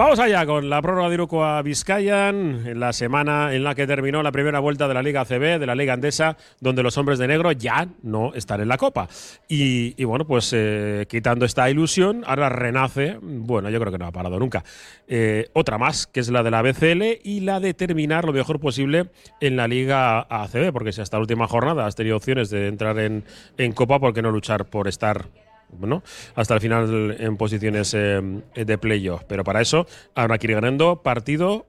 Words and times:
Vamos 0.00 0.18
allá 0.18 0.46
con 0.46 0.70
la 0.70 0.80
prórroga 0.80 1.10
de 1.10 1.14
Iruko 1.16 1.44
a 1.44 1.60
Vizcayan, 1.60 2.66
en 2.66 2.80
la 2.80 2.94
semana 2.94 3.54
en 3.54 3.62
la 3.62 3.74
que 3.74 3.86
terminó 3.86 4.22
la 4.22 4.32
primera 4.32 4.58
vuelta 4.58 4.88
de 4.88 4.94
la 4.94 5.02
Liga 5.02 5.20
ACB, 5.20 5.60
de 5.60 5.66
la 5.66 5.74
Liga 5.74 5.92
Andesa, 5.92 6.38
donde 6.58 6.82
los 6.82 6.96
hombres 6.96 7.18
de 7.18 7.28
negro 7.28 7.52
ya 7.52 7.86
no 8.02 8.32
están 8.32 8.62
en 8.62 8.68
la 8.68 8.78
Copa. 8.78 9.08
Y, 9.46 10.02
bueno, 10.04 10.26
pues 10.26 10.54
eh, 10.54 11.04
quitando 11.06 11.44
esta 11.44 11.68
ilusión, 11.68 12.24
ahora 12.26 12.48
renace, 12.48 13.18
bueno, 13.20 13.68
yo 13.68 13.78
creo 13.78 13.92
que 13.92 13.98
no 13.98 14.06
ha 14.06 14.10
parado 14.10 14.38
nunca, 14.38 14.64
eh, 15.06 15.50
otra 15.52 15.76
más, 15.76 16.06
que 16.06 16.20
es 16.20 16.30
la 16.30 16.42
de 16.42 16.50
la 16.50 16.62
BCL 16.62 17.20
y 17.22 17.40
la 17.40 17.60
de 17.60 17.74
terminar 17.74 18.24
lo 18.24 18.32
mejor 18.32 18.58
posible 18.58 19.10
en 19.38 19.56
la 19.56 19.68
Liga 19.68 20.20
ACB, 20.30 20.72
porque 20.72 20.94
si 20.94 21.02
hasta 21.02 21.18
la 21.18 21.20
última 21.20 21.46
jornada 21.46 21.84
has 21.84 21.94
tenido 21.94 22.16
opciones 22.16 22.48
de 22.48 22.68
entrar 22.68 22.98
en, 23.00 23.24
en 23.58 23.72
Copa, 23.72 24.00
¿por 24.00 24.14
qué 24.14 24.22
no 24.22 24.30
luchar 24.30 24.64
por 24.64 24.88
estar 24.88 25.26
bueno, 25.72 26.02
hasta 26.34 26.54
el 26.54 26.60
final 26.60 27.16
en 27.18 27.36
posiciones 27.36 27.94
eh, 27.94 28.20
de 28.54 28.78
playoff. 28.78 29.22
Pero 29.26 29.44
para 29.44 29.60
eso 29.60 29.86
habrá 30.14 30.38
que 30.38 30.46
ir 30.46 30.54
ganando 30.54 31.02
partido, 31.02 31.66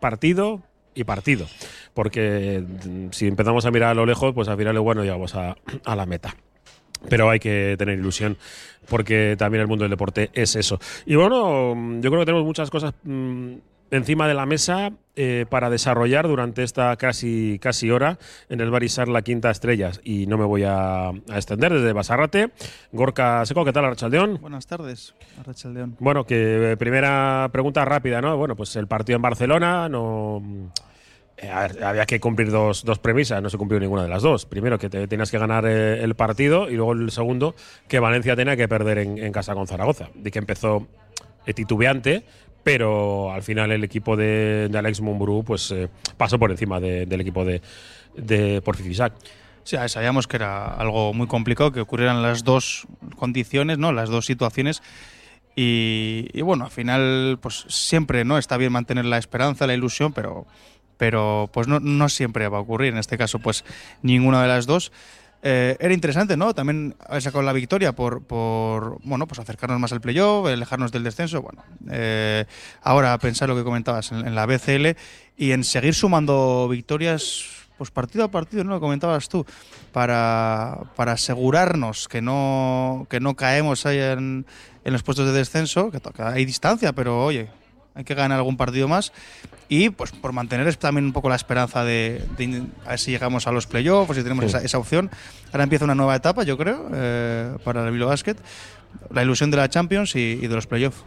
partido 0.00 0.62
y 0.94 1.04
partido. 1.04 1.46
Porque 1.92 2.62
mm, 2.62 3.08
si 3.10 3.26
empezamos 3.26 3.66
a 3.66 3.70
mirar 3.70 3.90
a 3.90 3.94
lo 3.94 4.06
lejos, 4.06 4.34
pues 4.34 4.48
al 4.48 4.56
final, 4.56 4.78
bueno, 4.80 5.02
llegamos 5.02 5.34
a, 5.34 5.56
a 5.84 5.96
la 5.96 6.06
meta 6.06 6.34
pero 7.08 7.30
hay 7.30 7.38
que 7.38 7.76
tener 7.78 7.98
ilusión 7.98 8.36
porque 8.88 9.36
también 9.38 9.62
el 9.62 9.68
mundo 9.68 9.84
del 9.84 9.90
deporte 9.90 10.30
es 10.32 10.56
eso. 10.56 10.78
Y 11.06 11.14
bueno, 11.16 11.74
yo 12.00 12.10
creo 12.10 12.20
que 12.20 12.26
tenemos 12.26 12.44
muchas 12.44 12.70
cosas 12.70 12.94
mm, 13.02 13.54
encima 13.94 14.28
de 14.28 14.34
la 14.34 14.46
mesa 14.46 14.92
eh, 15.16 15.46
para 15.48 15.70
desarrollar 15.70 16.26
durante 16.26 16.64
esta 16.64 16.96
casi, 16.96 17.60
casi 17.60 17.88
hora 17.90 18.18
en 18.48 18.60
el 18.60 18.70
Barisar 18.70 19.06
La 19.06 19.22
Quinta 19.22 19.48
Estrellas. 19.50 20.00
Y 20.02 20.26
no 20.26 20.36
me 20.36 20.44
voy 20.44 20.64
a, 20.66 21.12
extender 21.32 21.72
desde 21.72 21.92
Basarrate. 21.92 22.50
Gorka 22.90 23.46
Seco, 23.46 23.64
¿qué 23.64 23.72
tal, 23.72 23.84
Arrachaldeón? 23.84 24.40
Buenas 24.40 24.66
tardes, 24.66 25.14
Arrachaldeón. 25.38 25.96
Bueno, 26.00 26.24
que 26.24 26.72
eh, 26.72 26.76
primera 26.76 27.48
pregunta 27.52 27.84
rápida, 27.84 28.20
¿no? 28.20 28.36
Bueno, 28.36 28.56
pues 28.56 28.74
el 28.74 28.88
partido 28.88 29.16
en 29.16 29.22
Barcelona 29.22 29.88
no. 29.88 30.42
Eh, 31.36 31.48
había 31.48 32.06
que 32.06 32.18
cumplir 32.18 32.50
dos, 32.50 32.84
dos, 32.84 32.98
premisas, 32.98 33.40
no 33.40 33.50
se 33.50 33.58
cumplió 33.58 33.78
ninguna 33.78 34.02
de 34.02 34.08
las 34.08 34.22
dos. 34.22 34.46
Primero, 34.46 34.80
que 34.80 34.90
te, 34.90 35.06
tenías 35.06 35.30
que 35.30 35.38
ganar 35.38 35.64
el 35.66 36.14
partido 36.16 36.68
y 36.68 36.74
luego 36.74 36.92
el 36.92 37.12
segundo, 37.12 37.54
que 37.86 38.00
Valencia 38.00 38.34
tenía 38.34 38.56
que 38.56 38.66
perder 38.66 38.98
en, 38.98 39.32
casa 39.32 39.54
con 39.54 39.68
Zaragoza. 39.68 40.08
De 40.14 40.32
que 40.32 40.40
empezó 40.40 40.88
titubeante, 41.52 42.24
pero 42.64 43.30
al 43.30 43.42
final 43.42 43.70
el 43.70 43.84
equipo 43.84 44.16
de, 44.16 44.70
Alex 44.74 45.00
Mumbrú 45.00 45.44
pues, 45.44 45.70
eh, 45.70 45.88
pasó 46.16 46.38
por 46.38 46.50
encima 46.50 46.80
del 46.80 47.20
equipo 47.20 47.44
de, 47.44 47.60
de 48.16 48.62
Porfifisac. 48.62 49.12
Sí, 49.62 49.76
sabíamos 49.88 50.26
que 50.26 50.36
era 50.36 50.66
algo 50.74 51.14
muy 51.14 51.26
complicado, 51.26 51.72
que 51.72 51.80
ocurrieran 51.80 52.22
las 52.22 52.44
dos 52.44 52.86
condiciones, 53.16 53.78
¿no? 53.78 53.92
las 53.92 54.08
dos 54.08 54.26
situaciones. 54.26 54.82
Y, 55.56 56.42
bueno, 56.42 56.64
al 56.64 56.70
final, 56.70 57.38
pues 57.40 57.64
siempre 57.68 58.24
no 58.24 58.38
está 58.38 58.56
bien 58.56 58.72
mantener 58.72 59.04
la 59.04 59.18
esperanza, 59.18 59.66
la 59.66 59.74
ilusión, 59.74 60.12
pero, 60.12 60.46
pero 60.96 61.48
pues 61.52 61.68
no, 61.68 61.78
no 61.80 62.08
siempre 62.08 62.48
va 62.48 62.58
a 62.58 62.60
ocurrir. 62.60 62.92
En 62.92 62.98
este 62.98 63.16
caso, 63.16 63.38
pues 63.38 63.64
ninguna 64.02 64.42
de 64.42 64.48
las 64.48 64.66
dos. 64.66 64.90
Eh, 65.46 65.76
era 65.78 65.92
interesante, 65.92 66.38
¿no? 66.38 66.54
También 66.54 66.96
haber 67.06 67.20
sacado 67.20 67.42
la 67.42 67.52
victoria 67.52 67.92
por, 67.92 68.22
por, 68.22 68.98
bueno, 69.04 69.26
pues 69.26 69.38
acercarnos 69.38 69.78
más 69.78 69.92
al 69.92 70.00
playoff, 70.00 70.46
alejarnos 70.46 70.90
del 70.90 71.04
descenso. 71.04 71.42
Bueno, 71.42 71.62
eh, 71.90 72.46
ahora 72.80 73.18
pensar 73.18 73.50
lo 73.50 73.54
que 73.54 73.62
comentabas 73.62 74.10
en, 74.10 74.34
la 74.34 74.46
BCL 74.46 74.96
y 75.36 75.52
en 75.52 75.62
seguir 75.62 75.94
sumando 75.94 76.66
victorias, 76.66 77.44
pues 77.76 77.90
partido 77.90 78.24
a 78.24 78.30
partido, 78.30 78.64
¿no? 78.64 78.70
Lo 78.70 78.80
comentabas 78.80 79.28
tú, 79.28 79.44
para, 79.92 80.78
para 80.96 81.12
asegurarnos 81.12 82.08
que 82.08 82.22
no, 82.22 83.06
que 83.10 83.20
no 83.20 83.36
caemos 83.36 83.84
ahí 83.84 83.98
en, 83.98 84.46
los 84.82 85.02
puestos 85.02 85.26
de 85.26 85.32
descenso, 85.32 85.92
hay 86.16 86.46
distancia, 86.46 86.94
pero 86.94 87.22
oye, 87.22 87.50
hay 87.94 88.04
que 88.04 88.14
ganar 88.14 88.38
algún 88.38 88.56
partido 88.56 88.88
más 88.88 89.12
y 89.68 89.90
pues 89.90 90.12
por 90.12 90.32
mantener 90.32 90.74
también 90.76 91.06
un 91.06 91.12
poco 91.12 91.28
la 91.28 91.36
esperanza 91.36 91.84
de, 91.84 92.22
a 92.84 92.90
ver 92.90 92.98
si 92.98 93.10
llegamos 93.10 93.46
a 93.46 93.52
los 93.52 93.66
playoffs, 93.66 94.14
si 94.16 94.22
tenemos 94.22 94.52
esa, 94.52 94.78
opción. 94.78 95.10
Ahora 95.52 95.64
empieza 95.64 95.84
una 95.84 95.94
nueva 95.94 96.16
etapa, 96.16 96.42
yo 96.42 96.58
creo, 96.58 96.88
eh, 96.92 97.56
para 97.64 97.84
el 97.84 97.92
Bilbao 97.92 98.08
Basket, 98.08 98.36
la 99.10 99.22
ilusión 99.22 99.50
de 99.50 99.56
la 99.56 99.68
Champions 99.68 100.14
y, 100.16 100.36
de 100.36 100.54
los 100.54 100.66
playoffs. 100.66 101.04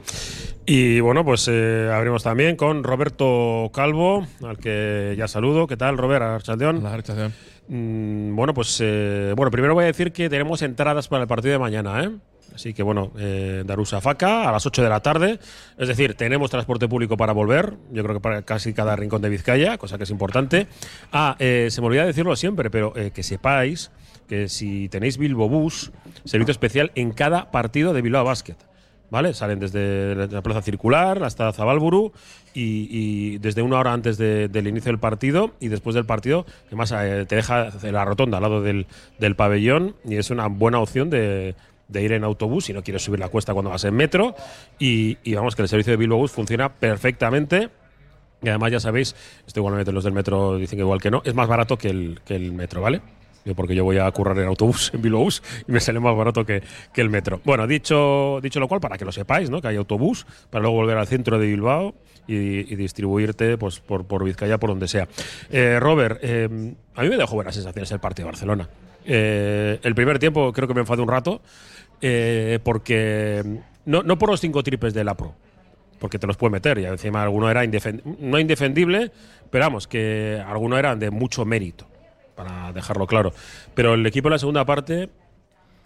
Y 0.65 0.99
bueno, 0.99 1.23
pues 1.23 1.47
eh, 1.49 1.89
abrimos 1.93 2.23
también 2.23 2.55
con 2.55 2.83
Roberto 2.83 3.69
Calvo, 3.73 4.27
al 4.43 4.57
que 4.57 5.15
ya 5.17 5.27
saludo. 5.27 5.67
¿Qué 5.67 5.77
tal, 5.77 5.97
Robert 5.97 6.23
Archaldeón? 6.23 6.77
Hola, 6.77 6.93
Archaldeón. 6.95 7.33
Mm, 7.69 8.35
bueno, 8.35 8.53
pues 8.53 8.79
eh, 8.81 9.33
bueno, 9.35 9.51
primero 9.51 9.73
voy 9.73 9.83
a 9.83 9.87
decir 9.87 10.11
que 10.11 10.29
tenemos 10.29 10.61
entradas 10.61 11.07
para 11.07 11.23
el 11.23 11.27
partido 11.27 11.53
de 11.53 11.59
mañana, 11.59 12.03
¿eh? 12.03 12.11
Así 12.53 12.73
que 12.73 12.83
bueno, 12.83 13.11
eh, 13.17 13.63
Darusa 13.65 14.01
Faca 14.01 14.49
a 14.49 14.51
las 14.51 14.65
8 14.65 14.81
de 14.81 14.89
la 14.89 14.99
tarde. 15.01 15.39
Es 15.77 15.87
decir, 15.87 16.15
tenemos 16.15 16.49
transporte 16.49 16.87
público 16.87 17.17
para 17.17 17.33
volver. 17.33 17.75
Yo 17.91 18.03
creo 18.03 18.15
que 18.15 18.21
para 18.21 18.41
casi 18.41 18.73
cada 18.73 18.95
rincón 18.95 19.21
de 19.21 19.29
Vizcaya, 19.29 19.77
cosa 19.77 19.97
que 19.97 20.05
es 20.05 20.09
importante. 20.09 20.67
Ah, 21.11 21.35
eh, 21.39 21.67
se 21.69 21.81
me 21.81 21.87
olvida 21.87 22.05
decirlo 22.05 22.35
siempre, 22.35 22.69
pero 22.69 22.93
eh, 22.95 23.11
que 23.11 23.23
sepáis 23.23 23.91
que 24.27 24.49
si 24.49 24.89
tenéis 24.89 25.17
Bilbo 25.17 25.47
Bus, 25.47 25.91
servicio 26.25 26.51
especial 26.51 26.91
en 26.95 27.11
cada 27.11 27.51
partido 27.51 27.93
de 27.93 28.01
Bilbao 28.01 28.25
Basket. 28.25 28.57
¿Vale? 29.09 29.33
Salen 29.33 29.59
desde 29.59 30.15
la 30.15 30.41
plaza 30.41 30.61
circular 30.61 31.23
hasta 31.23 31.53
Zabalburu 31.53 32.11
y, 32.53 33.37
desde 33.37 33.61
una 33.61 33.79
hora 33.79 33.93
antes 33.93 34.17
del 34.17 34.67
inicio 34.67 34.91
del 34.91 34.99
partido 34.99 35.53
y 35.61 35.69
después 35.69 35.93
del 35.93 36.05
partido, 36.05 36.45
además 36.67 36.89
te 36.89 37.35
deja 37.35 37.69
la 37.83 38.03
rotonda 38.03 38.37
al 38.37 38.43
lado 38.43 38.61
del, 38.61 38.85
del 39.17 39.37
pabellón 39.37 39.95
y 40.03 40.17
es 40.17 40.29
una 40.29 40.47
buena 40.47 40.79
opción 40.79 41.09
de, 41.09 41.55
de 41.87 42.03
ir 42.03 42.11
en 42.11 42.23
autobús 42.23 42.65
si 42.65 42.73
no 42.73 42.83
quieres 42.83 43.03
subir 43.03 43.19
la 43.19 43.29
cuesta 43.29 43.53
cuando 43.53 43.71
vas 43.71 43.83
en 43.83 43.95
metro. 43.95 44.35
Y, 44.79 45.17
vamos, 45.33 45.55
que 45.55 45.61
el 45.61 45.67
servicio 45.67 45.91
de 45.91 45.97
Bilbao 45.97 46.17
Bus 46.17 46.31
funciona 46.31 46.69
perfectamente. 46.69 47.69
Y 48.41 48.49
además, 48.49 48.71
ya 48.71 48.79
sabéis, 48.79 49.15
esto 49.47 49.59
igualmente 49.59 49.91
los 49.91 50.03
del 50.03 50.13
metro 50.13 50.57
dicen 50.57 50.77
que 50.77 50.83
igual 50.83 51.01
que 51.01 51.09
no, 51.09 51.21
es 51.25 51.33
más 51.33 51.47
barato 51.47 51.77
que 51.77 51.89
el, 51.89 52.21
que 52.23 52.35
el 52.35 52.53
metro, 52.53 52.81
¿vale? 52.81 53.01
porque 53.55 53.75
yo 53.75 53.83
voy 53.83 53.97
a 53.97 54.11
currar 54.11 54.37
en 54.39 54.47
autobús 54.47 54.91
en 54.93 55.01
Bilbao 55.01 55.27
y 55.67 55.71
me 55.71 55.79
sale 55.79 55.99
más 55.99 56.15
barato 56.15 56.45
que, 56.45 56.61
que, 56.93 57.01
el 57.01 57.09
metro. 57.09 57.41
Bueno, 57.43 57.67
dicho, 57.67 58.39
dicho 58.41 58.59
lo 58.59 58.67
cual, 58.67 58.81
para 58.81 58.97
que 58.97 59.05
lo 59.05 59.11
sepáis, 59.11 59.49
¿no? 59.49 59.61
que 59.61 59.69
hay 59.69 59.77
autobús 59.77 60.25
para 60.49 60.63
luego 60.63 60.77
volver 60.77 60.97
al 60.97 61.07
centro 61.07 61.39
de 61.39 61.47
Bilbao 61.47 61.95
y, 62.27 62.75
distribuirte 62.75 63.57
pues, 63.57 63.79
por, 63.79 64.05
por 64.05 64.23
Vizcaya, 64.23 64.57
por 64.57 64.69
donde 64.69 64.87
sea. 64.87 65.07
Eh, 65.49 65.79
Robert, 65.79 66.19
eh, 66.21 66.75
a 66.95 67.01
mí 67.01 67.09
me 67.09 67.17
dejó 67.17 67.35
buenas 67.35 67.55
sensaciones 67.55 67.91
el 67.91 67.99
partido 67.99 68.25
de 68.25 68.31
Barcelona. 68.31 68.69
Eh, 69.05 69.79
el 69.83 69.95
primer 69.95 70.19
tiempo 70.19 70.51
creo 70.51 70.67
que 70.67 70.73
me 70.73 70.81
enfadé 70.81 71.01
un 71.01 71.07
rato. 71.07 71.41
Eh, 72.01 72.59
porque 72.63 73.43
no, 73.85 74.03
no, 74.03 74.17
por 74.17 74.29
los 74.29 74.39
cinco 74.39 74.61
triples 74.63 74.93
de 74.93 75.03
la 75.03 75.15
Pro, 75.15 75.33
porque 75.99 76.19
te 76.19 76.27
los 76.27 76.37
puede 76.37 76.51
meter 76.51 76.77
y 76.77 76.85
encima 76.85 77.23
alguno 77.23 77.49
era 77.49 77.63
no 78.19 78.39
indefendible, 78.39 79.11
pero 79.49 79.65
vamos, 79.65 79.87
que 79.87 80.43
algunos 80.45 80.77
eran 80.77 80.99
de 80.99 81.09
mucho 81.09 81.45
mérito, 81.45 81.87
para 82.35 82.71
dejarlo 82.73 83.07
claro. 83.07 83.33
Pero 83.73 83.95
el 83.95 84.05
equipo 84.05 84.27
en 84.27 84.33
la 84.33 84.39
segunda 84.39 84.65
parte, 84.65 85.09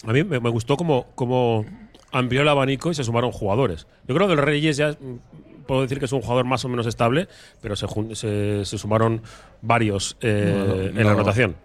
a 0.06 0.12
mí 0.12 0.24
me, 0.24 0.38
gustó 0.50 0.76
como, 0.78 1.08
como 1.16 1.66
amplió 2.12 2.42
el 2.42 2.48
abanico 2.48 2.92
y 2.92 2.96
se 2.96 3.04
sumaron 3.04 3.32
jugadores. 3.32 3.88
Yo 4.08 4.16
creo 4.16 4.28
que 4.28 4.34
el 4.34 4.40
Reyes 4.40 4.76
ya 4.78 4.92
mm, 4.92 5.66
puedo 5.66 5.84
decir 5.84 6.00
que 6.00 6.06
es 6.06 6.12
un 6.12 6.22
jugador 6.22 6.46
más 6.46 6.66
o 6.66 6.70
menos 6.70 6.88
estable, 6.88 7.30
pero 7.62 7.76
se, 7.78 7.88
se, 8.16 8.78
sumaron 8.78 9.22
varios 9.62 10.18
eh, 10.22 10.92
en 10.94 11.06
la 11.06 11.14
rotación. 11.14 11.56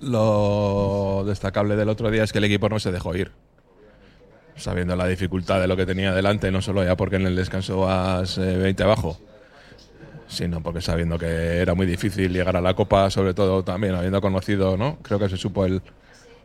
Lo 0.00 1.22
destacable 1.24 1.76
del 1.76 1.88
otro 1.88 2.10
día 2.10 2.24
es 2.24 2.32
que 2.32 2.38
el 2.38 2.44
equipo 2.44 2.68
no 2.68 2.80
se 2.80 2.90
dejó 2.90 3.14
ir 3.14 3.30
sabiendo 4.62 4.96
la 4.96 5.06
dificultad 5.06 5.60
de 5.60 5.66
lo 5.66 5.76
que 5.76 5.84
tenía 5.84 6.12
delante, 6.12 6.50
no 6.50 6.62
solo 6.62 6.84
ya 6.84 6.96
porque 6.96 7.16
en 7.16 7.26
el 7.26 7.36
descanso 7.36 7.80
vas 7.80 8.38
20 8.38 8.82
eh, 8.82 8.84
abajo, 8.84 9.18
sino 10.28 10.62
porque 10.62 10.80
sabiendo 10.80 11.18
que 11.18 11.58
era 11.58 11.74
muy 11.74 11.86
difícil 11.86 12.32
llegar 12.32 12.56
a 12.56 12.60
la 12.60 12.74
Copa, 12.74 13.10
sobre 13.10 13.34
todo 13.34 13.62
también 13.64 13.94
habiendo 13.94 14.20
conocido, 14.20 14.76
¿no? 14.76 14.98
Creo 15.02 15.18
que 15.18 15.28
se 15.28 15.36
supo 15.36 15.66
el 15.66 15.82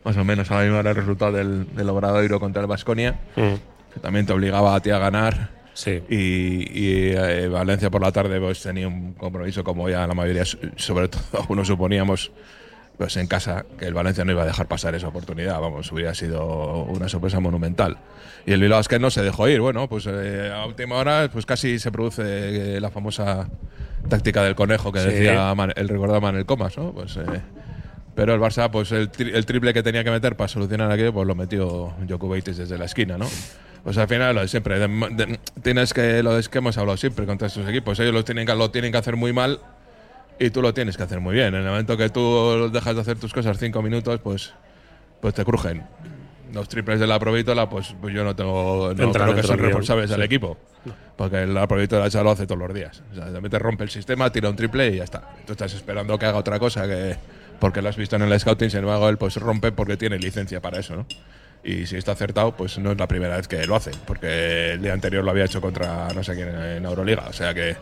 más 0.04 0.16
o 0.16 0.24
menos 0.24 0.50
a 0.50 0.62
mismo 0.62 0.80
el 0.80 0.94
resultado 0.94 1.32
del, 1.32 1.74
del 1.74 1.88
Obradoiro 1.88 2.40
contra 2.40 2.62
el 2.62 2.68
Vasconia, 2.68 3.20
mm. 3.36 3.92
que 3.94 4.00
también 4.00 4.26
te 4.26 4.32
obligaba 4.32 4.74
a 4.74 4.80
ti 4.80 4.90
a 4.90 4.98
ganar. 4.98 5.50
Sí. 5.74 6.02
Y, 6.08 7.10
eh, 7.10 7.48
Valencia 7.48 7.88
por 7.88 8.02
la 8.02 8.10
tarde 8.10 8.40
pues 8.40 8.60
tenía 8.60 8.88
un 8.88 9.12
compromiso 9.12 9.62
como 9.62 9.88
ya 9.88 10.06
la 10.06 10.14
mayoría, 10.14 10.44
sobre 10.44 11.08
todo 11.08 11.22
algunos 11.40 11.68
suponíamos, 11.68 12.32
pues 12.98 13.16
en 13.16 13.28
casa, 13.28 13.64
que 13.78 13.86
el 13.86 13.94
Valencia 13.94 14.24
no 14.24 14.32
iba 14.32 14.42
a 14.42 14.46
dejar 14.46 14.66
pasar 14.66 14.96
esa 14.96 15.06
oportunidad, 15.06 15.60
vamos, 15.60 15.90
hubiera 15.92 16.14
sido 16.14 16.82
una 16.82 17.08
sorpresa 17.08 17.38
monumental. 17.38 17.96
Y 18.44 18.52
el 18.52 18.60
Bilbao 18.60 18.82
que 18.82 18.98
no 18.98 19.10
se 19.10 19.22
dejó 19.22 19.48
ir, 19.48 19.60
bueno, 19.60 19.88
pues 19.88 20.06
eh, 20.08 20.52
a 20.52 20.66
última 20.66 20.96
hora 20.96 21.30
pues 21.32 21.46
casi 21.46 21.78
se 21.78 21.92
produce 21.92 22.76
eh, 22.76 22.80
la 22.80 22.90
famosa 22.90 23.48
táctica 24.08 24.42
del 24.42 24.56
conejo 24.56 24.90
que 24.90 24.98
decía 24.98 25.54
el 25.76 25.88
recordado 25.88 26.20
Manuel 26.20 26.44
Comas, 26.44 26.76
¿no? 26.76 26.92
Pues, 26.92 27.16
eh, 27.18 27.40
pero 28.16 28.34
el 28.34 28.40
Barça, 28.40 28.68
pues 28.68 28.90
el, 28.90 29.10
triple 29.10 29.72
que 29.72 29.84
tenía 29.84 30.02
que 30.02 30.10
meter 30.10 30.36
para 30.36 30.48
solucionar 30.48 30.90
aquello, 30.90 31.12
pues 31.12 31.26
lo 31.26 31.36
metió 31.36 31.94
Jokubaitis 32.08 32.56
desde 32.56 32.78
la 32.78 32.86
esquina, 32.86 33.16
¿no? 33.16 33.26
Pues 33.84 33.96
al 33.96 34.08
final 34.08 34.34
lo 34.34 34.40
de 34.40 34.48
siempre, 34.48 34.76
tienes 35.62 35.94
que, 35.94 36.20
lo 36.24 36.34
de 36.34 36.42
que 36.42 36.58
hemos 36.58 36.76
hablado 36.78 36.96
siempre 36.96 37.26
contra 37.26 37.46
estos 37.46 37.68
equipos, 37.68 38.00
ellos 38.00 38.12
lo 38.12 38.24
tienen, 38.24 38.44
que, 38.44 38.54
lo 38.56 38.72
tienen 38.72 38.90
que 38.90 38.98
hacer 38.98 39.14
muy 39.14 39.32
mal 39.32 39.60
y 40.38 40.50
tú 40.50 40.62
lo 40.62 40.72
tienes 40.72 40.96
que 40.96 41.02
hacer 41.02 41.20
muy 41.20 41.34
bien. 41.34 41.48
En 41.48 41.62
el 41.62 41.68
momento 41.68 41.96
que 41.96 42.08
tú 42.10 42.70
dejas 42.72 42.94
de 42.94 43.00
hacer 43.00 43.18
tus 43.18 43.32
cosas 43.32 43.58
cinco 43.58 43.82
minutos, 43.82 44.20
pues, 44.22 44.52
pues 45.20 45.34
te 45.34 45.44
crujen. 45.44 45.84
los 46.52 46.68
triples 46.68 47.00
de 47.00 47.06
la 47.06 47.18
Provítola, 47.18 47.68
pues, 47.68 47.94
pues 48.00 48.14
yo 48.14 48.24
no 48.24 48.34
tengo. 48.34 48.92
No 48.96 49.04
Entran 49.04 49.30
creo 49.30 49.42
que 49.42 49.46
son 49.46 49.58
responsables 49.58 50.10
del 50.10 50.20
sí. 50.20 50.24
equipo. 50.24 50.56
Porque 51.16 51.46
la 51.46 51.66
Provítola 51.66 52.08
ya 52.08 52.22
lo 52.22 52.30
hace 52.30 52.46
todos 52.46 52.60
los 52.60 52.72
días. 52.72 53.02
O 53.12 53.14
sea, 53.14 53.26
de 53.26 53.32
repente 53.32 53.58
rompe 53.58 53.84
el 53.84 53.90
sistema, 53.90 54.30
tira 54.30 54.48
un 54.48 54.56
triple 54.56 54.88
y 54.88 54.96
ya 54.96 55.04
está. 55.04 55.22
Tú 55.46 55.52
estás 55.52 55.74
esperando 55.74 56.18
que 56.18 56.26
haga 56.26 56.38
otra 56.38 56.58
cosa 56.58 56.86
que. 56.86 57.16
Porque 57.58 57.82
lo 57.82 57.88
has 57.88 57.96
visto 57.96 58.14
en 58.14 58.22
el 58.22 58.38
scouting, 58.38 58.70
sin 58.70 58.80
embargo, 58.80 59.08
él 59.08 59.16
pues 59.16 59.34
rompe 59.36 59.72
porque 59.72 59.96
tiene 59.96 60.16
licencia 60.16 60.60
para 60.60 60.78
eso, 60.78 60.94
¿no? 60.94 61.06
Y 61.64 61.86
si 61.86 61.96
está 61.96 62.12
acertado, 62.12 62.52
pues 62.54 62.78
no 62.78 62.92
es 62.92 62.98
la 62.98 63.08
primera 63.08 63.36
vez 63.36 63.48
que 63.48 63.66
lo 63.66 63.74
hace, 63.74 63.90
porque 64.06 64.72
el 64.74 64.80
día 64.80 64.92
anterior 64.92 65.24
lo 65.24 65.32
había 65.32 65.44
hecho 65.44 65.60
contra 65.60 66.08
no 66.14 66.22
sé 66.22 66.34
quién 66.36 66.48
en 66.48 66.84
Euroliga. 66.84 67.24
O 67.28 67.32
sea 67.32 67.52
que 67.52 67.76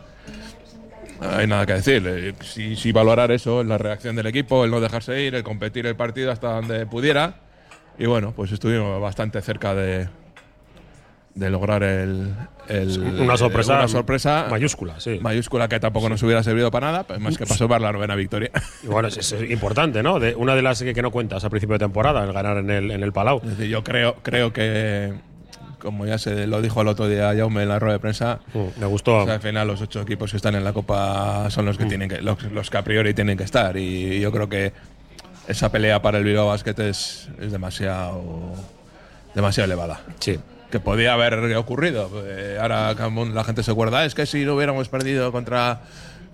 hay 1.20 1.46
nada 1.46 1.66
que 1.66 1.72
decir. 1.74 2.02
Eh, 2.06 2.34
Sí, 2.42 2.76
sí 2.76 2.92
valorar 2.92 3.30
eso, 3.30 3.62
la 3.64 3.78
reacción 3.78 4.16
del 4.16 4.26
equipo, 4.26 4.64
el 4.64 4.70
no 4.70 4.80
dejarse 4.80 5.22
ir, 5.22 5.34
el 5.34 5.42
competir 5.42 5.86
el 5.86 5.96
partido 5.96 6.30
hasta 6.32 6.48
donde 6.52 6.86
pudiera. 6.86 7.36
Y 7.98 8.06
bueno, 8.06 8.32
pues 8.36 8.52
estuvimos 8.52 9.00
bastante 9.00 9.40
cerca 9.40 9.74
de, 9.74 10.08
de 11.34 11.50
lograr 11.50 11.82
el, 11.82 12.34
el- 12.68 12.98
Una 13.20 13.36
sorpresa, 13.36 13.74
una 13.78 13.88
sorpresa 13.88 14.46
mayúscula, 14.50 15.00
sí. 15.00 15.18
mayúscula 15.20 15.66
que 15.68 15.80
tampoco 15.80 16.08
nos 16.08 16.22
hubiera 16.22 16.42
servido 16.42 16.70
para 16.70 16.88
nada, 16.92 17.04
pues 17.04 17.20
más 17.20 17.38
que 17.38 17.46
para 17.46 17.78
la 17.78 17.92
novena 17.92 18.14
victoria. 18.14 18.50
Y 18.82 18.86
bueno, 18.88 19.08
es, 19.08 19.16
es 19.32 19.50
importante, 19.50 20.02
¿no? 20.02 20.18
De, 20.20 20.34
una 20.34 20.54
de 20.54 20.62
las 20.62 20.82
que, 20.82 20.92
que 20.92 21.02
no 21.02 21.10
cuentas 21.10 21.44
a 21.44 21.50
principio 21.50 21.74
de 21.74 21.78
temporada, 21.80 22.22
el 22.24 22.32
ganar 22.32 22.58
en 22.58 22.70
el, 22.70 22.90
en 22.90 23.02
el 23.02 23.12
Palau. 23.12 23.40
Es 23.42 23.50
decir, 23.56 23.68
yo 23.68 23.82
creo, 23.82 24.16
creo 24.22 24.52
que, 24.52 25.14
como 25.86 26.04
ya 26.04 26.18
se 26.18 26.46
lo 26.46 26.60
dijo 26.60 26.82
el 26.82 26.88
otro 26.88 27.08
día 27.08 27.32
Jaume 27.34 27.62
en 27.62 27.68
la 27.70 27.78
rueda 27.78 27.94
de 27.94 28.00
prensa, 28.00 28.40
Mm, 28.52 28.80
Me 28.80 28.86
gustó. 28.86 29.18
o 29.18 29.24
sea, 29.24 29.34
al 29.34 29.40
final 29.40 29.66
los 29.68 29.80
ocho 29.80 30.02
equipos 30.02 30.32
que 30.32 30.36
están 30.36 30.54
en 30.56 30.64
la 30.64 30.72
Copa 30.72 31.48
son 31.50 31.64
los 31.64 31.78
que 31.78 31.84
tienen 31.86 32.08
que, 32.08 32.20
los, 32.20 32.42
los 32.52 32.68
que 32.68 32.76
a 32.76 32.82
priori 32.82 33.14
tienen 33.14 33.38
que 33.38 33.44
estar. 33.44 33.76
Y 33.76 34.20
yo 34.20 34.30
creo 34.32 34.48
que 34.48 34.72
esa 35.48 35.70
pelea 35.70 36.02
para 36.02 36.18
el 36.18 36.24
Bilbao 36.24 36.48
Basket 36.48 36.74
es, 36.80 37.28
es 37.40 37.52
demasiado, 37.52 38.52
demasiado 39.34 39.64
elevada. 39.66 40.00
sí. 40.20 40.38
Que 40.70 40.80
podía 40.80 41.12
haber 41.12 41.34
ocurrido. 41.56 42.10
Eh, 42.26 42.58
ahora 42.60 42.92
la 43.32 43.44
gente 43.44 43.62
se 43.62 43.70
acuerda, 43.70 44.04
es 44.04 44.16
que 44.16 44.26
si 44.26 44.44
no 44.44 44.56
hubiéramos 44.56 44.88
perdido 44.88 45.30
contra 45.30 45.82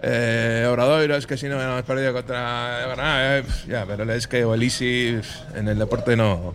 eh, 0.00 0.66
Obradoiro, 0.70 1.16
es 1.16 1.26
que 1.26 1.37
si 1.37 1.49
no 1.49 1.56
hubiéramos 1.56 1.82
perdido 1.82 2.14
contra 2.14 3.38
eh, 3.38 3.43
ya, 3.69 3.84
pero 3.87 4.10
es 4.10 4.26
que 4.26 4.40
el 4.40 4.62
Easy 4.62 5.16
pf, 5.20 5.58
en 5.58 5.69
el 5.69 5.78
deporte 5.78 6.16
no, 6.16 6.54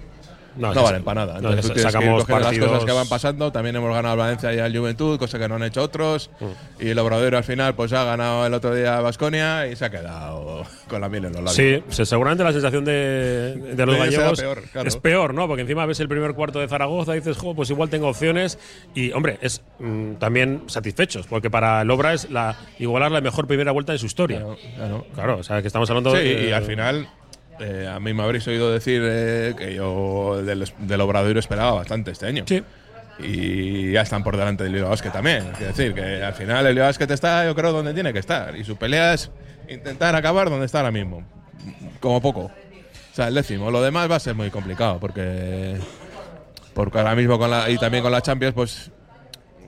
No, 0.57 0.73
no, 0.73 0.83
valen 0.83 1.03
para 1.03 1.25
nada. 1.25 1.33
no, 1.39 1.49
Entonces 1.49 1.67
tú 1.67 1.73
tienes 1.73 1.95
que 1.95 2.31
las 2.31 2.57
cosas 2.59 2.85
que 2.85 2.91
van 2.91 3.07
pasando. 3.07 3.51
También 3.51 3.75
hemos 3.75 3.89
ganado 3.93 4.13
al 4.13 4.17
Valencia 4.19 4.53
y 4.53 4.59
al 4.59 4.75
Juventud, 4.77 5.17
cosa 5.19 5.37
que 5.39 5.47
no 5.47 5.55
han 5.55 5.63
hecho 5.63 5.81
otros. 5.83 6.29
Mm. 6.39 6.83
Y 6.85 6.89
el 6.89 6.99
Obrador 6.99 7.35
al 7.35 7.43
final 7.43 7.75
pues 7.75 7.93
ha 7.93 8.03
ganado 8.03 8.45
el 8.45 8.53
otro 8.53 8.73
día 8.75 8.97
a 8.97 9.01
Basconia 9.01 9.67
y 9.67 9.75
se 9.75 9.85
ha 9.85 9.89
quedado 9.89 10.63
con 10.87 11.01
la 11.01 11.09
miel 11.09 11.25
en 11.25 11.33
los 11.33 11.43
labios. 11.43 11.55
Sí, 11.55 11.83
se- 11.95 12.05
seguramente 12.05 12.43
la 12.43 12.51
sensación 12.51 12.83
de, 12.85 13.55
de 13.75 13.85
los 13.85 13.97
gallegos 13.97 14.39
peor, 14.39 14.63
claro. 14.71 14.87
es 14.87 14.95
peor, 14.97 15.33
¿no? 15.33 15.47
Porque 15.47 15.61
encima 15.61 15.85
ves 15.85 15.99
el 15.99 16.07
primer 16.09 16.33
cuarto 16.33 16.59
de 16.59 16.67
Zaragoza 16.67 17.13
y 17.15 17.19
dices, 17.19 17.37
jo, 17.37 17.53
pues 17.55 17.69
igual 17.69 17.89
tengo 17.89 18.07
opciones. 18.09 18.57
Y, 18.95 19.11
hombre, 19.11 19.37
es 19.41 19.61
mm, 19.79 20.13
también 20.15 20.63
satisfechos, 20.67 21.27
porque 21.27 21.49
para 21.49 21.81
el 21.81 21.91
Obra 21.91 22.13
es 22.13 22.29
la, 22.29 22.55
igualar 22.79 23.11
la 23.11 23.21
mejor 23.21 23.47
primera 23.47 23.71
vuelta 23.71 23.93
de 23.93 23.99
su 23.99 24.05
historia. 24.07 24.39
Claro, 24.39 24.57
claro. 24.75 25.05
Claro, 25.13 25.37
o 25.39 25.43
sea, 25.43 25.61
que 25.61 25.67
estamos 25.67 25.89
hablando 25.89 26.11
Sí, 26.15 26.23
de. 26.23 26.49
y 26.49 26.51
al 26.51 26.63
final, 26.63 27.07
eh, 27.59 27.87
a 27.91 27.99
mí 27.99 28.13
me 28.13 28.23
habréis 28.23 28.47
oído 28.47 28.71
decir 28.71 29.01
eh, 29.03 29.55
que 29.57 29.73
yo 29.73 30.41
del, 30.43 30.71
del 30.79 31.01
Obradoiro 31.01 31.39
esperaba 31.39 31.73
bastante 31.73 32.11
este 32.11 32.27
año. 32.27 32.43
Sí. 32.47 32.63
Y 33.19 33.91
ya 33.93 34.01
están 34.01 34.23
por 34.23 34.37
delante 34.37 34.63
del 34.63 34.73
Bilbao 34.73 34.91
Basket 34.91 35.09
también. 35.09 35.51
Quiero 35.57 35.73
decir 35.73 35.93
que 35.93 36.23
al 36.23 36.33
final 36.33 36.65
el 36.65 36.73
Bilbao 36.73 36.87
Basket 36.87 37.11
está, 37.11 37.45
yo 37.45 37.55
creo, 37.55 37.71
donde 37.71 37.93
tiene 37.93 38.13
que 38.13 38.19
estar. 38.19 38.55
Y 38.55 38.63
su 38.63 38.75
pelea 38.75 39.13
es 39.13 39.31
intentar 39.69 40.15
acabar 40.15 40.49
donde 40.49 40.65
está 40.65 40.79
ahora 40.79 40.91
mismo. 40.91 41.23
Como 41.99 42.21
poco. 42.21 42.41
O 42.41 42.51
sea, 43.13 43.29
el 43.29 43.33
décimo. 43.33 43.71
Lo 43.71 43.81
demás 43.81 44.09
va 44.09 44.17
a 44.17 44.19
ser 44.19 44.35
muy 44.35 44.51
complicado 44.51 44.99
porque. 44.99 45.77
Porque 46.75 46.99
ahora 46.99 47.15
mismo 47.15 47.39
con 47.39 47.49
la, 47.49 47.69
y 47.71 47.77
también 47.79 48.03
con 48.03 48.11
la 48.11 48.21
Champions, 48.21 48.53
pues 48.53 48.91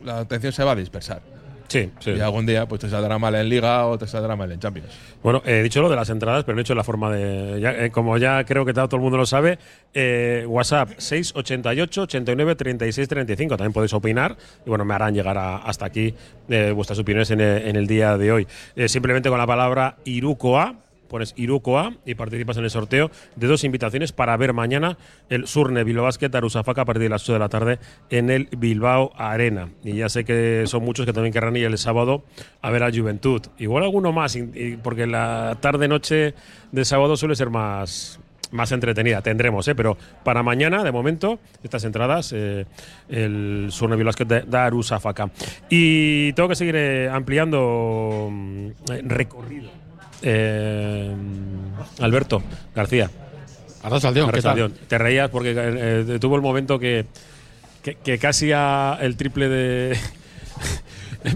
la 0.04 0.20
atención 0.20 0.54
se 0.54 0.64
va 0.64 0.74
a 0.74 0.76
dispersar. 0.76 1.22
Sí, 1.70 1.90
sí. 2.00 2.12
Y 2.12 2.20
algún 2.20 2.46
día 2.46 2.66
pues 2.68 2.82
te 2.82 2.90
saldrá 2.90 3.18
mal 3.20 3.34
en 3.36 3.48
Liga 3.48 3.86
o 3.86 3.98
te 3.98 4.06
saldrá 4.08 4.36
mal 4.36 4.52
en 4.52 4.60
Champions. 4.60 4.90
Bueno, 5.24 5.42
he 5.46 5.62
dicho 5.64 5.82
lo 5.82 5.90
de 5.90 5.96
las 5.96 6.10
entradas, 6.10 6.44
pero 6.44 6.56
no 6.56 6.60
he 6.60 6.64
hecho 6.64 6.76
la 6.76 6.84
forma 6.84 7.10
de. 7.12 7.62
ya, 7.62 7.72
eh, 7.86 7.92
como 7.92 8.18
ya 8.18 8.44
creo 8.44 8.66
que 8.66 8.74
todo 8.74 8.90
el 8.96 9.02
mundo 9.02 9.18
lo 9.18 9.26
sabe, 9.26 9.60
eh, 9.94 10.44
WhatsApp 10.48 10.90
688 10.98 12.02
89 12.02 12.56
36 12.56 13.08
35. 13.08 13.56
También 13.58 13.72
podéis 13.74 13.94
opinar 13.94 14.36
y 14.66 14.70
bueno, 14.70 14.84
me 14.84 14.94
harán 14.96 15.14
llegar 15.14 15.38
a- 15.38 15.58
hasta 15.58 15.86
aquí 15.86 16.14
eh, 16.50 16.72
vuestras 16.76 16.98
opiniones 17.00 17.30
en, 17.32 17.40
el- 17.42 17.68
en 17.68 17.76
el 17.76 17.86
día 17.88 18.18
de 18.18 18.32
hoy. 18.32 18.48
Eh, 18.76 18.90
simplemente 18.90 19.30
con 19.30 19.38
la 19.38 19.48
palabra 19.48 19.98
Irukoa. 20.06 20.76
Pones 21.10 21.34
Irukoa 21.36 21.94
y 22.06 22.16
participas 22.16 22.58
en 22.58 22.64
el 22.64 22.70
sorteo 22.70 23.12
de 23.36 23.48
dos 23.48 23.64
invitaciones 23.64 24.12
para 24.12 24.38
ver 24.38 24.54
mañana 24.54 24.98
el 25.30 25.48
Surne 25.48 25.84
Bilbao 25.84 26.06
Basket 26.06 26.34
Arusafaka 26.34 26.84
a 26.84 26.86
partir 26.86 27.04
de 27.04 27.10
las 27.10 27.24
8 27.24 27.34
de 27.34 27.40
la 27.40 27.50
tarde 27.50 27.80
en 28.10 28.30
el 28.30 28.48
Bilbao 28.58 29.12
Arena. 29.16 29.70
Y 29.84 29.96
ya 29.96 30.10
sé 30.10 30.24
que 30.24 30.64
son 30.68 30.84
muchos 30.84 31.06
que 31.06 31.14
también 31.14 31.34
querrán 31.34 31.56
ir 31.56 31.66
el 31.66 31.78
sábado 31.78 32.24
a 32.62 32.70
ver 32.70 32.84
a 32.84 32.92
Juventud. 32.92 33.42
Igual 33.58 33.84
alguno 33.84 34.12
más, 34.12 34.38
porque 34.84 35.08
la 35.08 35.58
tarde-noche 35.60 36.34
de 36.72 36.86
sábado 36.86 37.18
suele 37.18 37.36
ser 37.36 37.50
más, 37.50 38.20
más 38.52 38.72
entretenida. 38.72 39.22
Tendremos, 39.22 39.68
¿eh? 39.68 39.76
pero 39.76 39.98
para 40.24 40.44
mañana, 40.44 40.84
de 40.84 40.92
momento, 40.92 41.40
estas 41.64 41.84
entradas, 41.84 42.34
eh, 42.36 42.66
el 43.10 43.68
Surne 43.72 44.02
Basket 44.04 44.26
de, 44.26 44.42
de 44.42 44.58
Arusafaka. 44.58 45.30
Y 45.70 46.34
tengo 46.34 46.50
que 46.50 46.56
seguir 46.56 46.76
eh, 46.76 47.10
ampliando 47.12 48.30
mm, 48.32 48.68
eh, 48.92 49.02
recorrido. 49.04 49.79
Eh, 50.22 51.14
Alberto 52.00 52.42
García. 52.76 53.10
Arrasaldón, 53.84 54.32
¿qué 54.32 54.42
tal? 54.42 54.52
Arrastaldeón. 54.52 54.74
Te 54.88 54.98
reías 54.98 55.30
porque 55.30 55.54
eh, 55.56 56.18
tuvo 56.20 56.36
el 56.36 56.42
momento 56.42 56.80
que, 56.80 57.06
que, 57.82 57.96
que 57.96 58.18
casi 58.18 58.52
a 58.52 58.98
el 59.02 59.16
triple 59.16 59.50
de. 59.50 59.98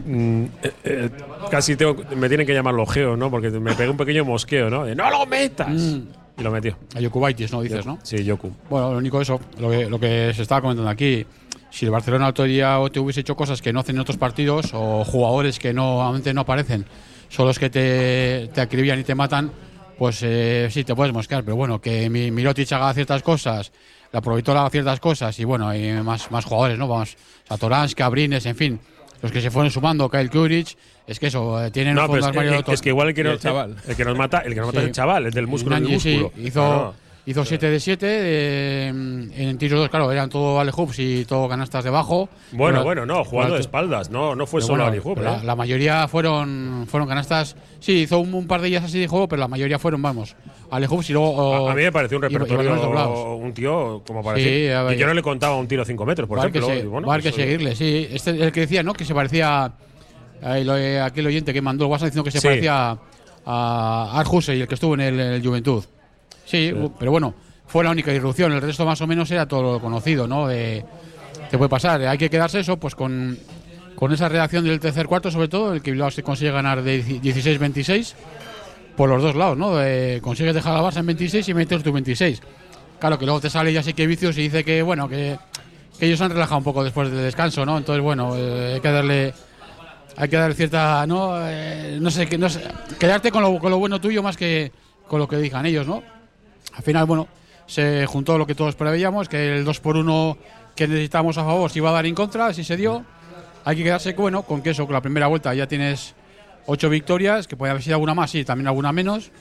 Mm, 0.05 0.45
eh, 0.63 0.71
eh, 0.85 1.09
casi 1.51 1.75
tengo, 1.75 1.97
me 2.15 2.29
tienen 2.29 2.47
que 2.47 2.53
llamar 2.53 2.73
logeo, 2.73 3.17
¿no? 3.17 3.29
Porque 3.29 3.49
me 3.49 3.73
pegué 3.73 3.89
un 3.89 3.97
pequeño 3.97 4.23
mosqueo, 4.23 4.69
¿no? 4.69 4.85
De, 4.85 4.95
¡No 4.95 5.09
lo 5.09 5.25
metas! 5.25 5.69
Y 6.37 6.41
lo 6.41 6.51
metió. 6.51 6.77
A 6.95 7.01
Yokubaitis, 7.01 7.51
¿no? 7.51 7.61
Dices, 7.61 7.85
¿no? 7.85 7.99
Sí, 8.01 8.23
Yoku. 8.23 8.51
Bueno, 8.69 8.93
lo 8.93 8.97
único 8.97 9.21
eso, 9.21 9.41
lo 9.59 9.69
que, 9.69 9.89
lo 9.89 9.99
que 9.99 10.31
se 10.33 10.41
estaba 10.41 10.61
comentando 10.61 10.89
aquí, 10.89 11.25
si 11.69 11.85
el 11.85 11.91
Barcelona 11.91 12.29
otro 12.29 12.45
día 12.45 12.79
o 12.79 12.89
te 12.89 12.99
hubiese 12.99 13.19
hecho 13.19 13.35
cosas 13.35 13.61
que 13.61 13.73
no 13.73 13.81
hacen 13.81 13.97
en 13.97 14.01
otros 14.01 14.17
partidos 14.17 14.71
o 14.73 15.03
jugadores 15.03 15.59
que 15.59 15.73
no, 15.73 15.95
normalmente 15.97 16.33
no 16.33 16.41
aparecen, 16.41 16.85
son 17.33 17.47
los 17.47 17.57
que 17.57 17.69
te, 17.71 18.49
te 18.53 18.61
acribillan 18.61 18.99
y 18.99 19.03
te 19.03 19.15
matan, 19.15 19.51
pues 19.97 20.19
eh, 20.21 20.67
sí, 20.69 20.83
te 20.83 20.93
puedes 20.93 21.11
mosquear. 21.13 21.43
Pero 21.43 21.55
bueno, 21.55 21.81
que 21.81 22.07
mi, 22.09 22.29
Mirotic 22.29 22.71
haga 22.73 22.93
ciertas 22.93 23.23
cosas, 23.23 23.71
la 24.11 24.21
Provitora 24.21 24.59
haga 24.61 24.69
ciertas 24.69 24.99
cosas 24.99 25.37
y 25.39 25.43
bueno, 25.43 25.67
hay 25.67 25.91
más, 26.03 26.29
más 26.29 26.45
jugadores, 26.45 26.77
¿no? 26.77 26.87
Vamos, 26.87 27.17
Satorans, 27.49 27.95
Cabrines, 27.95 28.45
en 28.45 28.55
fin, 28.55 28.79
los 29.23 29.31
que 29.31 29.41
se 29.41 29.49
fueron 29.49 29.71
sumando, 29.71 30.09
Kyle 30.09 30.29
Kuric, 30.29 30.77
es 31.07 31.19
que 31.19 31.27
eso, 31.27 31.63
eh, 31.63 31.71
tienen 31.71 31.95
No, 31.95 32.01
un 32.01 32.07
fondo 32.07 32.19
es, 32.19 32.25
armario 32.27 32.63
es 32.67 32.81
que 32.81 32.89
igual 32.89 33.07
el 33.09 33.13
que, 33.15 33.21
Y 33.21 33.23
no- 33.23 33.31
el 33.31 33.39
chaval. 33.39 33.75
el 33.87 33.95
que 33.95 34.05
nos 34.05 34.17
mata, 34.17 34.39
el 34.39 34.53
que 34.53 34.59
nos 34.59 34.67
mata 34.67 34.79
Sí. 34.79 34.83
es 34.83 34.89
el 34.89 34.93
chaval, 34.95 35.25
el 35.25 35.31
del 35.31 35.47
músculo 35.47 35.75
del 35.75 35.83
Nanji, 35.85 35.99
sí, 35.99 36.17
músculo. 36.19 36.47
hizo. 36.47 36.95
Hizo 37.25 37.45
7 37.45 37.69
de 37.69 37.79
7 37.79 38.87
en 38.87 39.57
tiros 39.57 39.79
2, 39.79 39.89
claro, 39.89 40.11
eran 40.11 40.29
todo 40.29 40.59
alley 40.59 40.73
hoops 40.75 40.99
y 40.99 41.25
todo 41.25 41.47
canastas 41.47 41.83
debajo. 41.83 42.27
Bueno, 42.51 42.79
Pero- 42.79 42.83
bueno, 42.83 43.05
no, 43.05 43.23
jugando 43.23 43.55
de 43.55 43.61
espaldas, 43.61 44.09
no, 44.09 44.35
no 44.35 44.45
fue 44.45 44.61
solo 44.61 44.83
bueno, 44.89 45.21
¿eh? 45.21 45.21
la, 45.23 45.43
la 45.43 45.55
mayoría 45.55 46.07
fueron 46.07 46.85
fueron 46.89 47.07
canastas. 47.07 47.55
Sí, 47.79 47.99
hizo 48.03 48.19
un, 48.19 48.33
un 48.33 48.47
par 48.47 48.61
de 48.61 48.67
ellas 48.69 48.83
así 48.83 48.99
de 48.99 49.07
juego, 49.07 49.27
pero 49.27 49.39
la 49.39 49.47
mayoría 49.47 49.79
fueron, 49.79 50.01
vamos, 50.01 50.35
alley 50.71 50.87
hoops 50.89 51.09
y 51.09 51.13
luego. 51.13 51.67
A, 51.67 51.71
a 51.71 51.75
mí 51.75 51.83
me 51.83 51.91
pareció 51.91 52.17
un 52.17 52.23
repertorio, 52.23 53.35
un 53.37 53.53
tío 53.53 54.03
como 54.05 54.21
para 54.23 54.37
Sí, 54.37 54.43
decir, 54.43 54.71
a 54.73 54.93
y 54.93 54.97
yo 54.97 55.07
no 55.07 55.13
le 55.13 55.21
contaba 55.21 55.55
un 55.55 55.67
tiro 55.67 55.81
a 55.81 55.85
5 55.85 56.05
metros, 56.05 56.27
por 56.27 56.37
Va 56.37 56.41
a 56.41 56.45
haber 56.45 56.53
que, 56.53 56.59
ejemplo. 56.59 56.81
se- 56.81 56.87
bueno, 56.87 57.07
va 57.07 57.15
a 57.15 57.19
pues, 57.19 57.33
que 57.33 57.41
seguirle, 57.41 57.75
sí. 57.75 58.07
Este 58.11 58.31
el 58.31 58.51
que 58.51 58.61
decía, 58.61 58.83
¿no? 58.83 58.93
Que 58.93 59.05
se 59.05 59.13
parecía. 59.15 59.71
eh, 60.45 60.99
aquel 61.01 61.25
oyente 61.27 61.53
que 61.53 61.61
mandó 61.61 61.85
el 61.85 61.91
WhatsApp 61.91 62.07
diciendo 62.07 62.25
que 62.25 62.31
se 62.31 62.39
Sí. 62.39 62.47
parecía 62.47 62.97
a 63.45 64.19
Arjuse 64.19 64.55
y 64.57 64.61
el 64.61 64.67
que 64.67 64.73
estuvo 64.75 64.93
en 64.95 65.01
el, 65.01 65.19
en 65.19 65.33
el 65.33 65.45
Juventud. 65.45 65.83
Sí, 66.45 66.73
pero 66.99 67.11
bueno, 67.11 67.33
fue 67.67 67.83
la 67.83 67.91
única 67.91 68.13
irrupción. 68.13 68.51
El 68.51 68.61
resto 68.61 68.85
más 68.85 69.01
o 69.01 69.07
menos 69.07 69.29
era 69.31 69.47
todo 69.47 69.73
lo 69.73 69.79
conocido, 69.79 70.27
¿no? 70.27 70.47
De, 70.47 70.85
te 71.49 71.57
puede 71.57 71.69
pasar. 71.69 72.01
Hay 72.01 72.17
que 72.17 72.29
quedarse 72.29 72.59
eso, 72.59 72.77
pues 72.77 72.95
con, 72.95 73.37
con 73.95 74.11
esa 74.11 74.29
reacción 74.29 74.63
del 74.63 74.79
tercer 74.79 75.07
cuarto, 75.07 75.31
sobre 75.31 75.47
todo, 75.47 75.73
el 75.73 75.81
que 75.81 75.91
Bilbao 75.91 76.11
se 76.11 76.23
consigue 76.23 76.51
ganar 76.51 76.83
de 76.83 77.03
16-26 77.03 78.13
por 78.95 79.09
los 79.09 79.23
dos 79.23 79.35
lados, 79.35 79.57
¿no? 79.57 79.73
Consigues 80.21 80.53
dejar 80.53 80.73
a 80.73 80.81
la 80.81 80.87
Barça 80.87 80.97
en 80.97 81.07
26 81.07 81.49
y 81.49 81.53
meter 81.53 81.81
tu 81.81 81.91
26. 81.91 82.41
Claro 82.99 83.17
que 83.17 83.25
luego 83.25 83.41
te 83.41 83.49
sale 83.49 83.73
ya 83.73 83.83
sé 83.83 83.93
que 83.93 84.07
vicios 84.07 84.37
y 84.37 84.43
dice 84.43 84.63
que, 84.63 84.81
bueno, 84.81 85.09
que, 85.09 85.37
que 85.99 86.05
ellos 86.05 86.21
han 86.21 86.31
relajado 86.31 86.59
un 86.59 86.63
poco 86.63 86.83
después 86.83 87.11
del 87.11 87.23
descanso, 87.23 87.65
¿no? 87.65 87.77
Entonces, 87.77 88.03
bueno, 88.03 88.35
eh, 88.37 88.75
hay 88.75 88.81
que 88.81 88.91
darle 88.91 89.33
hay 90.15 90.29
que 90.29 90.37
darle 90.37 90.55
cierta, 90.55 91.05
¿no? 91.07 91.33
Eh, 91.41 91.97
no 91.99 92.11
sé, 92.11 92.27
que 92.27 92.37
no 92.37 92.49
sé, 92.49 92.61
quedarte 92.99 93.31
con 93.31 93.41
lo, 93.41 93.59
con 93.59 93.71
lo 93.71 93.79
bueno 93.79 93.99
tuyo 93.99 94.21
más 94.21 94.37
que 94.37 94.71
con 95.07 95.19
lo 95.19 95.27
que 95.27 95.37
digan 95.37 95.65
ellos, 95.65 95.87
¿no? 95.87 96.03
Al 96.75 96.83
final, 96.83 97.05
bueno, 97.05 97.27
se 97.65 98.05
juntó 98.05 98.37
lo 98.37 98.45
que 98.45 98.55
todos 98.55 98.75
preveíamos, 98.75 99.29
que 99.29 99.57
el 99.57 99.65
2 99.65 99.79
por 99.79 99.97
1 99.97 100.37
que 100.75 100.87
necesitábamos 100.87 101.37
a 101.37 101.43
favor 101.43 101.69
se 101.69 101.79
iba 101.79 101.89
a 101.89 101.93
dar 101.93 102.05
en 102.05 102.15
contra, 102.15 102.47
así 102.47 102.63
se 102.63 102.77
dio. 102.77 103.05
Hay 103.65 103.77
que 103.77 103.83
quedarse, 103.83 104.13
bueno, 104.13 104.43
con 104.43 104.61
que 104.61 104.71
eso, 104.71 104.85
con 104.85 104.93
la 104.93 105.01
primera 105.01 105.27
vuelta 105.27 105.53
ya 105.53 105.67
tienes 105.67 106.15
ocho 106.65 106.89
victorias, 106.89 107.47
que 107.47 107.55
puede 107.55 107.71
haber 107.71 107.83
sido 107.83 107.95
alguna 107.95 108.13
más, 108.13 108.31
sí, 108.31 108.43
también 108.43 108.67
alguna 108.67 108.91
menos. 108.91 109.31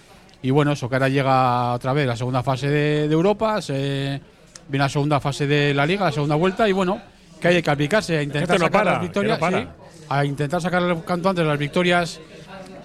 Y 0.42 0.50
bueno, 0.50 0.72
eso 0.72 0.88
que 0.88 0.96
ahora 0.96 1.08
llega 1.08 1.72
otra 1.72 1.92
vez 1.92 2.06
la 2.06 2.16
segunda 2.16 2.42
fase 2.42 2.68
de, 2.68 3.08
de 3.08 3.14
Europa, 3.14 3.62
se, 3.62 4.20
viene 4.68 4.84
la 4.84 4.88
segunda 4.88 5.20
fase 5.20 5.46
de 5.46 5.72
la 5.74 5.86
liga, 5.86 6.04
la 6.04 6.12
segunda 6.12 6.34
vuelta, 6.34 6.68
y 6.68 6.72
bueno, 6.72 7.00
que 7.40 7.48
hay 7.48 7.62
que 7.62 7.70
aplicarse, 7.70 8.18
a 8.18 8.22
intentar 8.22 8.58
no 8.58 8.66
sacar 8.66 8.80
para, 8.80 8.92
las 8.92 9.02
victorias, 9.02 9.40
no 9.40 9.58
sí, 9.58 9.68
a 10.08 10.24
intentar 10.24 10.60
sacar 10.60 10.96
cuanto 11.04 11.28
antes 11.28 11.44
las 11.44 11.58
victorias 11.58 12.20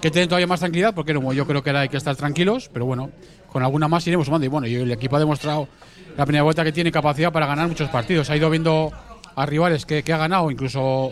que 0.01 0.11
tienen 0.11 0.29
todavía 0.29 0.47
más 0.47 0.59
tranquilidad, 0.59 0.93
porque 0.93 1.13
no, 1.13 1.33
yo 1.33 1.45
creo 1.47 1.63
que 1.63 1.71
ahora 1.71 1.81
hay 1.81 1.89
que 1.89 1.97
estar 1.97 2.15
tranquilos, 2.15 2.69
pero 2.71 2.85
bueno, 2.85 3.09
con 3.57 3.63
alguna 3.63 3.87
más 3.87 4.05
iremos 4.05 4.27
sumando. 4.27 4.45
Y 4.45 4.49
bueno, 4.49 4.67
y 4.67 4.75
el 4.75 4.91
equipo 4.91 5.15
ha 5.15 5.19
demostrado 5.19 5.67
la 6.15 6.27
primera 6.27 6.43
vuelta 6.43 6.63
que 6.63 6.71
tiene 6.71 6.91
capacidad 6.91 7.31
para 7.31 7.47
ganar 7.47 7.67
muchos 7.67 7.89
partidos. 7.89 8.29
Ha 8.29 8.37
ido 8.37 8.51
viendo 8.51 8.91
a 9.35 9.45
rivales 9.47 9.83
que, 9.83 10.03
ha 10.13 10.17
ganado, 10.17 10.51
incluso 10.51 11.11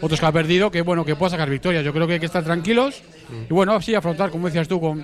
otros 0.00 0.20
que 0.20 0.24
ha 0.24 0.30
perdido, 0.30 0.70
que 0.70 0.82
bueno, 0.82 1.04
que 1.04 1.16
pueda 1.16 1.30
sacar 1.30 1.50
victorias. 1.50 1.84
Yo 1.84 1.92
creo 1.92 2.06
que 2.06 2.12
hay 2.12 2.20
que 2.20 2.26
estar 2.26 2.44
tranquilos 2.44 3.02
y 3.48 3.52
bueno, 3.52 3.80
sí, 3.80 3.92
afrontar, 3.96 4.30
como 4.30 4.46
decías 4.46 4.68
tú, 4.68 5.02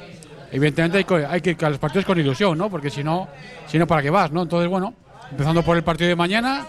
evidentemente 0.53 1.05
hay 1.29 1.41
que, 1.41 1.51
ir 1.51 1.65
a 1.65 1.71
los 1.71 1.81
partidos 1.81 2.05
con 2.05 2.21
ilusión, 2.21 2.57
¿no? 2.57 2.71
Porque 2.71 2.89
si 2.89 3.03
no, 3.03 3.27
si 3.67 3.81
no, 3.81 3.89
¿para 3.89 4.01
qué 4.01 4.11
vas, 4.11 4.31
no? 4.31 4.43
Entonces, 4.43 4.71
bueno, 4.71 4.95
empezando 5.29 5.65
por 5.65 5.77
el 5.77 5.83
partido 5.83 6.07
de 6.07 6.15
mañana, 6.15 6.69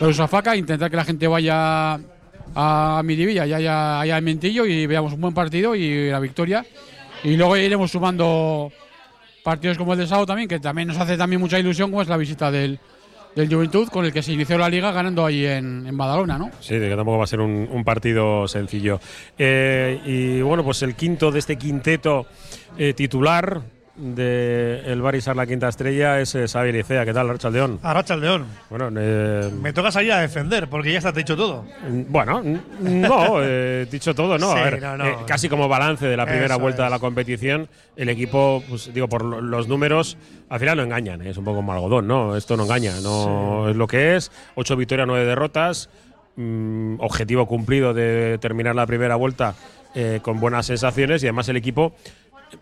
los 0.00 0.10
Usafaca, 0.10 0.54
intentar 0.54 0.90
que 0.90 0.96
la 0.98 1.04
gente 1.06 1.26
vaya 1.26 1.98
a 2.54 3.00
Miribilla, 3.02 3.46
ya 3.46 3.56
haya, 3.56 4.00
haya 4.00 4.18
el 4.18 4.22
mentillo 4.22 4.66
y 4.66 4.86
veamos 4.86 5.14
un 5.14 5.20
buen 5.22 5.32
partido 5.32 5.74
y 5.74 6.10
la 6.10 6.20
victoria. 6.20 6.62
Y 7.24 7.38
luego 7.38 7.56
iremos 7.56 7.90
sumando 7.90 8.70
partidos 9.46 9.78
como 9.78 9.92
el 9.92 10.00
de 10.00 10.08
sábado 10.08 10.26
también, 10.26 10.48
que 10.48 10.58
también 10.58 10.88
nos 10.88 10.98
hace 10.98 11.16
también 11.16 11.40
mucha 11.40 11.56
ilusión, 11.56 11.88
como 11.90 12.02
es 12.02 12.08
la 12.08 12.16
visita 12.16 12.50
del, 12.50 12.80
del 13.36 13.48
Juventud, 13.48 13.86
con 13.90 14.04
el 14.04 14.12
que 14.12 14.20
se 14.20 14.32
inició 14.32 14.58
la 14.58 14.68
liga 14.68 14.90
ganando 14.90 15.24
ahí 15.24 15.46
en, 15.46 15.86
en 15.86 15.96
Badalona, 15.96 16.36
¿no? 16.36 16.50
Sí, 16.58 16.74
que 16.80 16.96
tampoco 16.96 17.18
va 17.18 17.24
a 17.24 17.28
ser 17.28 17.38
un, 17.38 17.68
un 17.70 17.84
partido 17.84 18.48
sencillo. 18.48 18.98
Eh, 19.38 20.00
y 20.04 20.40
bueno, 20.42 20.64
pues 20.64 20.82
el 20.82 20.96
quinto 20.96 21.30
de 21.30 21.38
este 21.38 21.54
quinteto 21.56 22.26
eh, 22.76 22.92
titular 22.92 23.62
de 23.96 24.82
el 24.86 25.00
Barisar 25.00 25.34
la 25.36 25.46
quinta 25.46 25.68
estrella 25.68 26.20
es 26.20 26.34
eh, 26.34 26.46
Xavi 26.46 26.72
Licea. 26.72 27.04
¿Qué 27.04 27.12
tal, 27.14 27.26
el 28.14 28.20
León. 28.20 28.44
Bueno, 28.68 28.90
eh, 28.98 29.50
Me 29.62 29.72
toca 29.72 29.90
salir 29.90 30.12
a 30.12 30.18
defender, 30.20 30.68
porque 30.68 30.92
ya 30.92 30.98
está 30.98 31.12
te 31.12 31.20
dicho 31.20 31.36
todo. 31.36 31.64
bueno, 32.08 32.42
no, 32.80 33.38
eh, 33.42 33.86
dicho 33.90 34.14
todo, 34.14 34.38
no. 34.38 34.52
Sí, 34.52 34.58
a 34.58 34.64
ver, 34.64 34.82
no, 34.82 34.96
no. 34.98 35.06
eh, 35.06 35.16
casi 35.26 35.48
como 35.48 35.66
balance 35.68 36.06
de 36.06 36.16
la 36.16 36.24
primera 36.26 36.54
Eso 36.54 36.58
vuelta 36.60 36.84
de 36.84 36.90
la 36.90 36.98
competición, 36.98 37.68
el 37.96 38.08
equipo, 38.08 38.62
pues 38.68 38.92
digo, 38.92 39.08
por 39.08 39.24
lo- 39.24 39.40
los 39.40 39.66
números, 39.68 40.18
al 40.48 40.60
final 40.60 40.76
no 40.76 40.82
engañan, 40.84 41.22
es 41.22 41.36
un 41.38 41.44
poco 41.44 41.56
como 41.56 41.72
algodón, 41.72 42.06
¿no? 42.06 42.36
Esto 42.36 42.56
no 42.56 42.64
engaña, 42.64 42.92
no 43.02 43.68
es 43.70 43.76
lo 43.76 43.86
que 43.86 44.16
es. 44.16 44.30
Ocho 44.56 44.76
victorias, 44.76 45.06
nueve 45.06 45.24
derrotas. 45.24 45.88
mm, 46.38 46.96
objetivo 47.00 47.46
cumplido 47.46 47.94
de 47.94 48.36
terminar 48.42 48.74
la 48.76 48.86
primera 48.86 49.16
vuelta 49.16 49.54
con 50.20 50.38
buenas 50.38 50.66
sensaciones 50.66 51.22
y 51.22 51.26
además 51.26 51.48
el 51.48 51.56
equipo 51.56 51.94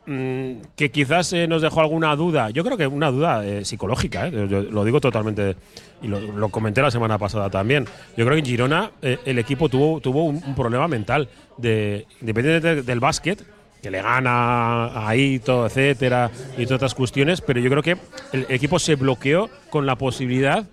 mm, 0.06 0.52
que 0.76 0.90
quizás 0.90 1.32
eh, 1.32 1.46
nos 1.46 1.62
dejó 1.62 1.80
alguna 1.80 2.14
duda, 2.16 2.50
yo 2.50 2.64
creo 2.64 2.76
que 2.76 2.86
una 2.86 3.10
duda 3.10 3.44
eh, 3.44 3.64
psicológica, 3.64 4.26
eh, 4.28 4.68
lo 4.70 4.84
digo 4.84 5.00
totalmente, 5.00 5.56
y 6.02 6.08
lo, 6.08 6.48
comenté 6.48 6.82
la 6.82 6.90
semana 6.90 7.18
pasada 7.18 7.50
también. 7.50 7.84
Yo 8.16 8.24
creo 8.24 8.32
que 8.32 8.40
en 8.40 8.46
Girona 8.46 8.90
eh, 9.02 9.18
el 9.24 9.38
equipo 9.38 9.68
tuvo, 9.68 10.00
tuvo 10.00 10.24
un, 10.24 10.54
problema 10.54 10.88
mental, 10.88 11.28
de, 11.56 12.06
independientemente 12.20 12.82
del 12.82 13.00
básquet, 13.00 13.44
que 13.82 13.90
le 13.90 14.00
gana 14.02 15.06
ahí, 15.08 15.38
todo, 15.40 15.66
etcétera, 15.66 16.30
y 16.56 16.64
todas 16.64 16.76
otras 16.76 16.94
cuestiones, 16.94 17.40
pero 17.40 17.60
yo 17.60 17.68
creo 17.70 17.82
que 17.82 17.96
el 18.32 18.46
equipo 18.48 18.78
se 18.78 18.94
bloqueó 18.94 19.50
con 19.70 19.84
la 19.86 19.96
posibilidad 19.96 20.64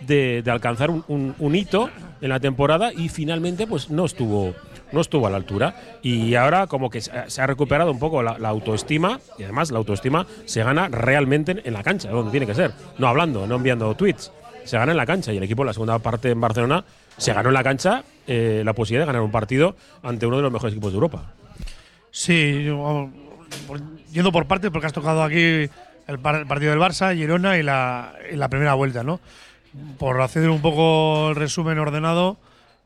de, 0.00 0.42
alcanzar 0.46 0.90
un, 0.90 1.04
un- 1.08 1.34
un 1.38 1.54
hito 1.54 1.90
en 2.20 2.28
la 2.28 2.40
temporada 2.40 2.92
y 2.92 3.08
finalmente 3.08 3.66
pues 3.66 3.90
no 3.90 4.04
estuvo 4.04 4.54
no 4.92 5.00
estuvo 5.00 5.26
a 5.26 5.30
la 5.30 5.36
altura 5.36 5.74
y 6.02 6.34
ahora 6.34 6.66
como 6.66 6.90
que 6.90 7.00
se 7.00 7.10
ha- 7.12 7.46
recuperado 7.46 7.90
un 7.90 7.98
poco 7.98 8.22
la, 8.22 8.36
autoestima 8.48 9.20
y 9.38 9.44
además 9.44 9.70
la 9.70 9.78
autoestima 9.78 10.26
se 10.44 10.62
gana 10.62 10.88
realmente 10.88 11.62
en, 11.64 11.72
la 11.72 11.82
cancha 11.82 12.10
donde 12.10 12.30
tiene 12.30 12.46
que 12.46 12.54
ser 12.54 12.72
no 12.98 13.08
hablando 13.08 13.46
no 13.46 13.56
enviando 13.56 13.94
tweets 13.94 14.32
se 14.64 14.76
gana 14.76 14.92
en 14.92 14.98
la 14.98 15.06
cancha 15.06 15.32
y 15.32 15.36
el 15.36 15.42
equipo 15.42 15.62
en 15.62 15.68
la 15.68 15.72
segunda 15.72 15.98
parte 15.98 16.30
en 16.30 16.40
Barcelona 16.40 16.84
se 17.16 17.32
ganó 17.32 17.48
en 17.48 17.54
la 17.54 17.64
cancha 17.64 18.04
eh, 18.26 18.62
la 18.64 18.72
posibilidad 18.72 19.02
de 19.02 19.06
ganar 19.06 19.22
un 19.22 19.30
partido 19.30 19.76
ante 20.02 20.26
uno 20.26 20.36
de 20.36 20.42
los 20.42 20.52
mejores 20.52 20.74
equipos 20.74 20.92
de 20.92 20.96
Europa 20.96 21.34
Sí, 22.10 22.64
yo, 22.64 23.08
yendo 24.12 24.32
por 24.32 24.46
partes, 24.46 24.70
porque 24.70 24.86
has 24.86 24.92
tocado 24.92 25.22
aquí 25.22 25.68
el 26.06 26.18
partido 26.18 26.70
del 26.70 26.80
Barça, 26.80 27.14
Girona 27.14 27.56
y 27.56 27.62
la, 27.62 28.14
y 28.32 28.36
la 28.36 28.48
primera 28.48 28.74
vuelta, 28.74 29.04
¿no? 29.04 29.20
Por 29.98 30.20
hacer 30.20 30.50
un 30.50 30.60
poco 30.60 31.30
el 31.30 31.36
resumen 31.36 31.78
ordenado, 31.78 32.36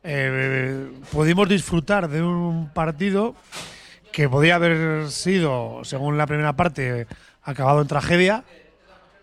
eh, 0.05 0.91
pudimos 1.11 1.49
disfrutar 1.49 2.07
de 2.07 2.21
un 2.21 2.69
partido 2.69 3.35
que 4.11 4.29
podía 4.29 4.55
haber 4.55 5.09
sido, 5.09 5.81
según 5.83 6.17
la 6.17 6.27
primera 6.27 6.53
parte, 6.53 7.07
acabado 7.41 7.81
en 7.81 7.87
tragedia, 7.87 8.43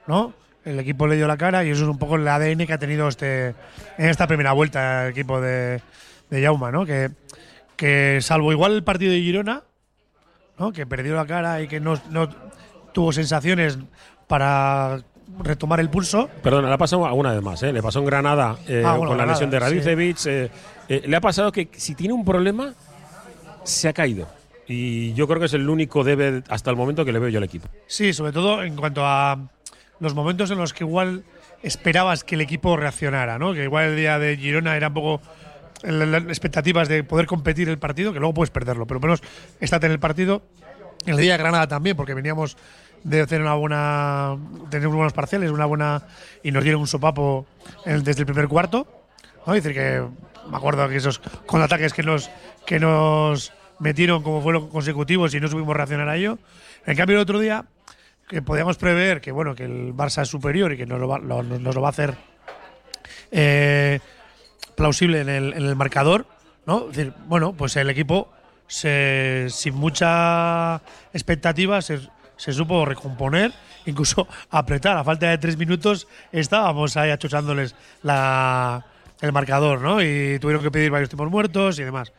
¿no? 0.07 0.35
El 0.65 0.79
equipo 0.81 1.07
le 1.07 1.17
dio 1.17 1.27
la 1.27 1.37
cara 1.37 1.65
y 1.65 1.71
eso 1.71 1.85
es 1.85 1.89
un 1.89 1.99
poco 1.99 2.17
el 2.17 2.27
ADN 2.27 2.67
que 2.67 2.73
ha 2.73 2.79
tenido 2.79 3.09
este 3.09 3.55
en 3.97 4.09
esta 4.09 4.27
primera 4.27 4.53
vuelta 4.53 5.05
el 5.05 5.13
equipo 5.13 5.41
de, 5.41 5.81
de 6.31 6.41
¿no? 6.73 6.85
Que, 6.85 7.11
que 7.77 8.19
salvo 8.21 8.53
igual 8.53 8.73
el 8.73 8.85
partido 8.85 9.13
de 9.13 9.21
Girona, 9.21 9.63
¿no? 10.59 10.73
que 10.73 10.87
perdió 10.87 11.15
la 11.15 11.27
cara 11.27 11.61
y 11.63 11.69
que 11.69 11.81
no 11.81 11.97
tuvo 12.93 13.13
sensaciones 13.13 13.79
para 14.27 15.03
retomar 15.41 15.81
el 15.81 15.89
pulso. 15.91 16.29
Perdona, 16.43 16.69
le 16.69 16.75
ha 16.75 16.79
pasado 16.79 17.07
alguna 17.07 17.33
vez 17.33 17.43
más, 17.43 17.63
¿eh? 17.63 17.73
Le 17.73 17.83
pasó 17.83 17.99
en 18.01 18.07
Granada 18.07 18.57
eh, 18.69 18.83
Ah, 18.85 18.93
bueno, 18.97 19.09
con 19.09 19.19
la 19.19 19.25
Granada, 19.25 19.33
lesión 19.33 19.51
de 19.51 19.59
sí. 19.59 19.61
Radicevic. 19.65 20.27
eh, 20.27 20.51
eh, 20.89 21.03
le 21.07 21.17
ha 21.17 21.21
pasado 21.21 21.53
que 21.53 21.69
si 21.73 21.95
tiene 21.95 22.15
un 22.15 22.25
problema, 22.25 22.75
se 23.65 23.89
ha 23.89 23.93
caído. 23.93 24.29
Y 24.67 25.13
yo 25.15 25.27
creo 25.27 25.41
que 25.41 25.47
es 25.47 25.55
el 25.55 25.69
único 25.69 26.05
debe 26.05 26.43
hasta 26.49 26.71
el 26.71 26.77
momento 26.77 27.05
que 27.05 27.13
le 27.13 27.19
veo 27.19 27.29
yo 27.29 27.39
al 27.39 27.45
equipo. 27.45 27.69
Sí, 27.87 28.13
sobre 28.13 28.33
todo 28.33 28.63
en 28.63 28.77
cuanto 28.77 29.05
a 29.05 29.39
los 30.01 30.15
momentos 30.15 30.51
en 30.51 30.59
los 30.59 30.73
que 30.73 30.85
igual 30.85 31.25
esperabas 31.63 32.25
que 32.25 32.35
el 32.37 32.41
equipo 32.41 32.77
reaccionara, 32.77 33.39
¿no? 33.39 33.53
Que 33.53 33.65
igual 33.65 33.87
el 33.91 33.97
día 33.97 34.19
de 34.19 34.37
Girona 34.37 34.77
era 34.77 34.89
un 34.89 34.95
poco 34.95 35.21
las 35.83 36.23
expectativas 36.25 36.89
de 36.89 37.03
poder 37.05 37.27
competir 37.27 37.69
el 37.69 37.79
partido, 37.79 38.13
que 38.13 38.21
luego 38.21 38.35
puedes 38.35 38.51
perderlo, 38.51 38.87
pero 38.87 39.01
menos 39.01 39.21
estate 39.61 39.87
en 39.87 39.93
el 39.93 39.99
partido. 39.99 40.43
El 41.07 41.17
día 41.17 41.33
de 41.33 41.39
Granada 41.39 41.67
también, 41.67 41.97
porque 41.97 42.15
veníamos 42.15 42.57
de 43.05 43.21
hacer 43.23 43.41
una 43.41 43.55
buena. 43.55 44.37
tener 44.71 44.89
buenos 44.89 45.13
parciales, 45.13 45.51
una 45.51 45.67
buena. 45.67 46.03
y 46.43 46.51
nos 46.53 46.63
dieron 46.63 46.81
un 46.81 46.87
sopapo 46.89 47.47
en- 47.85 48.03
desde 48.05 48.21
el 48.21 48.27
primer 48.27 48.49
cuarto. 48.49 48.87
¿no? 49.47 49.55
Es 49.55 49.63
decir, 49.65 49.77
que 49.79 50.03
me 50.51 50.57
acuerdo 50.57 50.89
que 50.89 50.97
esos 50.97 51.19
contraataques 51.47 51.93
que 51.93 52.03
nos, 52.03 52.31
que 52.67 52.79
nos 52.81 53.53
metieron 53.79 54.23
como 54.23 54.41
fueron 54.43 54.69
consecutivos 54.69 55.35
y 55.35 55.41
no 55.41 55.49
supimos 55.49 55.77
reaccionar 55.77 56.09
a 56.09 56.17
ello. 56.17 56.39
En 56.87 56.97
cambio, 56.97 57.17
el 57.17 57.23
otro 57.23 57.39
día, 57.41 57.65
que 58.29 58.43
podíamos 58.43 58.77
prever 58.77 59.21
que 59.21 59.31
bueno 59.33 59.55
que 59.55 59.65
el 59.65 59.95
Barça 59.95 60.23
es 60.23 60.29
superior 60.29 60.73
y 60.73 60.77
que 60.77 60.87
nos 60.87 60.99
lo 61.01 61.09
va, 61.09 61.19
lo- 61.19 61.43
nos 61.43 61.75
lo 61.75 61.81
va 61.81 61.89
a 61.89 61.91
hacer 61.91 62.17
eh, 63.31 64.01
plausible 64.77 65.21
en 65.21 65.29
el, 65.29 65.53
en 65.55 65.63
el 65.65 65.77
marcador, 65.77 66.27
¿no? 66.67 66.89
Es 66.91 66.97
decir, 66.97 67.13
bueno, 67.27 67.53
pues 67.55 67.77
el 67.77 67.91
equipo 67.91 68.31
se, 68.67 69.47
sin 69.51 69.75
mucha 69.75 70.77
expectativa 71.13 71.83
se, 71.83 72.01
se 72.43 72.53
supo 72.53 72.85
recomponer, 72.85 73.53
incluso 73.87 74.27
apretar. 74.51 74.97
A 74.97 75.05
falta 75.05 75.31
de 75.31 75.39
tres 75.39 75.57
minutos 75.57 76.09
estábamos 76.33 76.97
ahí 76.97 77.11
achuchándoles 77.11 77.77
la, 78.03 78.85
el 79.21 79.31
marcador, 79.31 79.81
¿no? 79.81 80.03
Y 80.03 80.41
tuvieron 80.41 80.61
que 80.61 80.73
pedir 80.73 80.91
varios 80.91 81.09
tiempos 81.09 81.31
muertos 81.31 81.79
y 81.79 81.85
demás. 81.85 82.13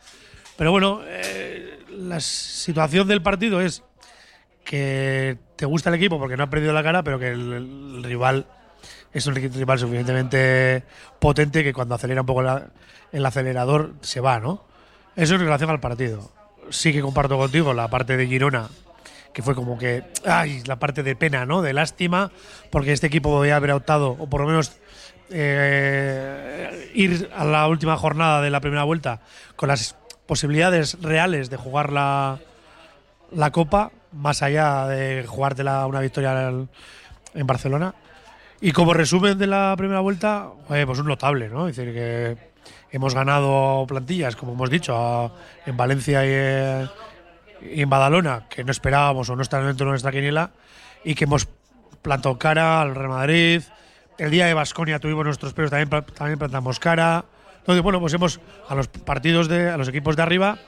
Pero 0.56 0.70
bueno, 0.70 1.02
eh, 1.04 1.78
la 1.90 2.20
situación 2.20 3.06
del 3.06 3.20
partido 3.20 3.60
es 3.60 3.82
que 4.64 5.36
te 5.56 5.66
gusta 5.66 5.90
el 5.90 5.96
equipo 5.96 6.18
porque 6.18 6.38
no 6.38 6.44
ha 6.44 6.50
perdido 6.50 6.72
la 6.72 6.82
cara, 6.82 7.02
pero 7.02 7.18
que 7.18 7.28
el, 7.28 8.02
rival 8.02 8.46
es 9.12 9.26
un 9.26 9.34
rival 9.34 9.78
suficientemente 9.78 10.84
potente 11.18 11.62
que 11.62 11.74
cuando 11.74 11.96
acelera 11.96 12.22
un 12.22 12.26
poco 12.26 12.42
el 13.12 13.26
acelerador 13.26 13.92
se 14.00 14.20
va, 14.20 14.40
¿no? 14.40 14.64
Eso 15.16 15.34
en 15.34 15.42
relación 15.42 15.68
al 15.68 15.80
partido. 15.80 16.32
Sí 16.70 16.94
que 16.94 17.02
comparto 17.02 17.36
contigo 17.36 17.74
la 17.74 17.88
parte 17.88 18.16
de 18.16 18.26
Girona, 18.26 18.70
que 19.34 19.42
fue 19.42 19.54
como 19.54 19.76
que, 19.76 20.04
ay, 20.24 20.62
la 20.64 20.78
parte 20.78 21.02
de 21.02 21.16
pena, 21.16 21.44
¿no? 21.44 21.60
De 21.60 21.74
lástima, 21.74 22.30
porque 22.70 22.92
este 22.92 23.08
equipo 23.08 23.30
podía 23.30 23.56
haber 23.56 23.72
optado, 23.72 24.16
o 24.18 24.30
por 24.30 24.40
lo 24.40 24.46
menos 24.46 24.72
eh, 25.30 26.90
ir 26.94 27.28
a 27.36 27.44
la 27.44 27.66
última 27.66 27.96
jornada 27.96 28.40
de 28.40 28.50
la 28.50 28.60
primera 28.60 28.84
vuelta 28.84 29.20
con 29.56 29.68
las 29.68 29.96
posibilidades 30.26 31.02
reales 31.02 31.50
de 31.50 31.56
jugar 31.56 31.92
la, 31.92 32.38
la 33.32 33.50
Copa, 33.50 33.90
más 34.12 34.42
allá 34.42 34.86
de 34.86 35.24
jugártela 35.26 35.86
una 35.86 36.00
victoria 36.00 36.48
en 37.34 37.46
Barcelona. 37.46 37.94
Y 38.60 38.70
como 38.70 38.94
resumen 38.94 39.36
de 39.36 39.48
la 39.48 39.74
primera 39.76 40.00
vuelta, 40.00 40.48
eh, 40.70 40.84
pues 40.86 41.00
un 41.00 41.08
notable, 41.08 41.48
¿no? 41.48 41.68
Es 41.68 41.76
decir, 41.76 41.92
que 41.92 42.36
hemos 42.92 43.14
ganado 43.14 43.84
plantillas, 43.86 44.36
como 44.36 44.52
hemos 44.52 44.70
dicho, 44.70 45.32
en 45.66 45.76
Valencia 45.76 46.24
y, 46.24 46.28
eh, 46.30 46.86
en 47.62 47.88
Badalona, 47.90 48.46
que 48.48 48.64
no 48.64 48.70
esperábamos 48.70 49.28
o 49.30 49.36
no 49.36 49.42
están 49.42 49.66
dentro 49.66 49.86
de 49.86 49.90
nuestra 49.90 50.10
quiniela, 50.12 50.50
y 51.04 51.14
que 51.14 51.24
hemos 51.24 51.48
plantado 52.02 52.38
cara 52.38 52.80
al 52.82 52.94
Real 52.94 53.08
Madrid. 53.08 53.62
El 54.18 54.30
día 54.30 54.46
de 54.46 54.54
Basconia 54.54 54.98
tuvimos 54.98 55.24
nuestros 55.24 55.52
pelos, 55.54 55.70
también, 55.70 56.04
también 56.14 56.38
plantamos 56.38 56.78
cara. 56.78 57.24
Entonces, 57.58 57.82
bueno, 57.82 57.98
pues 58.00 58.12
hemos 58.14 58.40
a 58.68 58.74
los 58.74 58.88
partidos 58.88 59.48
de, 59.48 59.70
a 59.70 59.76
los 59.76 59.88
equipos 59.88 60.16
de 60.16 60.22
arriba, 60.22 60.58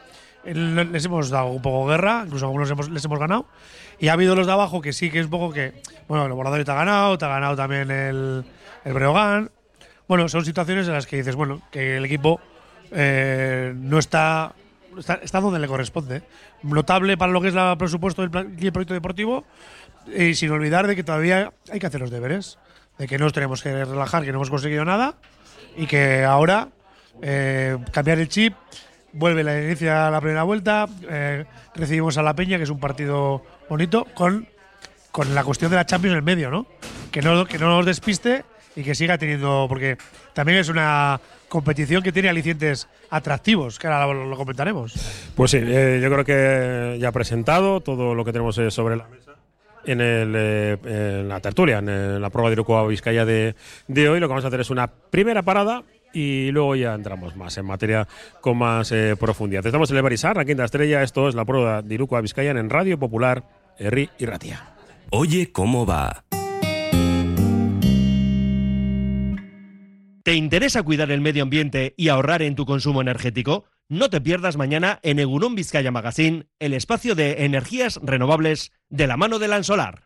les 0.45 1.05
hemos 1.05 1.29
dado 1.31 1.47
un 1.49 1.61
poco 1.61 1.87
guerra, 1.87 2.23
incluso 2.25 2.47
algunos 2.47 2.71
hemos- 2.71 2.89
les 2.89 3.05
hemos 3.05 3.19
ganado. 3.19 3.47
Y 3.99 4.09
ha 4.09 4.13
habido 4.15 4.35
los 4.37 4.47
de 4.47 4.53
abajo 4.53 4.81
que 4.81 4.93
sí 4.93 5.11
que 5.11 5.19
es 5.19 5.25
un 5.27 5.31
poco 5.31 5.53
que. 5.53 5.81
Bueno, 6.09 6.27
el 6.27 6.33
Borrador 6.33 6.65
te 6.65 6.71
ha 6.71 6.75
ganado, 6.75 7.19
te 7.19 7.25
ha 7.25 7.29
ganado 7.29 7.57
también 7.57 7.91
el, 7.91 8.45
el 8.85 8.93
Breogán. 8.93 9.51
Bueno, 10.09 10.29
son 10.29 10.45
situaciones 10.45 10.87
en 10.87 10.93
las 10.95 11.07
que 11.07 11.17
dices, 11.17 11.35
bueno, 11.35 11.63
que 11.71 11.97
el 11.97 12.05
equipo 12.05 12.41
eh, 12.93 13.73
no 13.75 13.99
está, 13.99 14.53
está. 14.99 15.15
está 15.23 15.41
donde 15.41 15.59
le 15.59 15.67
corresponde. 15.69 16.23
Notable 16.63 17.17
para 17.17 17.33
lo 17.33 17.41
que 17.41 17.49
es 17.49 17.55
el 17.55 17.77
presupuesto 17.79 18.23
del 18.23 18.31
plan- 18.31 18.57
y 18.59 18.67
el 18.67 18.73
proyecto 18.73 18.95
deportivo. 18.95 19.45
Y 20.17 20.35
sin 20.35 20.51
olvidar 20.51 20.87
de 20.87 20.95
que 20.97 21.03
todavía 21.05 21.53
hay 21.73 21.79
que 21.79 21.87
hacer 21.87 22.01
los 22.01 22.11
deberes. 22.11 22.59
De 22.99 23.07
que 23.07 23.19
no 23.19 23.25
nos 23.25 23.33
tenemos 23.33 23.63
que 23.63 23.85
relajar, 23.85 24.25
que 24.25 24.33
no 24.33 24.39
hemos 24.39 24.51
conseguido 24.51 24.85
nada. 24.85 25.15
Y 25.77 25.87
que 25.87 26.25
ahora 26.25 26.69
eh, 27.23 27.77
cambiar 27.93 28.19
el 28.19 28.29
chip. 28.29 28.55
Vuelve 29.13 29.43
la 29.45 29.61
inicia 29.63 30.11
la 30.11 30.21
primera 30.21 30.43
vuelta. 30.43 30.87
eh, 31.09 31.45
recibimos 31.75 32.19
a 32.19 32.23
La 32.23 32.35
Peña, 32.35 32.57
que 32.59 32.65
es 32.65 32.71
un 32.71 32.79
partido 32.81 33.43
bonito, 33.69 34.07
con, 34.15 34.47
con 35.11 35.35
la 35.35 35.43
cuestión 35.45 35.71
de 35.71 35.77
la 35.77 35.87
Champions 35.87 36.13
en 36.13 36.17
el 36.19 36.23
medio, 36.23 36.51
¿no? 36.51 36.67
Que 37.11 37.23
no, 37.23 37.47
que 37.47 37.59
no 37.59 37.69
nos 37.69 37.87
despiste 37.87 38.45
y 38.75 38.83
que 38.83 38.95
siga 38.95 39.17
teniendo. 39.17 39.67
Porque 39.69 39.97
también 40.35 40.59
es 40.59 40.69
una 40.69 41.19
competición 41.49 42.03
que 42.03 42.13
tiene 42.13 42.29
alicientes 42.29 42.89
atractivos, 43.11 43.79
que 43.79 43.87
ahora 43.87 44.13
lo, 44.13 44.27
lo 44.27 44.37
comentaremos. 44.37 44.95
Pues 45.35 45.51
sí, 45.51 45.59
eh, 45.61 46.01
yo 46.03 46.11
creo 46.11 46.25
que 46.25 46.99
ya 47.01 47.09
ha 47.09 47.13
presentado 47.13 47.81
todo 47.81 48.15
lo 48.15 48.25
que 48.25 48.33
tenemos 48.33 48.57
eh, 48.59 48.71
sobre 48.71 48.97
la 48.97 49.07
mesa 49.09 49.27
en, 49.87 50.01
el, 50.01 50.35
eh, 50.37 50.77
en 50.85 51.29
la 51.29 51.41
tertulia, 51.41 51.79
en, 51.79 51.89
eh, 51.89 52.19
la 52.21 52.31
prueba 52.31 52.51
de 52.51 52.55
Iruko 52.55 52.87
Vizcaya 52.89 53.25
de, 53.25 53.55
de 53.87 54.09
hoy. 54.09 54.21
Lo 54.21 54.27
que 54.27 54.31
vamos 54.31 54.45
a 54.45 54.49
hacer 54.49 54.61
es 54.61 54.71
una 54.71 54.89
primera 54.89 55.43
parada 55.43 55.83
y 56.13 56.51
luego 56.51 56.77
ya 56.77 56.95
entramos 56.95 57.37
más 57.37 57.57
en 57.59 57.67
materia 57.67 58.07
con 58.41 58.59
más 58.59 58.91
eh, 58.93 59.17
profundidad. 59.19 59.65
Estamos 59.65 59.91
en 59.91 59.97
el 59.97 60.03
Barisar, 60.03 60.37
la 60.37 60.45
quinta 60.45 60.65
estrella. 60.65 61.03
Esto 61.03 61.29
es 61.29 61.35
la 61.35 61.45
prueba 61.45 61.83
de 61.83 61.95
Iruko 61.95 62.21
Vizcaya 62.21 62.51
en 62.51 62.71
Radio 62.71 62.99
Popular, 62.99 63.45
Herri 63.79 64.11
y 64.19 64.27
Ratia. 64.27 64.63
Oye, 65.11 65.53
¿cómo 65.53 65.87
va? 65.87 66.25
¿Te 70.27 70.35
interesa 70.35 70.83
cuidar 70.83 71.13
el 71.13 71.21
medio 71.21 71.45
ambiente 71.45 71.95
y 71.97 72.09
ahorrar 72.09 72.43
en 72.43 72.57
tu 72.57 72.67
consumo 72.67 73.01
energético? 73.01 73.67
No 73.89 74.11
te 74.11 74.21
pierdas 74.21 74.57
mañana 74.57 74.99
en 75.05 75.21
Egunon 75.21 75.55
Vizcaya 75.55 75.93
Magazine 75.93 76.49
el 76.59 76.75
espacio 76.75 77.15
de 77.15 77.45
energías 77.45 78.01
renovables 78.03 78.73
de 78.89 79.07
la 79.07 79.17
mano 79.17 79.39
del 79.39 79.53
Ansolar. 79.53 80.03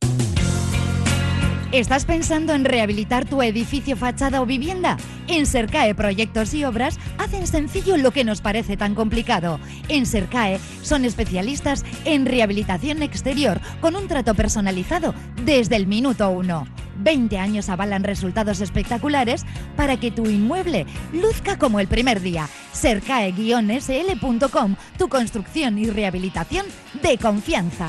¿Estás 1.72 2.04
pensando 2.04 2.52
en 2.52 2.66
rehabilitar 2.66 3.26
tu 3.26 3.40
edificio, 3.40 3.96
fachada 3.96 4.42
o 4.42 4.44
vivienda? 4.44 4.98
En 5.26 5.46
Sercae 5.46 5.94
Proyectos 5.94 6.52
y 6.52 6.64
Obras 6.64 6.98
hacen 7.16 7.46
sencillo 7.46 7.96
lo 7.96 8.10
que 8.10 8.24
nos 8.24 8.42
parece 8.42 8.76
tan 8.76 8.94
complicado. 8.94 9.58
En 9.88 10.04
Sercae 10.04 10.60
son 10.82 11.06
especialistas 11.06 11.82
en 12.04 12.26
rehabilitación 12.26 13.02
exterior 13.02 13.58
con 13.80 13.96
un 13.96 14.06
trato 14.06 14.34
personalizado 14.34 15.14
desde 15.46 15.76
el 15.76 15.86
minuto 15.86 16.28
uno. 16.28 16.66
20 17.00 17.38
años 17.38 17.68
avalan 17.68 18.04
resultados 18.04 18.60
espectaculares 18.60 19.44
para 19.76 19.98
que 19.98 20.10
tu 20.10 20.26
inmueble 20.26 20.86
luzca 21.12 21.58
como 21.58 21.80
el 21.80 21.88
primer 21.88 22.20
día. 22.20 22.48
Sercae-sl.com, 22.72 24.76
tu 24.98 25.08
construcción 25.08 25.78
y 25.78 25.90
rehabilitación 25.90 26.66
de 27.02 27.18
confianza. 27.18 27.88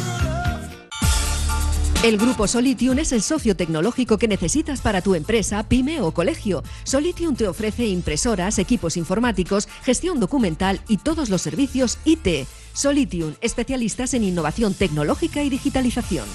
El 2.03 2.17
grupo 2.17 2.47
Solitium 2.47 2.97
es 2.97 3.11
el 3.11 3.21
socio 3.21 3.55
tecnológico 3.55 4.17
que 4.17 4.27
necesitas 4.27 4.81
para 4.81 5.03
tu 5.03 5.13
empresa, 5.13 5.61
pyme 5.61 6.01
o 6.01 6.11
colegio. 6.11 6.63
Solitium 6.83 7.35
te 7.35 7.47
ofrece 7.47 7.85
impresoras, 7.85 8.57
equipos 8.57 8.97
informáticos, 8.97 9.67
gestión 9.83 10.19
documental 10.19 10.81
y 10.87 10.97
todos 10.97 11.29
los 11.29 11.43
servicios 11.43 11.99
IT. 12.05 12.47
Solitium, 12.73 13.35
especialistas 13.39 14.15
en 14.15 14.23
innovación 14.23 14.73
tecnológica 14.73 15.43
y 15.43 15.51
digitalización. 15.51 16.25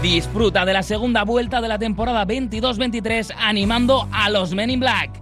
Disfruta 0.00 0.64
de 0.64 0.72
la 0.72 0.82
segunda 0.82 1.22
vuelta 1.24 1.60
de 1.60 1.68
la 1.68 1.78
temporada 1.78 2.26
22-23 2.26 3.34
animando 3.36 4.08
a 4.10 4.30
los 4.30 4.54
Men 4.54 4.70
in 4.70 4.80
Black. 4.80 5.21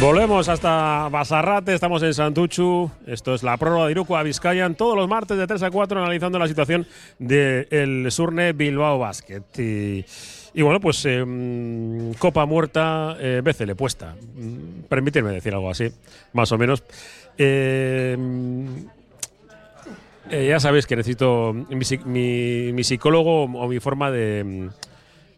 Volvemos 0.00 0.48
hasta 0.48 1.08
Basarrate, 1.10 1.74
estamos 1.74 2.02
en 2.02 2.14
Santuchu. 2.14 2.90
Esto 3.06 3.34
es 3.34 3.42
la 3.42 3.58
prórroga 3.58 3.84
de 3.86 3.92
Iruko 3.92 4.16
a 4.16 4.22
Vizcayan, 4.22 4.74
todos 4.74 4.96
los 4.96 5.06
martes 5.08 5.36
de 5.36 5.46
3 5.46 5.62
a 5.64 5.70
4 5.70 6.00
analizando 6.00 6.38
la 6.38 6.48
situación 6.48 6.86
del 7.18 8.06
Surne 8.10 8.52
Bilbao 8.54 8.98
Basket. 8.98 9.42
Y, 9.58 10.62
bueno, 10.62 10.80
pues 10.80 11.06
mm, 11.06 12.12
Copa 12.12 12.46
Muerta, 12.46 13.16
eh, 13.20 13.42
Bécele 13.44 13.74
puesta. 13.74 14.14
Mm, 14.36 14.84
Permitidme 14.88 15.32
decir 15.32 15.52
algo 15.52 15.68
así, 15.70 15.88
más 16.32 16.50
o 16.50 16.56
menos. 16.56 16.82
Mm, 17.38 18.66
eh, 20.30 20.46
ya 20.48 20.60
sabéis 20.60 20.86
que 20.86 20.96
necesito 20.96 21.52
mi, 21.52 21.84
psi- 21.84 22.04
mi- 22.06 22.72
mi 22.72 22.84
psicólogo 22.84 23.44
o 23.44 23.68
mi 23.68 23.80
forma 23.80 24.10
de, 24.10 24.70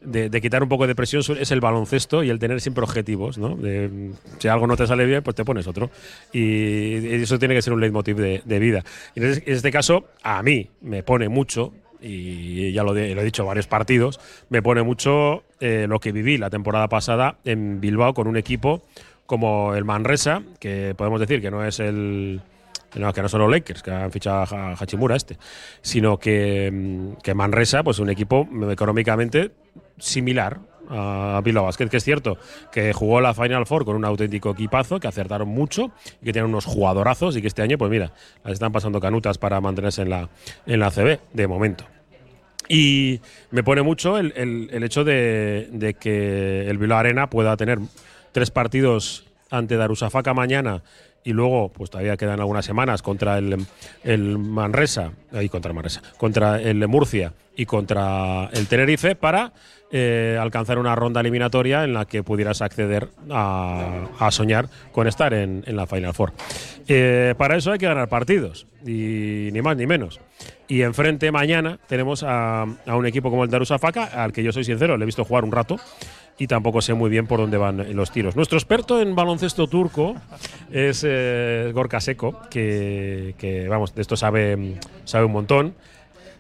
de, 0.05 0.41
quitar 0.41 0.63
un 0.63 0.69
poco 0.69 0.87
de 0.87 0.95
presión 0.95 1.23
es 1.39 1.51
el 1.51 1.61
baloncesto 1.61 2.23
y 2.23 2.31
el 2.31 2.39
tener 2.39 2.61
siempre 2.61 2.83
objetivos, 2.83 3.39
¿no? 3.39 3.59
Si 4.39 4.49
algo 4.49 4.67
no 4.67 4.77
te 4.77 4.87
sale 4.87 5.07
bien, 5.07 5.23
pues 5.23 5.37
te 5.37 5.45
pones 5.45 5.67
otro. 5.67 5.91
Y, 6.33 7.23
eso 7.23 7.39
tiene 7.39 7.55
que 7.55 7.63
ser 7.63 7.73
un 7.73 7.81
leitmotiv 7.81 8.17
de, 8.17 8.59
vida. 8.59 8.85
Y 9.15 9.21
en 9.21 9.43
este, 9.47 9.71
caso, 9.71 10.07
a 10.23 10.43
mí 10.43 10.69
me 10.81 11.03
pone 11.03 11.29
mucho, 11.29 11.73
y 12.01 12.73
ya 12.73 12.83
lo, 12.83 12.97
he 12.97 13.25
dicho 13.25 13.45
varios 13.45 13.67
partidos, 13.67 14.21
me 14.49 14.63
pone 14.63 14.83
mucho 14.83 15.45
eh, 15.61 15.87
lo 15.89 16.01
que 16.01 16.13
viví 16.13 16.39
la 16.39 16.51
temporada 16.51 16.89
pasada 16.89 17.37
en 17.45 17.81
Bilbao 17.81 18.15
con 18.15 18.27
un 18.29 18.37
equipo 18.37 18.83
como 19.27 19.75
el 19.75 19.85
Manresa, 19.85 20.43
que 20.59 20.95
podemos 20.97 21.21
decir 21.21 21.41
que 21.41 21.51
no 21.51 21.65
es 21.65 21.81
el, 21.81 22.43
no, 22.97 23.13
que 23.13 23.23
no 23.23 23.29
son 23.29 23.41
los 23.41 23.51
Lakers, 23.51 23.83
que 23.83 23.91
han 23.91 24.11
fichado 24.11 24.39
a 24.41 24.43
Ha- 24.45 24.77
Hachimura 24.79 25.17
este, 25.17 25.39
sino 25.81 26.19
que, 26.19 27.13
que 27.23 27.35
Manresa, 27.35 27.83
pues 27.83 27.99
un 27.99 28.11
equipo 28.11 28.47
económicamente 28.71 29.53
similar 30.03 30.59
a 30.91 31.41
Bilbao 31.43 31.65
Basket, 31.65 31.89
que 31.89 31.97
es 31.97 32.05
cierto 32.05 32.37
que 32.71 32.93
jugó 32.93 33.21
la 33.21 33.33
Final 33.33 33.65
Four 33.67 33.85
con 33.85 33.97
un 33.97 34.05
auténtico 34.05 34.51
equipazo, 34.51 35.01
que 35.01 35.09
acertaron 35.09 35.49
mucho 35.49 35.91
y 36.21 36.27
que 36.27 36.33
tienen 36.33 36.51
unos 36.51 36.67
jugadorazos 36.67 37.37
y 37.37 37.41
que 37.41 37.49
este 37.49 37.63
año, 37.63 37.79
pues 37.79 37.91
mira, 37.91 38.13
las 38.45 38.55
están 38.55 38.73
pasando 38.73 39.01
canutas 39.01 39.39
para 39.39 39.61
mantenerse 39.61 40.03
en 40.03 40.11
la, 40.11 40.29
en 40.67 40.81
la 40.81 40.91
CB, 40.91 41.19
de 41.33 41.47
momento. 41.47 41.85
Y 42.69 43.21
me 43.51 43.63
pone 43.63 43.83
mucho 43.83 44.19
el, 44.19 44.33
el- 44.37 44.83
hecho 44.85 45.05
de, 45.05 45.97
que 45.99 46.69
el 46.69 46.79
Bilbao 46.79 46.99
Arena 46.99 47.29
pueda 47.31 47.57
tener 47.57 47.79
tres 48.33 48.51
partidos 48.51 49.25
ante 49.51 49.77
Darusafaka 49.77 50.35
mañana 50.35 50.83
y 51.25 51.33
luego, 51.33 51.69
pues 51.71 51.91
todavía 51.91 52.17
quedan 52.17 52.41
algunas 52.41 52.65
semanas 52.65 53.01
contra 53.03 53.39
el, 53.39 53.65
el 54.03 54.39
Manresa, 54.39 55.13
y 55.41 55.49
contra 55.49 55.71
el 55.71 55.75
Manresa, 55.75 56.03
contra 56.17 56.61
el 56.61 56.87
Murcia 56.89 57.33
y 57.57 57.65
contra 57.67 58.49
el 58.53 58.67
Tenerife 58.67 59.15
para 59.15 59.53
eh, 59.93 60.39
alcanzar 60.41 60.79
una 60.79 60.95
ronda 60.95 61.21
eliminatoria 61.21 61.85
en 61.85 61.93
la 61.93 62.07
que 62.07 62.23
pudieras 62.23 62.63
acceder 62.63 63.09
a, 63.31 64.07
a 64.19 64.31
soñar 64.31 64.69
con 64.91 65.07
estar 65.07 65.35
en, 65.35 65.63
en 65.67 65.77
la 65.77 65.87
Final 65.87 66.15
Four. 66.15 66.33
Eh, 66.89 67.35
para 67.37 67.57
eso 67.57 67.71
hay 67.71 67.79
que 67.79 67.87
ganar 67.87 68.09
partidos, 68.09 68.67
y 68.85 69.51
ni 69.53 69.63
más 69.63 69.77
ni 69.77 69.87
menos. 69.87 70.19
Y 70.67 70.83
enfrente 70.83 71.31
mañana 71.31 71.79
tenemos 71.87 72.23
a, 72.23 72.63
a 72.63 72.97
un 72.97 73.07
equipo 73.07 73.31
como 73.31 73.45
el 73.45 73.51
Darusafaka, 73.51 74.05
al 74.05 74.33
que 74.33 74.43
yo 74.43 74.53
soy 74.53 74.65
sincero, 74.65 74.97
le 74.97 75.05
he 75.05 75.07
visto 75.07 75.25
jugar 75.25 75.45
un 75.45 75.53
rato 75.53 75.77
y 76.39 76.47
tampoco 76.47 76.81
sé 76.81 76.95
muy 76.95 77.11
bien 77.11 77.27
por 77.27 77.41
dónde 77.41 77.59
van 77.59 77.95
los 77.95 78.11
tiros. 78.11 78.35
Nuestro 78.35 78.57
experto 78.57 79.01
en 79.01 79.15
baloncesto 79.15 79.67
turco 79.67 80.17
es 80.71 81.05
eh, 81.07 81.71
Gorka 81.75 82.01
Seko, 82.01 82.41
que, 82.51 83.35
que, 83.39 83.69
vamos, 83.69 83.95
de 83.95 84.01
esto 84.01 84.17
sabe, 84.17 84.79
sabe 85.05 85.27
un 85.27 85.33
montón. 85.33 85.75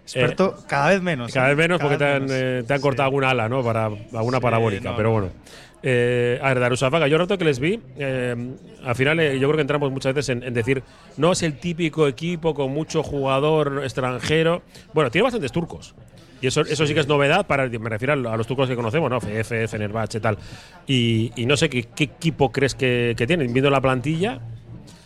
Experto 0.05 0.57
cada 0.67 0.91
vez 0.91 1.03
menos. 1.03 1.33
Cada 1.33 1.47
¿eh? 1.51 1.55
vez 1.55 1.59
menos 1.65 1.79
Cada 1.79 1.91
porque 1.91 1.99
te 1.99 2.05
vez 2.05 2.15
han, 2.17 2.23
menos. 2.23 2.37
eh, 2.37 2.65
te 2.67 2.75
han 2.75 2.81
cortado 2.81 3.05
alguna 3.07 3.31
ala, 3.31 3.49
¿no? 3.49 3.63
Para 3.63 3.87
alguna 3.87 4.39
Sí, 4.39 4.43
parabólica, 4.43 4.91
no, 4.91 4.97
pero 4.97 5.09
no. 5.09 5.13
bueno. 5.13 5.29
Eh, 5.85 6.39
a 6.41 6.49
ver, 6.49 6.61
Darusafaka, 6.61 7.09
yo 7.09 7.19
rato 7.19 7.37
que 7.37 7.45
les 7.45 7.59
vi, 7.59 7.81
eh, 7.99 8.37
al 8.85 8.95
final 8.95 9.19
eh, 9.19 9.39
yo 9.41 9.49
creo 9.49 9.57
que 9.57 9.63
entramos 9.63 9.91
muchas 9.91 10.15
veces 10.15 10.29
en, 10.37 10.43
en 10.45 10.55
decir, 10.55 10.83
no 11.17 11.33
es 11.33 11.43
el 11.43 11.59
típico 11.59 12.07
equipo 12.07 12.55
con 12.55 12.71
mucho 12.73 13.03
jugador 13.03 13.81
extranjero. 13.83 14.63
Bueno, 14.93 15.11
tiene 15.11 15.25
bastantes 15.25 15.51
turcos. 15.51 15.95
Y 16.41 16.49
eso, 16.49 16.61
eso 16.63 16.87
sí 16.87 16.95
que 16.95 17.01
es 17.01 17.07
novedad 17.09 17.47
para, 17.47 17.69
me 17.69 17.89
refiero 17.89 18.13
a 18.15 18.37
los 18.37 18.47
turcos 18.47 18.69
que 18.69 18.75
conocemos, 18.77 19.09
¿no? 19.11 19.19
FF, 19.21 19.69
Fenerbahce, 19.69 20.19
tal. 20.21 20.39
Y, 20.89 21.33
y 21.37 21.47
no 21.47 21.57
sé 21.57 21.69
qué, 21.71 21.85
qué 21.85 22.05
equipo 22.05 22.51
crees 22.51 22.75
que, 22.75 23.15
que 23.17 23.27
tienen. 23.29 23.53
Viendo 23.53 23.71
la 23.71 23.81
plantilla, 23.81 24.41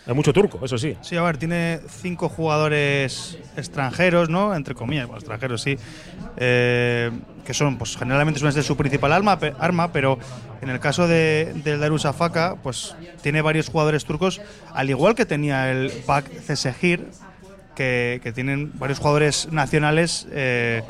hay 0.07 0.15
mucho 0.15 0.33
turco, 0.33 0.65
eso 0.65 0.79
sí. 0.79 0.97
Sí, 1.03 1.17
a 1.17 1.23
ver, 1.23 1.37
tiene 1.37 1.81
cinco 1.89 2.29
jugadores 2.29 3.39
extranjeros, 3.57 4.29
¿no? 4.29 4.55
Entre 4.55 4.75
comillas, 4.75 5.07
bueno, 5.07 5.19
extranjeros 5.19 5.63
sí. 5.63 5.77
eh, 6.37 7.11
que 7.45 7.55
son, 7.55 7.77
pues 7.77 7.97
generalmente 7.97 8.39
suelen 8.39 8.55
ser 8.55 8.63
su 8.63 8.77
principal 8.77 9.13
arma, 9.13 9.39
arma 9.59 9.93
pero 9.93 10.19
en 10.63 10.71
el 10.71 10.79
caso 10.81 11.09
de, 11.09 11.53
del 11.65 11.81
Darusafaka, 11.81 12.57
pues 12.63 12.95
tiene 13.23 13.43
varios 13.43 13.69
jugadores 13.69 14.05
turcos, 14.05 14.41
al 14.73 14.91
igual 14.91 15.15
que 15.15 15.27
tenía 15.27 15.71
el 15.73 15.93
Bak 16.07 16.31
Cesegir, 16.41 17.07
que, 17.75 18.21
tienen 18.35 18.73
varios 18.79 18.99
jugadores 18.99 19.49
nacionales, 19.53 20.27
eh, 20.31 20.83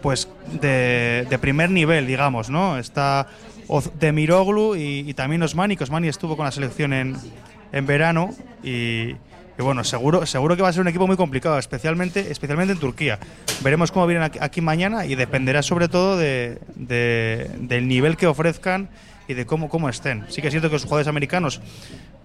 pues 0.00 0.28
de, 0.60 1.26
de 1.28 1.38
primer 1.38 1.70
nivel, 1.70 2.06
digamos, 2.06 2.50
¿no? 2.50 2.78
Está 2.78 3.26
Oz- 3.68 3.90
Demiroglu 3.98 4.76
y, 4.76 5.08
y 5.08 5.14
también 5.14 5.42
Osmani, 5.42 5.76
que 5.76 5.84
Osmani 5.84 6.08
estuvo 6.08 6.36
con 6.36 6.44
la 6.44 6.52
selección 6.52 6.92
en, 6.92 7.16
en 7.74 7.86
verano 7.86 8.30
y, 8.62 9.14
bueno, 9.58 9.84
seguro, 9.84 10.24
seguro 10.26 10.56
que 10.56 10.62
va 10.62 10.68
a 10.68 10.72
ser 10.72 10.80
un 10.82 10.88
equipo 10.88 11.06
muy 11.06 11.16
complicado, 11.16 11.58
especialmente, 11.58 12.30
especialmente 12.30 12.72
en 12.72 12.78
Turquía. 12.78 13.18
Veremos 13.62 13.90
cómo 13.92 14.06
vienen 14.06 14.30
aquí, 14.40 14.60
mañana 14.60 15.04
y 15.06 15.14
dependerá 15.16 15.62
sobre 15.62 15.88
todo 15.88 16.16
de, 16.16 16.58
de- 16.76 17.50
del 17.58 17.86
nivel 17.88 18.16
que 18.16 18.26
ofrezcan 18.26 18.88
y 19.28 19.34
de 19.34 19.44
cómo, 19.44 19.68
cómo 19.68 19.88
estén. 19.88 20.24
Sí 20.28 20.40
que 20.40 20.48
es 20.48 20.52
cierto 20.52 20.68
que 20.68 20.74
los 20.74 20.84
jugadores 20.84 21.08
americanos 21.08 21.60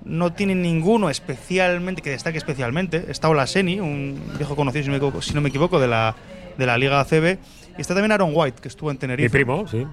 no 0.05 0.31
tienen 0.33 0.62
ninguno 0.62 1.09
especialmente 1.09 2.01
que 2.01 2.12
destaque 2.12 2.38
especialmente. 2.38 3.05
Está 3.09 3.27
Olaseni, 3.29 3.79
un 3.79 4.21
viejo 4.38 4.55
conocido, 4.55 4.83
si 4.83 4.88
no 4.89 4.93
me 4.93 4.97
equivoco, 4.97 5.21
si 5.21 5.33
no 5.33 5.41
me 5.41 5.49
equivoco, 5.49 5.79
de 5.79 5.88
la, 5.88 6.15
de 6.57 6.65
la 6.65 6.77
Liga 6.77 6.99
ACB. 7.01 7.38
Y 7.77 7.81
está 7.81 7.93
también 7.93 8.12
Aaron 8.12 8.31
White, 8.33 8.62
que 8.62 8.67
estuvo 8.67 8.91
en 8.91 8.97
Tenerife. 8.97 9.29
Mi 9.29 9.31
primo, 9.31 9.67
sí. 9.67 9.85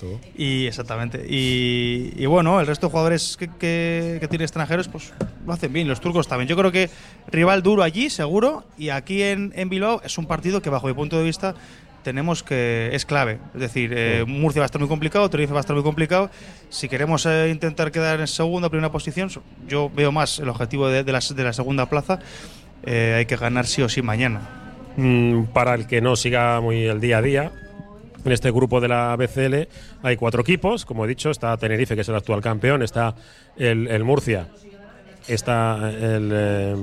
Tú. 0.00 0.18
Y 0.34 0.66
exactamente. 0.66 1.26
Y, 1.28 2.14
y 2.16 2.24
bueno, 2.24 2.58
el 2.58 2.66
resto 2.66 2.86
de 2.86 2.90
jugadores 2.90 3.36
que, 3.36 3.48
que, 3.48 4.16
que 4.18 4.28
tiene 4.28 4.44
extranjeros, 4.44 4.88
pues 4.88 5.12
lo 5.46 5.52
hacen 5.52 5.72
bien. 5.72 5.88
Los 5.88 6.00
turcos 6.00 6.26
también. 6.26 6.48
Yo 6.48 6.56
creo 6.56 6.72
que 6.72 6.88
rival 7.30 7.62
duro 7.62 7.82
allí, 7.82 8.08
seguro. 8.08 8.64
Y 8.78 8.88
aquí 8.88 9.22
en, 9.22 9.52
en 9.54 9.68
Bilbao 9.68 10.00
es 10.02 10.16
un 10.16 10.24
partido 10.24 10.62
que, 10.62 10.70
bajo 10.70 10.86
mi 10.86 10.94
punto 10.94 11.18
de 11.18 11.24
vista, 11.24 11.54
tenemos 12.02 12.42
que. 12.42 12.88
es 12.92 13.04
clave. 13.04 13.38
Es 13.54 13.60
decir, 13.60 13.92
eh, 13.94 14.24
Murcia 14.26 14.60
va 14.60 14.64
a 14.64 14.66
estar 14.66 14.80
muy 14.80 14.88
complicado, 14.88 15.28
Tenerife 15.28 15.52
va 15.52 15.60
a 15.60 15.60
estar 15.60 15.76
muy 15.76 15.84
complicado. 15.84 16.30
Si 16.70 16.88
queremos 16.88 17.26
eh, 17.26 17.50
intentar 17.50 17.92
quedar 17.92 18.20
en 18.20 18.26
segunda 18.26 18.68
o 18.68 18.70
primera 18.70 18.90
posición, 18.90 19.30
yo 19.68 19.90
veo 19.94 20.12
más 20.12 20.38
el 20.38 20.48
objetivo 20.48 20.88
de, 20.88 21.04
de 21.04 21.12
la, 21.12 21.20
de 21.20 21.44
la 21.44 21.52
segunda 21.52 21.86
plaza. 21.86 22.20
Eh, 22.84 23.16
hay 23.18 23.26
que 23.26 23.36
ganar 23.36 23.66
sí 23.66 23.82
o 23.82 23.88
sí 23.90 24.00
mañana. 24.00 24.40
Mm, 24.96 25.44
para 25.52 25.74
el 25.74 25.86
que 25.86 26.00
no 26.00 26.16
siga 26.16 26.60
muy 26.60 26.84
el 26.84 27.00
día 27.00 27.18
a 27.18 27.22
día, 27.22 27.52
en 28.24 28.32
este 28.32 28.50
grupo 28.50 28.80
de 28.80 28.88
la 28.88 29.16
BCL 29.16 29.68
hay 30.02 30.16
cuatro 30.16 30.42
equipos, 30.42 30.84
como 30.84 31.04
he 31.04 31.08
dicho, 31.08 31.30
está 31.30 31.56
Tenerife, 31.56 31.94
que 31.94 32.02
es 32.02 32.08
el 32.08 32.14
actual 32.16 32.40
campeón, 32.40 32.82
está 32.82 33.14
el, 33.56 33.86
el 33.88 34.04
Murcia, 34.04 34.46
está 35.28 35.90
el, 35.90 36.30
eh, 36.32 36.76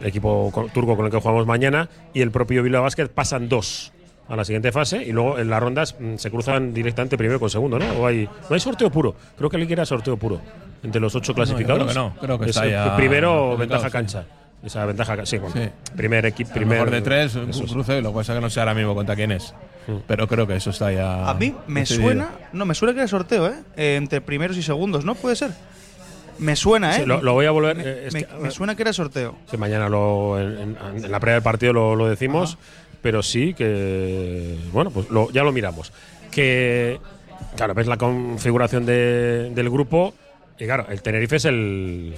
el 0.00 0.06
equipo 0.06 0.50
co- 0.52 0.68
turco 0.72 0.96
con 0.96 1.06
el 1.06 1.12
que 1.12 1.18
jugamos 1.20 1.46
mañana 1.46 1.88
y 2.14 2.20
el 2.20 2.30
propio 2.30 2.62
Bilbao 2.62 2.82
Basket 2.82 3.08
pasan 3.08 3.48
dos 3.48 3.92
a 4.28 4.36
la 4.36 4.44
siguiente 4.44 4.72
fase 4.72 5.02
y 5.02 5.12
luego 5.12 5.38
en 5.38 5.48
las 5.48 5.60
rondas 5.62 5.96
mm, 5.98 6.16
se 6.16 6.30
cruzan 6.30 6.74
directamente 6.74 7.16
primero 7.16 7.40
con 7.40 7.48
segundo, 7.48 7.78
¿no? 7.78 7.86
O 8.00 8.06
hay, 8.06 8.26
no 8.26 8.54
hay 8.54 8.60
sorteo 8.60 8.90
puro, 8.90 9.14
creo 9.36 9.48
que 9.48 9.56
el 9.56 9.70
era 9.70 9.86
sorteo 9.86 10.16
puro 10.16 10.40
entre 10.82 11.00
los 11.00 11.14
ocho 11.14 11.32
No, 11.32 11.36
clasificados. 11.36 11.78
creo 11.78 11.88
que 11.88 11.94
no, 11.94 12.20
creo 12.20 12.38
que 12.38 12.44
Es 12.44 12.50
está 12.50 12.68
ya 12.68 12.96
primero 12.96 13.56
ventaja 13.56 13.86
sí. 13.86 13.92
Esa 14.62 14.84
ventaja, 14.86 15.24
sí, 15.24 15.38
bueno, 15.38 15.54
Sí. 15.54 15.68
primer 15.96 16.26
equipo, 16.26 16.50
primer 16.52 16.78
mejor 16.78 16.90
de 16.90 17.00
tres, 17.00 17.34
un 17.36 17.50
eso 17.50 17.64
es. 17.64 17.70
cruce, 17.72 18.02
lo 18.02 18.10
que 18.10 18.16
pasa 18.16 18.34
que 18.34 18.40
no 18.40 18.50
sé 18.50 18.58
ahora 18.58 18.74
mismo 18.74 18.94
contra 18.94 19.14
quién 19.14 19.30
es. 19.32 19.54
Mm. 19.86 19.96
Pero 20.06 20.26
creo 20.26 20.46
que 20.48 20.56
eso 20.56 20.70
está 20.70 20.90
ya. 20.92 21.28
A 21.30 21.34
mí 21.34 21.54
me 21.68 21.80
decidido. 21.80 22.04
suena. 22.06 22.30
No, 22.52 22.64
me 22.66 22.74
suena 22.74 22.92
que 22.92 22.98
era 23.00 23.08
sorteo, 23.08 23.46
¿eh? 23.46 23.54
Eh, 23.76 23.94
Entre 23.96 24.20
primeros 24.20 24.56
y 24.56 24.62
segundos, 24.62 25.04
¿no? 25.04 25.14
Puede 25.14 25.36
ser. 25.36 25.52
Me 26.40 26.56
suena, 26.56 26.96
¿eh? 26.96 27.00
Sí, 27.00 27.06
lo, 27.06 27.22
lo 27.22 27.32
voy 27.34 27.46
a 27.46 27.50
volver. 27.52 27.76
Me, 27.76 27.82
eh, 27.84 28.08
me- 28.12 28.24
que, 28.24 28.34
me 28.40 28.50
suena 28.50 28.74
que 28.74 28.82
era 28.82 28.92
sorteo. 28.92 29.36
que 29.50 29.56
mañana 29.56 29.88
lo, 29.88 30.38
en, 30.40 30.76
en- 30.76 31.04
en 31.04 31.10
la 31.10 31.20
previa 31.20 31.34
del 31.34 31.42
partido 31.42 31.72
lo, 31.72 31.94
lo 31.96 32.08
decimos, 32.08 32.58
pero 33.00 33.22
sí 33.22 33.54
que. 33.54 34.56
Bueno, 34.72 34.90
pues 34.90 35.08
lo- 35.10 35.30
ya 35.30 35.42
lo 35.44 35.52
miramos. 35.52 35.92
Que. 36.32 37.00
Claro, 37.56 37.74
ves 37.74 37.86
la 37.86 37.96
configuración 37.96 38.84
de- 38.86 39.50
del 39.54 39.70
grupo. 39.70 40.14
Y 40.58 40.64
claro, 40.64 40.86
el 40.90 41.00
Tenerife 41.02 41.36
es 41.36 41.44
el. 41.44 42.14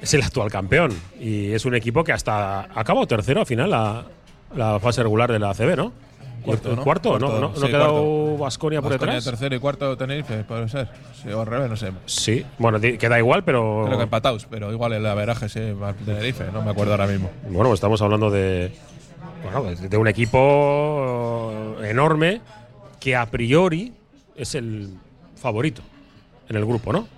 Es 0.00 0.14
el 0.14 0.22
actual 0.22 0.50
campeón. 0.50 0.92
Y 1.20 1.52
es 1.52 1.64
un 1.64 1.74
equipo 1.74 2.04
que 2.04 2.12
hasta. 2.12 2.68
Acabó 2.78 3.06
tercero 3.06 3.40
al 3.40 3.46
final 3.46 3.70
la, 3.70 4.04
la 4.54 4.78
fase 4.80 5.02
regular 5.02 5.30
de 5.32 5.38
la 5.38 5.50
ACB, 5.50 5.76
¿no? 5.76 5.92
Cuarto, 6.42 6.70
¿El 6.70 6.76
¿no? 6.76 6.82
cuarto? 6.84 7.18
¿No, 7.18 7.26
Cuarto, 7.26 7.40
no, 7.40 7.48
no 7.48 7.56
sí, 7.56 7.64
ha 7.64 7.66
quedado 7.66 7.92
cuarto. 7.92 8.38
Vasconia 8.38 8.80
por 8.80 8.92
detrás? 8.92 9.24
tercero 9.24 9.56
y 9.56 9.58
cuarto 9.58 9.96
Tenerife, 9.96 10.44
puede 10.44 10.68
ser. 10.68 10.88
Sí, 11.20 11.28
o 11.30 11.40
al 11.40 11.46
revés, 11.46 11.68
no 11.68 11.76
sé. 11.76 11.92
Sí, 12.06 12.46
bueno, 12.58 12.80
queda 12.80 13.18
igual, 13.18 13.42
pero. 13.44 13.82
Creo 13.86 13.98
que 13.98 14.04
empatados, 14.04 14.46
pero 14.48 14.72
igual 14.72 14.92
el 14.92 15.04
averaje 15.04 15.48
sí, 15.48 15.60
Tenerife, 16.06 16.44
no 16.52 16.62
me 16.62 16.70
acuerdo 16.70 16.92
ahora 16.92 17.06
mismo. 17.08 17.30
Bueno, 17.50 17.74
estamos 17.74 18.00
hablando 18.02 18.30
de, 18.30 18.72
bueno, 19.42 19.64
de 19.64 19.88
de 19.88 19.96
un 19.96 20.06
equipo 20.08 21.76
enorme 21.82 22.40
que 23.00 23.16
a 23.16 23.26
priori 23.26 23.92
es 24.36 24.54
el 24.54 24.90
favorito 25.36 25.82
en 26.48 26.56
el 26.56 26.64
grupo, 26.64 26.92
¿no? 26.92 27.08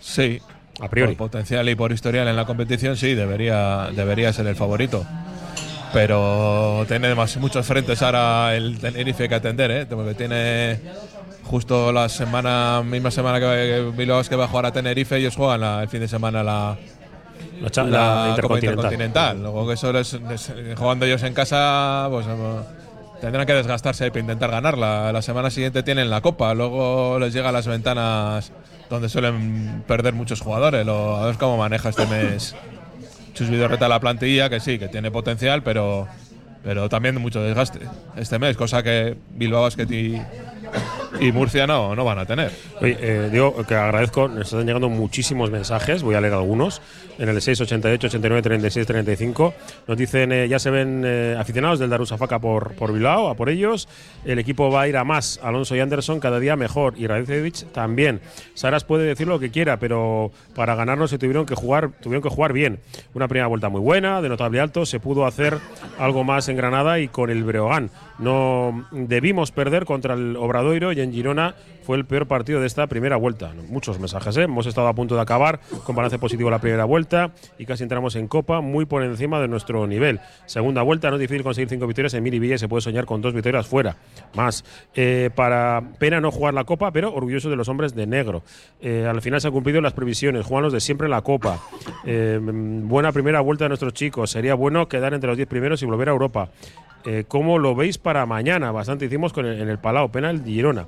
Sí. 0.00 0.40
A 0.80 0.88
priori. 0.88 1.14
Por 1.14 1.30
potencial 1.30 1.68
y 1.68 1.74
por 1.74 1.92
historial 1.92 2.28
en 2.28 2.36
la 2.36 2.44
competición, 2.44 2.96
sí, 2.96 3.14
debería, 3.14 3.88
debería 3.94 4.32
ser 4.32 4.46
el 4.46 4.56
favorito. 4.56 5.04
Pero 5.92 6.84
tiene 6.86 7.14
más, 7.14 7.36
muchos 7.38 7.66
frentes 7.66 8.02
ahora 8.02 8.54
el 8.54 8.78
Tenerife 8.78 9.28
que 9.28 9.34
atender, 9.34 9.70
¿eh? 9.70 9.86
Porque 9.86 10.14
tiene 10.14 10.78
justo 11.44 11.90
la 11.92 12.08
semana, 12.10 12.82
misma 12.84 13.10
semana 13.10 13.40
que, 13.40 13.90
Bilbao 13.96 14.22
que 14.22 14.36
va 14.36 14.44
a 14.44 14.48
jugar 14.48 14.66
a 14.66 14.72
Tenerife, 14.72 15.16
ellos 15.16 15.34
juegan 15.34 15.60
la- 15.60 15.82
el 15.82 15.88
fin 15.88 16.00
de 16.00 16.08
semana 16.08 16.42
la, 16.42 16.76
La, 17.60 18.26
Intercontinental. 18.30 18.56
Intercontinental. 18.74 19.42
Luego 19.42 19.66
que 19.66 19.74
eso 19.74 19.92
les- 19.92 20.12
les- 20.28 20.52
jugando 20.76 21.06
ellos 21.06 21.22
en 21.22 21.32
casa, 21.32 22.06
pues 22.10 22.26
eh, 22.26 22.60
tendrán 23.22 23.46
que 23.46 23.54
desgastarse 23.54 24.08
para 24.10 24.20
intentar 24.20 24.50
ganarla. 24.50 25.10
La 25.10 25.22
semana 25.22 25.50
siguiente 25.50 25.82
tienen 25.82 26.10
la 26.10 26.20
Copa, 26.20 26.52
luego 26.54 27.18
les 27.18 27.32
llegan 27.32 27.54
las 27.54 27.66
ventanas 27.66 28.52
donde 28.90 29.08
suelen 29.08 29.82
perder 29.86 30.14
muchos 30.14 30.40
jugadores. 30.40 30.84
Lo- 30.86 31.16
a 31.16 31.26
ver 31.26 31.36
cómo 31.36 31.56
maneja 31.56 31.88
este 31.90 32.06
mes 32.06 32.54
Chus 33.34 33.48
Vidorreta 33.50 33.88
la 33.88 34.00
plantilla, 34.00 34.48
que 34.50 34.60
sí, 34.60 34.78
que 34.78 34.88
tiene 34.88 35.10
potencial, 35.10 35.62
pero, 35.62 36.08
pero 36.64 36.88
también 36.88 37.20
mucho 37.20 37.40
desgaste 37.42 37.80
este 38.16 38.38
mes, 38.38 38.56
cosa 38.56 38.82
que 38.82 39.16
Bilbao 39.34 39.62
Basket 39.62 39.86
y, 39.90 40.20
y 41.20 41.32
Murcia 41.32 41.66
no, 41.66 41.94
no 41.94 42.04
van 42.04 42.18
a 42.18 42.26
tener. 42.26 42.50
Oye, 42.80 42.96
eh, 43.00 43.28
digo 43.30 43.64
que 43.66 43.74
agradezco, 43.76 44.26
nos 44.28 44.46
están 44.52 44.66
llegando 44.66 44.88
muchísimos 44.88 45.50
mensajes, 45.50 46.02
voy 46.02 46.16
a 46.16 46.20
leer 46.20 46.34
algunos, 46.34 46.80
en 47.18 47.28
el 47.28 47.40
688 47.40 48.06
89 48.06 48.42
36 48.42 48.86
35. 48.86 49.54
Nos 49.86 49.96
dicen, 49.96 50.32
eh, 50.32 50.48
ya 50.48 50.58
se 50.58 50.70
ven 50.70 51.02
eh, 51.04 51.36
aficionados 51.38 51.78
del 51.78 51.90
Darussafaka 51.90 52.38
por, 52.38 52.74
por 52.74 52.92
Bilbao, 52.92 53.28
a 53.28 53.34
por 53.34 53.48
ellos. 53.48 53.88
El 54.24 54.38
equipo 54.38 54.70
va 54.70 54.82
a 54.82 54.88
ir 54.88 54.96
a 54.96 55.04
más. 55.04 55.40
Alonso 55.42 55.74
y 55.76 55.80
Anderson 55.80 56.20
cada 56.20 56.38
día 56.40 56.56
mejor. 56.56 56.94
Y 56.96 57.06
Radicevich 57.06 57.66
también. 57.72 58.20
Saras 58.54 58.84
puede 58.84 59.06
decir 59.06 59.26
lo 59.26 59.38
que 59.38 59.50
quiera, 59.50 59.78
pero 59.78 60.30
para 60.54 60.74
ganarnos 60.74 61.10
se 61.10 61.18
tuvieron 61.18 61.46
que 61.46 61.54
jugar, 61.54 61.90
tuvieron 62.00 62.22
que 62.22 62.28
jugar 62.28 62.52
bien. 62.52 62.78
Una 63.14 63.28
primera 63.28 63.48
vuelta 63.48 63.68
muy 63.68 63.80
buena, 63.80 64.22
de 64.22 64.28
notable 64.28 64.60
alto. 64.60 64.86
Se 64.86 65.00
pudo 65.00 65.26
hacer 65.26 65.58
algo 65.98 66.24
más 66.24 66.48
en 66.48 66.56
Granada 66.56 67.00
y 67.00 67.08
con 67.08 67.30
el 67.30 67.42
Breogán. 67.44 67.90
No 68.18 68.86
debimos 68.90 69.52
perder 69.52 69.84
contra 69.84 70.14
el 70.14 70.36
Obradoiro 70.36 70.92
y 70.92 71.00
en 71.00 71.12
Girona 71.12 71.54
fue 71.88 71.96
el 71.96 72.04
peor 72.04 72.26
partido 72.28 72.60
de 72.60 72.66
esta 72.66 72.86
primera 72.86 73.16
vuelta. 73.16 73.50
Muchos 73.70 73.98
mensajes, 73.98 74.36
¿eh? 74.36 74.42
Hemos 74.42 74.66
estado 74.66 74.88
a 74.88 74.92
punto 74.92 75.14
de 75.14 75.22
acabar 75.22 75.58
con 75.84 75.96
balance 75.96 76.18
positivo 76.18 76.50
la 76.50 76.58
primera 76.58 76.84
vuelta 76.84 77.30
y 77.58 77.64
casi 77.64 77.82
entramos 77.82 78.14
en 78.14 78.28
Copa 78.28 78.60
muy 78.60 78.84
por 78.84 79.02
encima 79.02 79.40
de 79.40 79.48
nuestro 79.48 79.86
nivel. 79.86 80.20
Segunda 80.44 80.82
vuelta, 80.82 81.08
no 81.08 81.16
es 81.16 81.20
difícil 81.20 81.42
conseguir 81.42 81.70
cinco 81.70 81.86
victorias 81.86 82.12
en 82.12 82.22
Miribilla 82.24 82.56
y 82.56 82.58
se 82.58 82.68
puede 82.68 82.82
soñar 82.82 83.06
con 83.06 83.22
dos 83.22 83.32
victorias 83.32 83.66
fuera. 83.66 83.96
Más. 84.34 84.66
Eh, 84.94 85.30
para 85.34 85.82
pena 85.98 86.20
no 86.20 86.30
jugar 86.30 86.52
la 86.52 86.64
Copa, 86.64 86.90
pero 86.92 87.14
orgulloso 87.14 87.48
de 87.48 87.56
los 87.56 87.70
hombres 87.70 87.94
de 87.94 88.06
negro. 88.06 88.42
Eh, 88.82 89.06
al 89.08 89.22
final 89.22 89.40
se 89.40 89.46
han 89.46 89.54
cumplido 89.54 89.80
las 89.80 89.94
previsiones. 89.94 90.44
Juan 90.44 90.64
los 90.64 90.74
de 90.74 90.80
siempre 90.80 91.08
la 91.08 91.22
Copa. 91.22 91.58
Eh, 92.04 92.38
buena 92.42 93.12
primera 93.12 93.40
vuelta 93.40 93.64
de 93.64 93.70
nuestros 93.70 93.94
chicos. 93.94 94.30
Sería 94.30 94.52
bueno 94.52 94.88
quedar 94.88 95.14
entre 95.14 95.28
los 95.28 95.38
diez 95.38 95.48
primeros 95.48 95.82
y 95.82 95.86
volver 95.86 96.10
a 96.10 96.12
Europa. 96.12 96.50
Eh, 97.06 97.24
¿Cómo 97.28 97.58
lo 97.58 97.74
veis 97.76 97.96
para 97.96 98.26
mañana? 98.26 98.72
Bastante 98.72 99.06
hicimos 99.06 99.32
con 99.32 99.46
el- 99.46 99.62
en 99.62 99.68
el 99.70 99.78
Palau, 99.78 100.10
pena 100.10 100.30
el 100.30 100.42
Girona. 100.44 100.86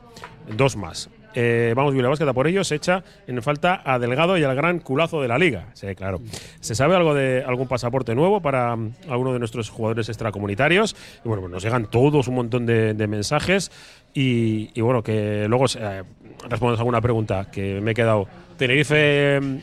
Dos 0.57 0.77
más. 0.77 1.09
Eh, 1.35 1.75
vamos, 1.77 1.95
Vila 1.95 2.09
Básquet, 2.09 2.29
a 2.29 2.33
por 2.33 2.49
ello 2.49 2.65
se 2.65 2.75
echa 2.75 3.05
en 3.27 3.41
falta 3.43 3.83
a 3.85 3.99
Delgado 3.99 4.37
y 4.37 4.43
al 4.43 4.57
gran 4.57 4.81
culazo 4.81 5.23
de 5.23 5.29
la 5.29 5.39
liga. 5.39 5.69
Sí, 5.75 5.87
claro. 5.95 6.21
¿Se 6.61 6.75
sabe 6.75 6.97
algo 6.97 7.15
de 7.15 7.45
algún 7.45 7.69
pasaporte 7.69 8.15
nuevo 8.15 8.41
para 8.41 8.75
mm, 8.75 8.93
alguno 9.09 9.33
de 9.33 9.39
nuestros 9.39 9.71
jugadores 9.71 10.09
extracomunitarios? 10.09 10.97
Y 11.25 11.29
bueno, 11.29 11.43
pues 11.43 11.53
nos 11.53 11.63
llegan 11.63 11.87
todos 11.87 12.27
un 12.27 12.35
montón 12.35 12.67
de, 12.67 12.95
de 12.95 13.07
mensajes 13.07 13.71
y, 14.13 14.71
y 14.75 14.81
bueno, 14.81 15.03
que 15.03 15.47
luego 15.49 15.67
eh, 15.79 16.03
respondes 16.49 16.79
a 16.79 16.83
alguna 16.83 17.01
pregunta 17.01 17.49
que 17.51 17.81
me 17.81 17.93
he 17.93 17.95
quedado. 17.95 18.27
¿Tenerife 18.57 19.41
mm, 19.41 19.59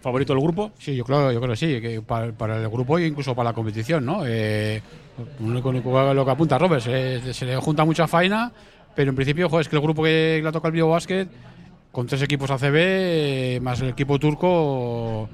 favorito 0.00 0.34
del 0.34 0.42
grupo? 0.42 0.72
Sí, 0.78 0.96
yo 0.96 1.04
creo, 1.04 1.30
yo 1.30 1.38
creo 1.38 1.52
que 1.52 1.56
sí, 1.56 1.80
que 1.80 2.02
para, 2.02 2.32
para 2.32 2.60
el 2.60 2.68
grupo 2.68 2.98
e 2.98 3.06
incluso 3.06 3.36
para 3.36 3.50
la 3.50 3.54
competición, 3.54 4.04
¿no? 4.04 4.22
Eh, 4.26 4.82
lo 5.40 6.24
que 6.24 6.30
apunta 6.30 6.58
Robert, 6.58 6.82
se, 6.82 7.32
se 7.32 7.46
le 7.46 7.56
junta 7.56 7.84
mucha 7.84 8.08
faena, 8.08 8.52
pero 8.94 9.10
en 9.10 9.16
principio, 9.16 9.48
joder, 9.48 9.62
es 9.62 9.68
que 9.68 9.76
el 9.76 9.82
grupo 9.82 10.02
que 10.02 10.40
le 10.42 10.52
toca 10.52 10.68
el 10.68 10.72
Bilbao 10.72 10.90
Basket, 10.90 11.26
con 11.92 12.06
tres 12.06 12.22
equipos 12.22 12.50
ACB, 12.50 12.74
eh, 12.76 13.58
más 13.62 13.80
el 13.80 13.90
equipo 13.90 14.18
turco, 14.18 15.28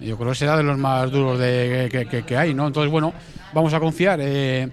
yo 0.00 0.16
creo 0.16 0.30
que 0.30 0.34
será 0.34 0.56
de 0.56 0.62
los 0.62 0.78
más 0.78 1.10
duros 1.10 1.38
de, 1.38 1.88
que, 1.90 2.06
que- 2.06 2.22
que 2.24 2.36
hay, 2.36 2.54
¿no? 2.54 2.66
Entonces, 2.66 2.90
bueno, 2.90 3.12
vamos 3.52 3.72
a 3.74 3.80
confiar, 3.80 4.18
eh, 4.22 4.68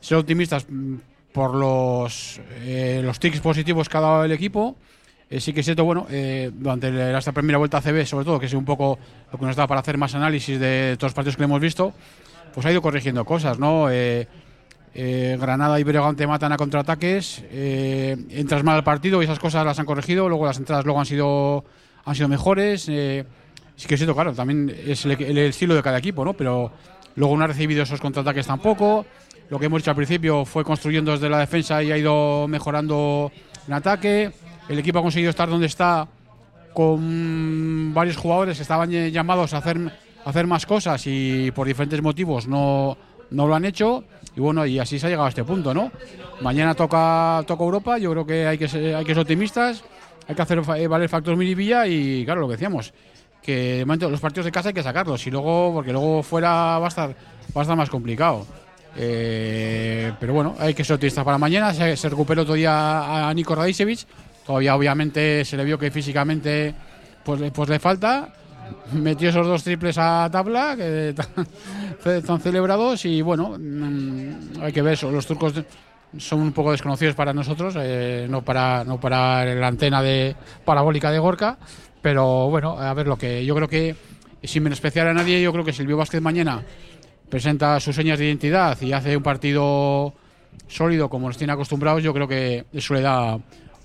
ser 0.00 0.16
optimistas 0.18 0.66
mm, 0.68 0.94
por 1.32 1.54
los, 1.54 2.40
eh, 2.62 3.00
los 3.04 3.18
tics 3.20 3.40
positivos 3.40 3.88
que 3.88 3.96
ha 3.96 4.00
dado 4.00 4.24
el 4.24 4.32
equipo. 4.32 4.76
Eh, 5.30 5.40
sí 5.40 5.52
que 5.52 5.60
es 5.60 5.66
cierto, 5.66 5.84
bueno, 5.84 6.06
eh, 6.10 6.50
durante 6.54 6.88
el- 6.88 6.98
esta 7.14 7.32
primera 7.32 7.58
vuelta 7.58 7.78
ACB, 7.78 8.06
sobre 8.06 8.24
todo, 8.24 8.40
que 8.40 8.46
es 8.46 8.54
un 8.54 8.64
poco 8.64 8.98
lo 9.30 9.38
que 9.38 9.44
nos 9.44 9.56
da 9.56 9.66
para 9.66 9.80
hacer 9.80 9.98
más 9.98 10.14
análisis 10.14 10.58
de 10.58 10.96
todos 10.98 11.10
los 11.10 11.14
partidos 11.14 11.36
que 11.36 11.42
le 11.42 11.46
hemos 11.46 11.60
visto, 11.60 11.92
pues 12.54 12.64
ha 12.66 12.72
ido 12.72 12.80
corrigiendo 12.80 13.24
cosas, 13.26 13.58
¿no? 13.58 13.90
Eh, 14.94 15.36
Granada 15.40 15.78
y 15.78 15.84
Breogán 15.84 16.16
te 16.16 16.26
matan 16.26 16.52
a 16.52 16.56
contraataques, 16.56 17.44
eh, 17.50 18.16
entras 18.30 18.64
mal 18.64 18.76
al 18.76 18.84
partido 18.84 19.20
y 19.20 19.24
esas 19.24 19.38
cosas 19.38 19.64
las 19.64 19.78
han 19.78 19.86
corregido, 19.86 20.28
luego 20.28 20.46
las 20.46 20.58
entradas 20.58 20.84
luego 20.84 21.00
han 21.00 21.06
sido, 21.06 21.64
han 22.04 22.14
sido 22.14 22.28
mejores. 22.28 22.88
eh, 22.88 23.24
sí 23.76 23.86
que 23.86 23.94
es 23.94 24.00
cierto, 24.00 24.14
claro, 24.14 24.32
también 24.32 24.74
es 24.86 25.04
el, 25.04 25.38
estilo 25.38 25.74
de 25.74 25.82
cada 25.82 25.98
equipo, 25.98 26.24
¿no? 26.24 26.34
Pero 26.34 26.72
luego 27.14 27.36
no 27.36 27.44
ha 27.44 27.46
recibido 27.46 27.82
esos 27.82 28.00
contraataques 28.00 28.46
tampoco. 28.46 29.06
Lo 29.50 29.58
que 29.58 29.66
hemos 29.66 29.82
dicho 29.82 29.90
al 29.90 29.96
principio 29.96 30.44
fue 30.44 30.64
construyendo 30.64 31.12
desde 31.12 31.28
la 31.28 31.38
defensa 31.38 31.82
y 31.82 31.92
ha 31.92 31.96
ido 31.96 32.48
mejorando 32.48 33.30
en 33.66 33.72
ataque. 33.72 34.32
El 34.68 34.78
equipo 34.78 34.98
ha 34.98 35.02
conseguido 35.02 35.30
estar 35.30 35.48
donde 35.48 35.66
está 35.66 36.08
con 36.74 37.92
varios 37.94 38.16
jugadores 38.16 38.56
que 38.56 38.62
estaban 38.62 38.90
llamados 38.90 39.54
a 39.54 39.58
hacer, 39.58 39.78
a 40.24 40.30
hacer 40.30 40.46
más 40.46 40.66
cosas 40.66 41.02
y 41.06 41.50
por 41.52 41.66
diferentes 41.66 42.02
motivos 42.02 42.46
no, 42.46 42.96
no 43.30 43.46
lo 43.46 43.54
han 43.54 43.64
hecho. 43.64 44.04
Y 44.38 44.40
bueno, 44.40 44.64
y 44.64 44.78
así 44.78 45.00
se 45.00 45.06
ha 45.06 45.08
llegado 45.08 45.26
a 45.26 45.30
este 45.30 45.42
punto, 45.42 45.74
¿no? 45.74 45.90
Mañana 46.42 46.72
toca, 46.72 47.42
toca 47.44 47.64
Europa, 47.64 47.98
yo 47.98 48.12
creo 48.12 48.24
que 48.24 48.46
hay 48.46 48.56
que 48.56 48.68
ser, 48.68 48.94
hay 48.94 49.04
que 49.04 49.12
ser 49.12 49.22
optimistas, 49.22 49.82
hay 50.28 50.36
que 50.36 50.42
hacer 50.42 50.62
eh, 50.76 50.86
valer 50.86 51.08
factor 51.08 51.36
Miribilla 51.36 51.88
y 51.88 52.24
claro, 52.24 52.42
lo 52.42 52.46
que 52.46 52.52
decíamos, 52.52 52.94
que 53.42 53.84
los 53.84 54.20
partidos 54.20 54.44
de 54.44 54.52
casa 54.52 54.68
hay 54.68 54.74
que 54.76 54.82
sacarlos 54.84 55.26
y 55.26 55.32
luego, 55.32 55.72
porque 55.74 55.90
luego 55.90 56.22
fuera 56.22 56.78
va 56.78 56.84
a 56.84 56.88
estar, 56.88 57.10
va 57.10 57.60
a 57.60 57.62
estar 57.62 57.76
más 57.76 57.90
complicado. 57.90 58.46
Eh, 58.96 60.12
pero 60.20 60.34
bueno, 60.34 60.54
hay 60.60 60.72
que 60.72 60.84
ser 60.84 60.94
optimistas 60.94 61.24
para 61.24 61.36
mañana. 61.36 61.74
Se, 61.74 61.96
se 61.96 62.08
recuperó 62.08 62.44
todavía 62.44 63.28
a 63.28 63.34
Nico 63.34 63.56
Radicevich. 63.56 64.06
Todavía, 64.46 64.76
obviamente, 64.76 65.44
se 65.44 65.56
le 65.56 65.64
vio 65.64 65.76
que 65.80 65.90
físicamente 65.90 66.72
pues, 67.24 67.50
pues 67.50 67.68
le 67.68 67.80
falta. 67.80 68.32
Metió 68.92 69.30
esos 69.30 69.46
dos 69.46 69.62
triples 69.62 69.96
a 69.98 70.28
tabla 70.30 70.74
que 70.76 71.14
están 72.04 72.40
celebrados. 72.40 73.04
Y 73.04 73.22
bueno, 73.22 73.56
mm, 73.58 74.62
hay 74.62 74.72
que 74.72 74.82
ver 74.82 74.94
eso. 74.94 75.10
Los 75.10 75.26
turcos 75.26 75.54
son 76.16 76.40
un 76.40 76.52
poco 76.52 76.72
desconocidos 76.72 77.14
para 77.14 77.32
nosotros, 77.32 77.74
eh, 77.78 78.26
no 78.28 78.42
para 78.42 78.84
no 78.84 78.98
para 78.98 79.44
la 79.44 79.66
antena 79.66 80.02
de 80.02 80.34
parabólica 80.64 81.10
de 81.10 81.18
Gorka. 81.18 81.58
Pero 82.00 82.48
bueno, 82.48 82.78
a 82.78 82.94
ver 82.94 83.06
lo 83.06 83.16
que 83.16 83.44
yo 83.44 83.54
creo 83.54 83.68
que, 83.68 83.96
sin 84.42 84.62
menospreciar 84.62 85.08
a 85.08 85.14
nadie, 85.14 85.42
yo 85.42 85.52
creo 85.52 85.64
que 85.64 85.72
Silvio 85.72 85.96
Vázquez 85.96 86.22
mañana 86.22 86.62
presenta 87.28 87.78
sus 87.80 87.94
señas 87.94 88.18
de 88.18 88.26
identidad 88.26 88.80
y 88.80 88.92
hace 88.92 89.16
un 89.16 89.22
partido 89.22 90.14
sólido 90.66 91.08
como 91.08 91.26
nos 91.26 91.36
tiene 91.36 91.52
acostumbrados, 91.52 92.02
yo 92.02 92.14
creo 92.14 92.28
que 92.28 92.66
eso 92.72 92.94
le 92.94 93.00
da 93.00 93.38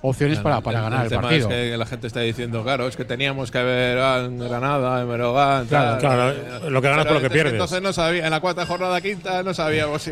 opciones 0.06 0.40
para, 0.40 0.60
para 0.62 0.82
ganar 0.82 1.04
el, 1.06 1.10
tema 1.10 1.22
partido. 1.24 1.50
Es 1.50 1.56
que 1.56 1.78
la 1.78 1.86
gente 1.86 2.08
está 2.08 2.20
diciendo, 2.20 2.62
claro, 2.62 2.88
es 2.88 2.96
que 2.98 3.06
teníamos 3.06 3.50
que 3.50 3.58
haber 3.58 3.98
en 4.26 4.38
Granada, 4.38 5.02
en 5.02 5.08
Merogán. 5.08 5.66
Claro, 5.66 5.92
tal, 5.92 6.00
claro, 6.00 6.30
eh, 6.32 6.70
lo 6.70 6.82
que 6.82 6.90
ganas 6.90 7.06
por 7.06 7.16
lo 7.16 7.20
que 7.22 7.28
es 7.28 7.32
pierdes. 7.34 7.54
Entonces 7.54 7.82
no 7.82 7.94
sabía, 7.94 8.26
en 8.26 8.32
la 8.32 8.40
cuarta 8.42 8.66
jornada 8.66 9.00
quinta 9.02 9.42
no 9.44 9.54
sabíamos 9.54 10.02
si, 10.02 10.12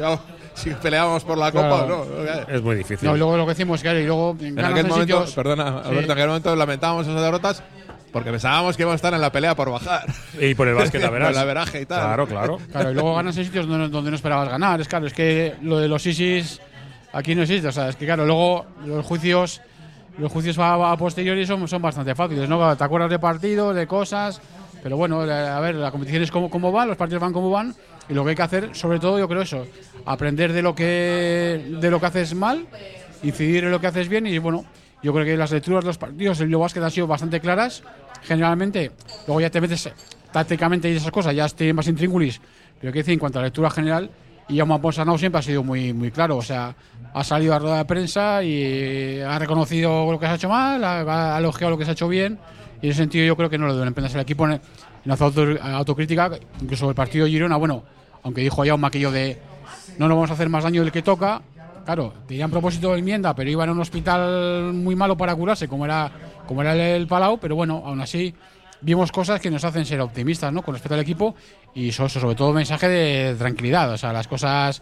si 0.56 0.70
peleábamos 0.72 1.24
por 1.26 1.38
la 1.38 1.52
copa 1.52 1.68
Claro. 1.86 2.02
o 2.04 2.24
no. 2.24 2.56
Es 2.56 2.62
muy 2.62 2.76
difícil. 2.78 3.08
No, 3.08 3.16
y 3.16 3.20
luego 3.20 3.36
lo 3.38 3.46
que 3.46 3.50
decimos, 3.52 3.82
claro, 3.82 4.00
y 4.00 4.06
luego 4.06 4.36
En 4.40 4.56
ganas 4.56 4.72
aquel 4.72 4.86
en 4.86 4.92
momento, 4.92 5.18
sitios- 5.20 5.36
perdona, 5.36 5.66
Sí. 5.84 5.90
Alberto, 5.90 6.06
en 6.06 6.12
aquel 6.18 6.28
momento 6.28 6.56
lamentábamos 6.56 7.08
esas 7.08 7.22
derrotas 7.22 7.64
porque 8.14 8.30
pensábamos 8.32 8.76
que 8.78 8.84
íbamos 8.84 8.94
a 8.94 8.96
estar 8.98 9.14
en 9.14 9.22
la 9.22 9.32
pelea 9.32 9.56
por 9.56 9.72
bajar. 9.72 10.06
Y 10.40 10.54
por 10.56 10.68
el 10.70 10.76
básquet, 10.76 11.02
la 11.02 11.08
Por 11.10 11.14
verás. 11.20 11.32
el 11.32 11.38
averaje 11.38 11.82
y 11.82 11.86
tal. 11.86 12.00
Claro, 12.02 12.28
claro. 12.28 12.60
Claro, 12.72 12.92
y 12.92 12.94
luego 12.94 13.16
ganas 13.16 13.38
en 13.38 13.46
sitios 13.46 13.68
donde, 13.68 13.90
donde 13.90 14.10
no 14.10 14.16
esperabas 14.16 14.48
ganar. 14.50 14.80
Es 14.82 14.88
claro, 14.88 15.06
es 15.08 15.14
que 15.14 15.56
lo 15.62 15.80
de 15.80 15.88
los 15.90 16.06
ISIS 16.06 16.62
aquí 17.14 17.36
no 17.36 17.42
existe. 17.44 17.68
O 17.68 17.72
sea, 17.74 17.90
es 17.90 17.96
que 17.98 18.06
claro, 18.06 18.26
luego 18.26 18.66
los 18.86 19.06
juicios 19.06 19.62
los 20.18 20.32
juicios 20.32 20.58
a, 20.60 20.92
a 20.92 20.98
posteriori 20.98 21.46
son, 21.46 21.68
son 21.68 21.82
bastante 21.82 22.14
fáciles, 22.16 22.48
¿no? 22.48 22.76
Te 22.76 22.84
acuerdas 22.84 23.10
de 23.10 23.20
partidos, 23.20 23.76
de 23.76 23.88
cosas, 23.88 24.42
pero 24.84 24.98
bueno, 24.98 25.26
la- 25.26 25.58
a 25.58 25.60
ver, 25.60 25.76
la 25.76 25.92
competición 25.92 26.24
es 26.24 26.32
como, 26.32 26.50
como 26.50 26.72
va, 26.72 26.86
los 26.86 26.98
partidos 26.98 27.22
van 27.22 27.34
como 27.34 27.50
van, 27.50 27.74
y 28.10 28.14
lo 28.14 28.24
que 28.24 28.32
hay 28.32 28.36
que 28.36 28.42
hacer, 28.42 28.76
sobre 28.76 29.00
todo, 29.00 29.18
yo 29.20 29.28
creo 29.28 29.42
eso, 29.42 29.66
aprender 30.06 30.54
de 30.54 30.62
lo 30.62 30.76
que 30.76 31.78
de 31.80 31.92
lo 31.92 32.00
que 32.00 32.06
haces 32.08 32.34
mal, 32.36 32.68
incidir 33.24 33.64
en 33.64 33.72
lo 33.72 33.80
que 33.80 33.88
haces 33.88 34.10
bien, 34.10 34.28
y 34.28 34.38
bueno, 34.38 34.66
yo 35.04 35.14
creo 35.14 35.26
que 35.26 35.38
las 35.38 35.52
lecturas 35.52 35.84
de 35.84 35.88
los 35.88 35.98
partidos 35.98 36.38
del 36.40 36.48
Bilbao 36.48 36.62
Basket 36.64 36.82
han 36.84 36.92
sido 36.92 37.08
bastante 37.08 37.40
claras, 37.40 37.84
generalmente, 38.24 38.92
luego 39.28 39.42
ya 39.42 39.50
te 39.50 39.62
metes 39.62 39.90
tácticamente 40.32 40.90
y 40.92 40.96
esas 40.96 41.12
cosas, 41.12 41.36
ya 41.36 41.48
tienes 41.50 41.76
más 41.76 41.88
intríngulis, 41.88 42.40
pero 42.80 42.92
que 42.94 43.00
decir, 43.00 43.14
en 43.14 43.20
cuanto 43.20 43.40
a 43.40 43.42
la 43.42 43.48
lectura 43.48 43.70
general, 43.70 44.10
y 44.50 44.58
Jaume 44.58 44.80
Ponsarnau 44.80 45.18
siempre 45.18 45.40
ha 45.40 45.42
sido 45.42 45.64
muy, 45.64 45.94
muy 45.94 46.12
claro, 46.12 46.38
o 46.38 46.42
sea, 46.42 46.76
ha 47.14 47.24
salido 47.24 47.54
a 47.54 47.60
rueda 47.60 47.78
de 47.78 47.86
prensa 47.86 48.44
y 48.44 49.20
ha 49.22 49.38
reconocido 49.40 50.12
lo 50.12 50.20
que 50.20 50.26
se 50.26 50.32
ha 50.32 50.36
hecho 50.36 50.50
mal, 50.50 50.84
ha, 50.84 51.36
ha 51.36 51.40
elogiado 51.40 51.72
lo 51.72 51.78
que 51.78 51.86
se 51.86 51.92
ha 51.92 51.94
hecho 51.94 52.08
bien, 52.08 52.38
y 52.82 52.86
en 52.88 52.92
ese 52.92 53.00
sentido 53.02 53.26
yo 53.26 53.36
creo 53.38 53.50
que 53.50 53.58
no 53.58 53.68
lo 53.68 53.74
deben 53.74 53.88
emprender 53.90 54.14
el 54.16 54.22
equipo 54.22 54.48
en, 54.48 54.60
auto- 55.10 55.58
autocrítica, 55.62 56.32
incluso 56.62 56.90
el 56.90 56.96
partido 56.96 57.26
de 57.26 57.32
Girona, 57.32 57.56
bueno, 57.58 57.84
aunque 58.24 58.42
dijo 58.42 58.64
Jaume 58.66 58.88
aquello 58.88 59.12
de 59.12 59.40
no 59.98 60.08
nos 60.08 60.16
vamos 60.16 60.30
a 60.32 60.34
hacer 60.34 60.50
más 60.50 60.64
daño 60.64 60.82
del 60.82 60.92
que 60.92 61.02
toca, 61.02 61.42
claro, 61.86 62.14
tenían 62.28 62.52
propósito 62.52 62.92
de 62.94 63.00
enmienda, 63.00 63.34
pero 63.36 63.50
iban 63.50 63.70
a 63.70 63.72
un 63.72 63.80
hospital 63.80 64.74
muy 64.74 64.96
malo 64.96 65.18
para 65.18 65.36
curarse, 65.36 65.68
como 65.68 65.86
era, 65.86 66.12
como 66.48 66.62
era 66.62 66.76
el 66.76 67.08
Palau, 67.08 67.40
pero 67.40 67.56
bueno, 67.56 67.82
aún 67.86 68.00
así 68.02 68.34
vimos 68.82 69.12
cosas 69.12 69.40
que 69.40 69.50
nos 69.52 69.64
hacen 69.64 69.86
ser 69.86 70.02
optimistas, 70.02 70.52
¿no? 70.52 70.62
Con 70.62 70.74
respecto 70.74 70.96
al 70.96 71.02
equipo 71.02 71.36
y 71.74 71.92
so- 71.92 72.10
sobre 72.10 72.36
todo 72.36 72.50
un 72.50 72.56
mensaje 72.56 72.88
de 72.90 73.36
tranquilidad, 73.36 73.92
o 73.92 73.98
sea, 73.98 74.12
las 74.12 74.28
cosas, 74.28 74.82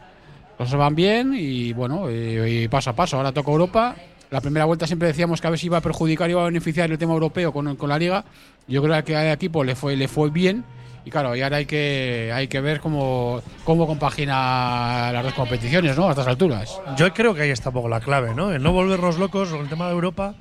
cosas 0.57 0.75
van 0.75 0.95
bien 0.95 1.33
y 1.37 1.73
bueno, 1.73 2.09
y, 2.09 2.63
y 2.63 2.67
paso 2.67 2.89
a 2.91 2.93
paso. 2.93 3.17
Ahora 3.17 3.31
toca 3.31 3.51
Europa. 3.51 3.95
La 4.31 4.41
primera 4.41 4.65
vuelta 4.65 4.85
siempre 4.85 5.07
decíamos 5.07 5.41
que 5.41 5.47
a 5.47 5.49
ver 5.49 5.57
si 5.59 5.65
iba 5.65 5.77
a 5.77 5.81
perjudicar, 5.81 6.29
iba 6.29 6.41
a 6.41 6.45
beneficiar 6.45 6.91
el 6.91 6.97
tema 6.99 7.13
europeo 7.13 7.51
con, 7.51 7.75
con 7.75 7.89
la 7.89 7.97
liga. 7.97 8.23
Yo 8.67 8.81
creo 8.83 9.03
que 9.03 9.15
al 9.15 9.27
equipo 9.31 9.63
le 9.63 9.75
fue, 9.75 9.95
le 9.95 10.07
fue 10.07 10.29
bien 10.29 10.63
Y 11.03 11.09
claro, 11.09 11.35
y 11.35 11.41
ahora 11.41 11.57
hay 11.57 11.65
que, 11.65 12.29
hay 12.33 12.47
que 12.47 12.61
ver 12.61 12.79
cómo, 12.79 13.41
cómo 13.63 13.87
compagina 13.87 15.11
las 15.11 15.23
dos 15.23 15.33
competiciones, 15.33 15.97
¿no? 15.97 16.07
A 16.07 16.11
estas 16.11 16.27
alturas. 16.27 16.79
Yo 16.95 17.11
creo 17.13 17.33
que 17.33 17.41
ahí 17.41 17.49
está 17.49 17.69
un 17.69 17.73
poco 17.75 17.89
la 17.89 18.01
clave, 18.01 18.35
¿no? 18.35 18.51
El 18.51 18.61
no 18.61 18.71
volvernos 18.71 19.17
locos 19.17 19.49
con 19.49 19.61
el 19.61 19.69
tema 19.69 19.87
de 19.87 19.93
Europa, 19.93 20.35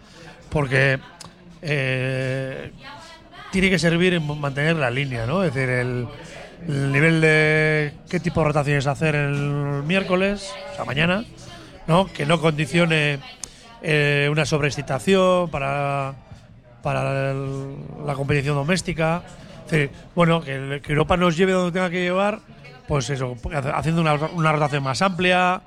porque 0.50 0.98
eh, 1.62 2.72
tiene 3.50 3.70
que 3.70 3.78
servir 3.78 4.14
en 4.14 4.40
mantener 4.40 4.76
la 4.76 4.90
línea, 4.90 5.26
¿no? 5.26 5.42
Es 5.44 5.54
decir, 5.54 5.70
el, 5.70 6.06
el 6.66 6.92
nivel 6.92 7.20
de 7.20 7.92
qué 8.08 8.20
tipo 8.20 8.40
de 8.40 8.46
rotaciones 8.46 8.86
hacer 8.86 9.14
el 9.14 9.82
miércoles, 9.84 10.52
o 10.72 10.76
sea, 10.76 10.84
mañana, 10.84 11.24
¿no? 11.86 12.06
Que 12.06 12.26
no 12.26 12.40
condicione 12.40 13.18
eh, 13.82 14.28
una 14.30 14.44
sobreexcitación 14.44 15.50
para, 15.50 16.14
para 16.82 17.34
la 17.34 18.14
competición 18.14 18.54
doméstica. 18.54 19.22
Bueno, 20.14 20.40
que 20.42 20.80
Europa 20.88 21.16
nos 21.16 21.36
lleve 21.36 21.52
donde 21.52 21.72
tenga 21.72 21.90
que 21.90 22.00
llevar, 22.00 22.40
pues 22.86 23.10
eso, 23.10 23.36
haciendo 23.74 24.00
una, 24.00 24.14
una 24.14 24.52
rotación 24.52 24.82
más 24.82 25.02
amplia, 25.02 25.60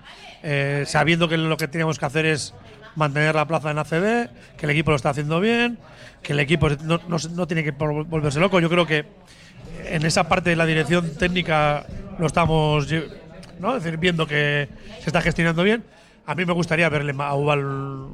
eh, 0.44 0.86
sabiendo 0.88 1.28
que 1.30 1.38
lo 1.38 1.56
que 1.56 1.68
tenemos 1.68 2.00
que 2.00 2.06
hacer 2.06 2.26
es 2.26 2.54
mantener 2.96 3.36
la 3.36 3.46
plaza 3.46 3.72
en 3.72 3.78
ACB, 3.78 4.30
que 4.58 4.66
el 4.66 4.70
equipo 4.72 4.92
lo 4.92 4.98
está 4.98 5.12
haciendo 5.12 5.40
bien, 5.40 5.78
que 6.22 6.34
el 6.34 6.40
equipo 6.40 6.70
no, 6.70 7.00
no 7.08 7.18
no 7.34 7.48
tiene 7.48 7.64
que 7.64 7.74
vol- 7.76 8.06
volverse 8.08 8.40
loco. 8.40 8.60
Yo 8.60 8.70
creo 8.70 8.86
que 8.86 9.06
en 9.86 10.06
esa 10.06 10.28
parte 10.28 10.50
de 10.52 10.56
la 10.56 10.66
dirección 10.66 11.16
técnica 11.18 11.86
lo 12.20 12.28
estamos 12.28 12.88
¿no? 13.60 13.78
Es 13.78 13.84
decir, 13.84 14.00
viendo 14.00 14.26
que 14.28 14.70
se 15.00 15.06
está 15.10 15.22
gestionando 15.22 15.64
bien. 15.64 15.84
A 16.26 16.36
mí 16.36 16.46
me 16.46 16.54
gustaría 16.54 16.88
verle 16.90 17.14
a 17.18 17.36
Ubal, 17.36 17.62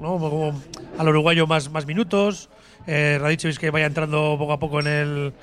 ¿no? 0.02 0.17
Como 0.17 0.62
al 0.98 1.08
uruguayo 1.10 1.46
más, 1.48 1.70
más 1.72 1.86
minutos. 1.86 2.50
Eh, 2.88 3.17
Radicevic 3.22 3.58
que 3.58 3.70
vaya 3.70 3.86
entrando 3.86 4.36
poco 4.39 4.54
a 4.54 4.60
poco 4.60 4.80
en 4.80 4.88
el, 4.88 5.34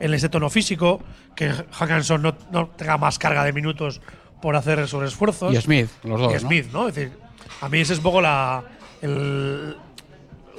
en 0.00 0.14
ese 0.14 0.28
tono 0.30 0.48
físico. 0.50 1.00
Que 1.34 1.50
Hackanson 1.50 2.22
no, 2.22 2.34
no 2.50 2.68
tenga 2.68 2.96
más 2.96 3.18
carga 3.18 3.44
de 3.44 3.52
minutos 3.52 4.00
por 4.40 4.56
hacer 4.56 4.88
sobreesfuerzos. 4.88 5.52
Y 5.54 5.60
Smith, 5.60 5.88
los 6.04 6.18
dos, 6.20 6.30
Y 6.30 6.34
¿no? 6.34 6.40
Smith, 6.40 6.66
¿no? 6.72 6.88
Es 6.88 6.94
decir, 6.94 7.12
a 7.60 7.68
mí 7.68 7.80
ese 7.80 7.92
es 7.92 7.98
un 7.98 8.02
poco 8.04 8.20
la. 8.22 8.62
El, 9.02 9.76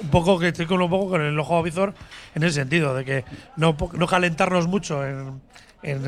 un 0.00 0.08
poco 0.08 0.38
que 0.38 0.48
estoy 0.48 0.66
con 0.66 0.80
un 0.80 0.90
poco 0.90 1.10
con 1.10 1.22
el 1.22 1.38
ojo 1.38 1.56
avizor 1.56 1.94
en 2.34 2.42
ese 2.42 2.60
sentido, 2.60 2.94
de 2.94 3.04
que 3.04 3.24
no, 3.56 3.76
no 3.92 4.06
calentarnos 4.06 4.66
mucho 4.66 5.04
en, 5.04 5.40
en 5.82 6.00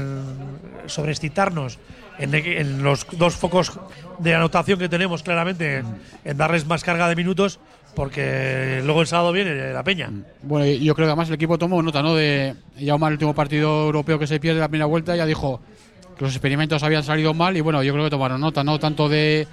sobreexcitarnos 0.87 1.79
en, 2.19 2.35
en 2.35 2.83
los 2.83 3.07
dos 3.13 3.35
focos 3.35 3.73
de 4.19 4.35
anotación 4.35 4.79
que 4.79 4.89
tenemos 4.89 5.23
claramente, 5.23 5.83
en, 6.25 6.37
darles 6.37 6.67
más 6.67 6.85
carga 6.85 7.09
de 7.09 7.17
minutos, 7.17 7.59
porque 7.95 8.83
luego 8.85 9.01
el 9.01 9.07
sábado 9.07 9.33
viene 9.33 9.73
la 9.73 9.83
peña. 9.83 10.11
Bueno, 10.43 10.67
yo 10.67 10.95
creo 10.95 11.07
que 11.07 11.11
además 11.11 11.29
el 11.29 11.35
equipo 11.35 11.59
tomó 11.59 11.83
nota, 11.83 12.03
¿no? 12.03 12.15
De 12.15 12.55
ya 12.79 12.95
el 12.95 13.03
último 13.03 13.35
partido 13.35 13.87
europeo 13.87 14.19
que 14.19 14.27
se 14.27 14.39
pierde 14.39 14.61
la 14.61 14.69
primera 14.69 14.87
vuelta, 14.87 15.17
ya 15.17 15.27
dijo 15.27 15.61
que 16.17 16.25
los 16.25 16.35
experimentos 16.35 16.83
habían 16.83 17.03
salido 17.03 17.33
mal 17.35 17.57
y 17.57 17.61
bueno, 17.61 17.83
yo 17.83 17.93
creo 17.93 18.05
que 18.05 18.11
tomaron 18.11 18.41
nota, 18.41 18.63
¿no? 18.63 18.79
Tanto 18.79 19.09
de 19.09 19.49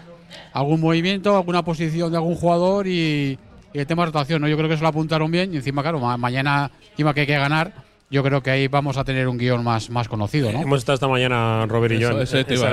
algún 0.52 0.82
movimiento, 0.82 1.36
alguna 1.36 1.64
posición 1.64 2.12
de 2.12 2.18
algún 2.18 2.36
jugador 2.36 2.88
y, 2.88 3.40
y 3.78 3.80
el 3.80 3.86
tema 3.88 4.02
de 4.02 4.08
rotación, 4.08 4.42
¿no? 4.42 4.48
Yo 4.48 4.58
creo 4.58 4.68
que 4.68 4.74
eso 4.74 4.82
lo 4.82 4.90
apuntaron 4.90 5.30
bien 5.30 5.54
y 5.54 5.58
encima, 5.58 5.84
claro, 5.84 6.00
ma- 6.00 6.18
mañana, 6.18 6.72
encima 6.92 7.14
que 7.14 7.22
hay 7.22 7.28
que 7.28 7.38
ganar, 7.38 7.72
yo 8.10 8.24
creo 8.24 8.42
que 8.42 8.50
ahí 8.50 8.68
vamos 8.68 8.98
a 8.98 9.04
tener 9.04 9.28
un 9.28 9.38
guion 9.38 9.64
más, 9.64 9.90
más 9.92 10.08
conocido, 10.08 10.52
¿no? 10.52 10.62
Hemos 10.62 10.80
estado 10.80 10.96
esta 10.96 11.08
mañana, 11.08 11.66
Robert 11.68 11.94
y 11.94 12.00
yo, 12.00 12.10
en- 12.10 12.18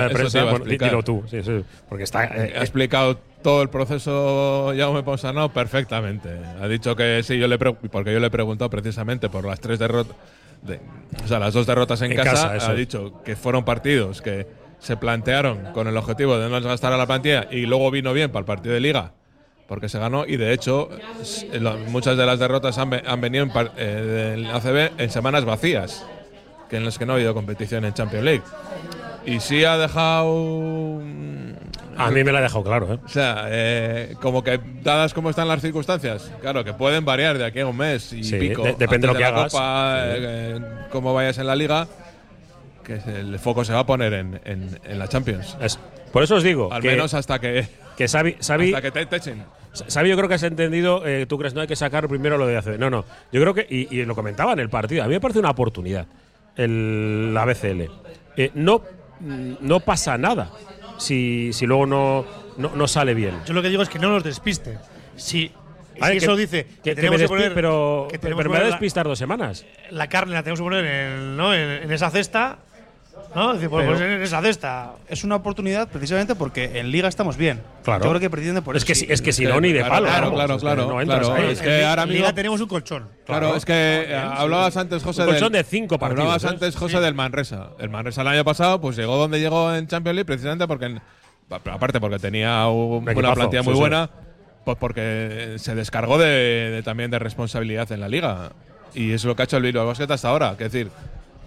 prensa. 0.09 0.39
dilo 0.87 1.03
tú, 1.03 1.23
sí, 1.31 1.43
sí, 1.43 1.63
porque 1.91 2.05
está. 2.05 2.25
eh, 2.25 2.55
ha 2.57 2.61
explicado 2.61 3.19
todo 3.43 3.61
el 3.61 3.69
proceso 3.69 4.73
Jaume 4.75 5.03
Ponsarnau 5.03 5.51
perfectamente. 5.53 6.31
Ha 6.63 6.67
dicho 6.69 6.97
que 6.97 7.23
sí, 7.23 7.39
yo 7.39 7.49
le 7.49 7.59
porque 7.59 8.13
yo 8.13 8.19
le 8.21 8.29
he 8.29 8.31
preguntado 8.31 8.71
precisamente 8.71 9.29
por 9.29 9.45
las 9.45 9.61
tres 9.61 9.79
derrotas, 9.79 10.17
o 11.23 11.29
sea, 11.29 11.39
las 11.39 11.53
dos 11.53 11.67
derrotas 11.67 12.01
en, 12.01 12.13
En 12.13 12.17
casa, 12.17 12.53
ha 12.53 12.73
dicho 12.75 13.21
que 13.25 13.37
fueron 13.37 13.65
partidos 13.65 14.23
que 14.23 14.47
se 14.79 14.97
plantearon 14.97 15.73
con 15.75 15.87
el 15.89 15.97
objetivo 15.97 16.39
de 16.39 16.49
no 16.49 16.55
desgastar 16.57 16.93
a 16.93 16.97
la 16.97 17.07
plantilla 17.07 17.49
y 17.51 17.67
luego 17.67 17.91
vino 17.91 18.13
bien 18.13 18.31
para 18.31 18.41
el 18.41 18.47
partido 18.47 18.75
de 18.75 18.81
liga 18.81 19.13
porque 19.67 19.89
se 19.89 19.99
ganó 19.99 20.27
y 20.27 20.37
de 20.37 20.53
hecho 20.53 20.91
muchas 21.89 22.17
de 22.17 22.27
las 22.27 22.39
derrotas 22.39 22.77
han, 22.79 22.93
han 23.07 23.21
venido 23.21 23.45
en 23.45 23.53
eh, 23.77 23.85
del 24.03 24.51
ACB 24.51 25.01
en 25.01 25.11
semanas 25.11 25.45
vacías 25.45 26.05
que 26.69 26.77
en 26.77 26.85
las 26.85 26.99
que 26.99 27.07
no 27.07 27.13
ha 27.13 27.17
habido 27.17 27.35
competición 27.35 27.85
en 27.85 27.95
Champions 27.95 28.25
League 28.25 28.43
y 29.27 29.41
sí 29.41 29.65
ha 29.65 29.79
dejado 29.79 31.01
A 31.97 32.11
mí 32.11 32.25
me 32.25 32.33
la 32.33 32.41
ha 32.41 32.43
dejado 32.43 32.63
claro, 32.65 32.93
¿eh? 32.95 32.99
o 33.05 33.09
sea, 33.09 33.47
eh, 33.49 34.17
como 34.21 34.43
que 34.45 34.61
dadas 34.83 35.15
como 35.15 35.31
están 35.31 35.49
las 35.49 35.63
circunstancias, 35.63 36.31
claro, 36.43 36.63
que 36.65 36.75
pueden 36.75 37.05
variar 37.05 37.39
de 37.39 37.45
aquí 37.47 37.61
a 37.61 37.67
un 37.67 37.77
mes 37.77 38.13
y 38.13 38.23
Sí, 38.25 38.37
pico. 38.37 38.63
de- 38.65 38.73
depende 38.75 39.07
antes 39.07 39.09
lo 39.09 39.15
que 39.15 39.21
la 39.21 39.29
hagas. 39.29 39.53
Copa, 39.53 40.03
Sí. 40.03 40.09
eh, 40.21 40.61
cómo 40.91 41.15
vayas 41.15 41.39
en 41.39 41.47
la 41.47 41.57
liga, 41.57 41.87
que 42.85 42.95
el 43.07 43.39
foco 43.39 43.65
se 43.65 43.73
va 43.73 43.79
a 43.81 43.87
poner 43.87 44.13
en, 44.13 44.41
en- 44.45 44.79
en 44.85 44.99
la 44.99 45.09
Champions. 45.09 45.57
Es- 45.61 45.79
por 46.13 46.23
eso 46.23 46.35
os 46.35 46.43
digo. 46.43 46.71
Al 46.73 46.83
que- 46.83 46.89
menos 46.89 47.15
hasta 47.15 47.39
que, 47.39 47.67
Que 47.97 48.09
Xavi, 48.09 48.37
Xavi, 48.41 48.75
hasta 48.75 48.83
que 48.83 48.91
te, 48.91 49.07
te 49.07 49.17
echen. 49.17 49.45
Xavi 49.89 50.09
yo 50.09 50.17
creo 50.17 50.29
que 50.29 50.35
has 50.35 50.43
entendido, 50.43 51.07
eh, 51.07 51.27
tú 51.27 51.37
crees 51.39 51.55
no 51.55 51.61
hay 51.61 51.67
que 51.67 51.77
sacar 51.77 52.09
primero 52.09 52.39
lo 52.39 52.47
de 52.47 52.57
ACB. 52.57 52.79
No, 52.79 52.91
no. 52.91 53.05
Yo 53.33 53.41
creo 53.41 53.55
que, 53.55 53.67
y, 53.69 53.95
y 53.97 54.05
lo 54.05 54.15
comentaba 54.15 54.53
en 54.53 54.61
el 54.61 54.69
partido, 54.71 55.03
a 55.03 55.07
mí 55.07 55.15
me 55.15 55.21
parece 55.21 55.39
una 55.41 55.51
oportunidad 55.51 56.07
el, 56.57 57.33
la 57.35 57.45
BCL. 57.45 57.83
Eh, 58.37 58.51
no, 58.55 58.83
mm, 59.21 59.55
no 59.61 59.81
pasa 59.81 60.17
nada 60.19 60.51
si, 60.99 61.53
si 61.53 61.67
luego 61.67 61.87
no, 61.87 62.25
no, 62.57 62.73
no 62.75 62.87
sale 62.89 63.15
bien. 63.15 63.35
Yo 63.47 63.55
lo 63.55 63.63
que 63.63 63.69
digo 63.69 63.83
es 63.83 63.89
que 63.89 63.99
no 63.99 64.11
nos 64.11 64.23
despiste. 64.25 64.79
Si, 65.17 65.51
A 66.01 66.07
ver, 66.07 66.15
si 66.15 66.19
que- 66.21 66.25
eso 66.25 66.37
dice 66.37 66.65
que, 66.67 66.91
que 66.91 66.95
tenemos 66.97 67.19
me 67.19 67.25
que 67.25 67.29
poner, 67.29 67.55
pero, 67.55 68.09
que 68.11 68.19
pero 68.19 68.37
me 68.37 68.45
va 68.45 68.59
a 68.59 68.65
despistar 68.65 69.07
dos 69.07 69.19
semanas. 69.19 69.65
la 69.91 70.09
carne 70.09 70.35
la 70.35 70.43
tenemos 70.43 70.61
que 70.61 70.65
poner 70.65 70.85
en, 70.85 71.37
¿no? 71.37 71.55
en, 71.55 71.83
en 71.85 71.91
esa 71.93 72.11
cesta, 72.11 72.59
¿no? 73.35 73.53
Decir, 73.55 73.69
pues, 73.69 73.85
Pero- 73.87 73.97
pues 73.99 74.09
en 74.09 74.23
esa 74.23 74.41
cesta. 74.43 74.93
Es 75.09 75.25
una 75.25 75.37
oportunidad 75.37 75.89
precisamente 75.89 76.35
porque 76.35 76.79
en 76.79 76.91
Liga 76.91 77.09
estamos 77.09 77.37
bien. 77.37 77.63
Claro. 77.83 78.05
Yo 78.05 78.11
creo 78.11 78.21
que 78.21 78.31
precisamente 78.31 78.65
por 78.65 78.77
Es 78.77 78.83
eso. 78.83 78.87
que 78.89 78.95
si- 78.95 79.07
es 79.13 79.21
que 79.23 79.33
si 79.33 79.45
no, 79.45 79.61
ni 79.61 79.73
de 79.73 79.81
claro, 79.81 79.93
palo. 79.95 80.07
claro, 80.07 80.21
vamos, 80.23 80.37
claro, 80.37 80.55
es 80.55 80.61
que 80.61 80.65
claro, 80.65 80.89
no 80.89 81.01
entras 81.01 81.21
claro. 81.29 81.35
ahí. 81.43 81.53
Es 81.53 81.61
que 81.61 81.81
en 81.81 81.87
ahora 81.87 82.07
Liga 82.07 82.19
mismo- 82.21 82.35
tenemos 82.35 82.61
un 82.61 82.69
colchón. 82.69 83.09
Claro, 83.27 83.57
es 83.57 83.65
que 83.65 83.73
eh, 84.09 84.17
hablabas 84.17 84.77
antes, 84.77 85.03
José, 85.03 85.23
Un 85.23 85.29
colchón 85.29 85.53
del- 85.53 85.63
de 85.63 85.69
cinco 85.69 85.99
partidos, 85.99 86.21
Hablabas 86.23 86.45
¿eh? 86.45 86.49
antes, 86.49 86.77
José, 86.77 87.01
del 87.01 87.15
Manresa. 87.15 87.71
El 87.79 87.91
Manresa 87.91 88.23
el 88.23 88.29
año 88.29 88.45
pasado 88.45 88.81
pues 88.81 88.97
llegó 88.97 89.17
donde 89.17 89.41
llegó 89.41 89.75
en 89.75 89.87
Champions 89.87 90.15
League 90.15 90.27
precisamente 90.27 90.67
porque, 90.67 90.87
en- 90.87 91.01
aparte 91.51 92.01
porque 92.01 92.19
tenía 92.19 92.67
un- 92.69 93.03
una 93.03 93.13
equipazo, 93.13 93.35
plantilla 93.35 93.63
muy 93.63 93.73
sí, 93.73 93.77
sí. 93.77 93.81
buena, 93.81 94.11
pues 94.65 94.77
porque 94.79 95.55
se 95.59 95.75
descargó 95.75 96.19
de, 96.19 96.27
de- 96.71 96.83
también 96.83 97.11
de 97.11 97.19
responsabilidad 97.19 97.91
en 97.93 98.01
la 98.01 98.09
liga. 98.09 98.51
Y 98.95 99.13
es 99.13 99.25
lo 99.25 99.35
que 99.35 99.43
ha 99.43 99.45
hecho 99.45 99.57
el 99.57 99.65
Bilbao 99.65 99.87
Basket 99.87 100.11
hasta 100.11 100.29
ahora. 100.29 100.53
Es 100.53 100.59
decir, 100.59 100.89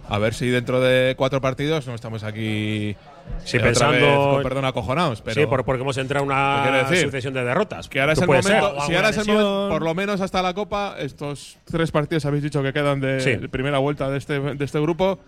a 0.10 0.18
ver 0.20 0.34
si 0.34 0.48
dentro 0.48 0.80
de 0.80 1.16
cuatro 1.18 1.42
partidos 1.42 1.86
no 1.88 1.94
estamos 1.96 2.24
aquí 2.24 2.96
Sí, 3.44 3.58
eh, 3.58 3.60
otra 3.60 3.70
pensando- 3.72 3.92
vez, 4.08 4.16
con 4.18 4.44
perdón, 4.44 4.66
acojonados. 4.66 5.22
Pero 5.22 5.42
sí, 5.42 5.48
por- 5.48 5.66
porque 5.66 5.82
hemos 5.82 5.98
entrado 5.98 6.24
en 6.26 6.30
¿Qué 6.30 6.70
una 6.70 6.88
sucesión 6.88 7.34
de 7.34 7.44
derrotas. 7.44 7.90
que 7.90 8.00
ahora 8.00 8.14
es 8.14 8.20
el 8.22 8.28
momento, 8.28 8.50
ser. 8.50 8.82
si 8.88 8.96
ahora 8.96 9.10
es 9.10 9.18
el 9.18 9.28
momento, 9.28 9.68
por 9.70 9.82
lo 9.84 9.94
menos 9.96 10.22
hasta 10.22 10.42
la 10.42 10.54
Copa, 10.54 10.96
estos 11.00 11.58
tres 11.66 11.92
partidos 11.92 12.26
habéis 12.26 12.44
dicho 12.44 12.64
que 12.64 12.72
quedan 12.72 13.02
de 13.02 13.20
Sí. 13.20 13.48
primera 13.50 13.80
vuelta 13.80 14.10
de 14.10 14.18
este, 14.18 14.40
de 14.40 14.64
este 14.66 14.80
grupo, 14.80 15.20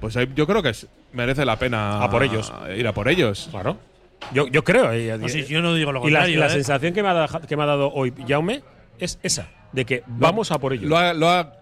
pues 0.00 0.16
ahí 0.16 0.28
yo 0.36 0.46
creo 0.46 0.62
que 0.62 0.72
merece 1.12 1.44
la 1.44 1.56
pena 1.58 2.02
A 2.02 2.08
por 2.10 2.22
ellos. 2.22 2.52
ir 2.76 2.86
a 2.86 2.92
por 2.94 3.08
ellos. 3.08 3.48
Claro. 3.50 3.76
Yo, 4.32 4.46
yo 4.48 4.62
creo. 4.62 4.94
y- 4.96 5.16
No, 5.18 5.28
sí, 5.28 5.44
yo 5.46 5.60
no 5.62 5.74
digo 5.74 5.90
lo 5.92 6.00
y 6.06 6.10
la, 6.10 6.20
contrario. 6.20 6.40
la 6.40 6.46
¿eh? 6.46 6.50
sensación 6.50 6.92
que 6.92 7.02
me, 7.02 7.08
ha 7.08 7.14
dado, 7.14 7.40
que 7.40 7.56
me 7.56 7.62
ha 7.64 7.66
dado 7.66 7.92
hoy 7.92 8.12
Jaume 8.28 8.62
es 9.00 9.18
esa, 9.22 9.48
de 9.72 9.84
que 9.84 10.02
vamos 10.06 10.50
a 10.52 10.58
por 10.58 10.72
ellos. 10.72 10.88
Lo 10.88 10.96
ha- 10.96 11.12
lo 11.12 11.28
ha- 11.28 11.54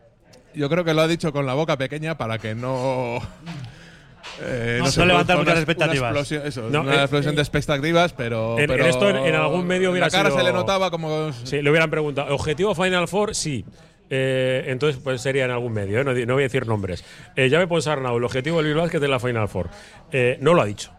yo 0.56 0.68
creo 0.68 0.84
que 0.84 0.94
lo 0.94 1.02
ha 1.02 1.06
dicho 1.08 1.32
con 1.32 1.46
la 1.46 1.54
boca 1.54 1.76
pequeña 1.76 2.16
para 2.16 2.38
que 2.38 2.54
no. 2.54 3.18
eh, 4.40 4.78
No 4.80 4.86
se 4.90 5.04
levantar 5.06 5.36
produzca 5.36 5.36
muchas 5.36 5.36
una- 5.36 5.52
una 5.52 5.60
expectativas. 5.60 6.10
explosión- 6.16 6.46
eso, 6.46 6.70
No, 6.70 6.80
una 6.82 6.94
eh, 6.94 7.00
explosión 7.00 7.32
eh, 7.34 7.36
de 7.36 7.42
expectativas, 7.42 8.12
pero. 8.12 8.58
en- 8.58 8.70
esto 8.72 9.08
en- 9.10 9.16
en 9.16 9.34
algún 9.34 9.66
medio 9.66 9.90
hubiera 9.90 10.06
La 10.06 10.10
cara 10.10 10.30
sido- 10.30 10.38
se 10.40 10.44
le 10.44 10.52
notaba 10.52 10.90
como. 10.90 11.32
Sí, 11.44 11.62
le 11.62 11.70
hubieran 11.70 11.90
preguntado, 11.90 12.34
¿objetivo 12.34 12.74
Final 12.74 13.08
Four? 13.08 13.34
Sí. 13.34 13.64
Eh, 14.08 14.64
entonces, 14.68 15.00
pues 15.02 15.20
sería 15.20 15.46
en 15.46 15.50
algún 15.50 15.72
medio, 15.72 16.00
¿eh? 16.00 16.04
no, 16.04 16.12
no 16.12 16.34
voy 16.34 16.42
a 16.42 16.46
decir 16.46 16.64
nombres. 16.66 17.04
Eh, 17.34 17.48
ya 17.48 17.58
me 17.58 17.66
Ponsarnau, 17.66 18.16
el 18.18 18.22
objetivo 18.24 18.58
del 18.58 18.66
Bilbao 18.66 18.84
Basket 18.84 19.02
es 19.02 19.10
la 19.10 19.18
Final 19.18 19.48
Four. 19.48 19.68
Eh, 20.12 20.38
no 20.40 20.54
lo 20.54 20.62
ha 20.62 20.64
dicho. 20.64 20.92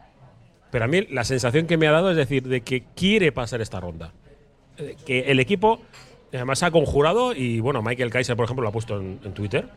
Pero 0.71 0.83
a 0.83 0.87
mí 0.89 1.07
la 1.09 1.23
sensación 1.23 1.67
que 1.67 1.77
me 1.77 1.87
ha 1.87 1.91
dado 1.91 2.11
es 2.11 2.17
decir, 2.17 2.43
de 2.43 2.59
que 2.61 2.83
quiere 2.97 3.31
pasar 3.31 3.61
esta 3.61 3.79
ronda. 3.79 4.11
Eh, 4.77 4.97
que 5.05 5.19
el 5.31 5.39
equipo, 5.39 5.81
además, 6.33 6.63
ha 6.63 6.71
conjurado 6.71 7.33
y, 7.33 7.59
bueno, 7.59 7.81
Michael 7.81 8.09
Kaiser, 8.09 8.35
por 8.35 8.45
ejemplo, 8.45 8.63
lo 8.63 8.69
ha 8.69 8.73
puesto 8.73 8.97
en, 8.99 9.19
en 9.23 9.33
Twitter. 9.33 9.67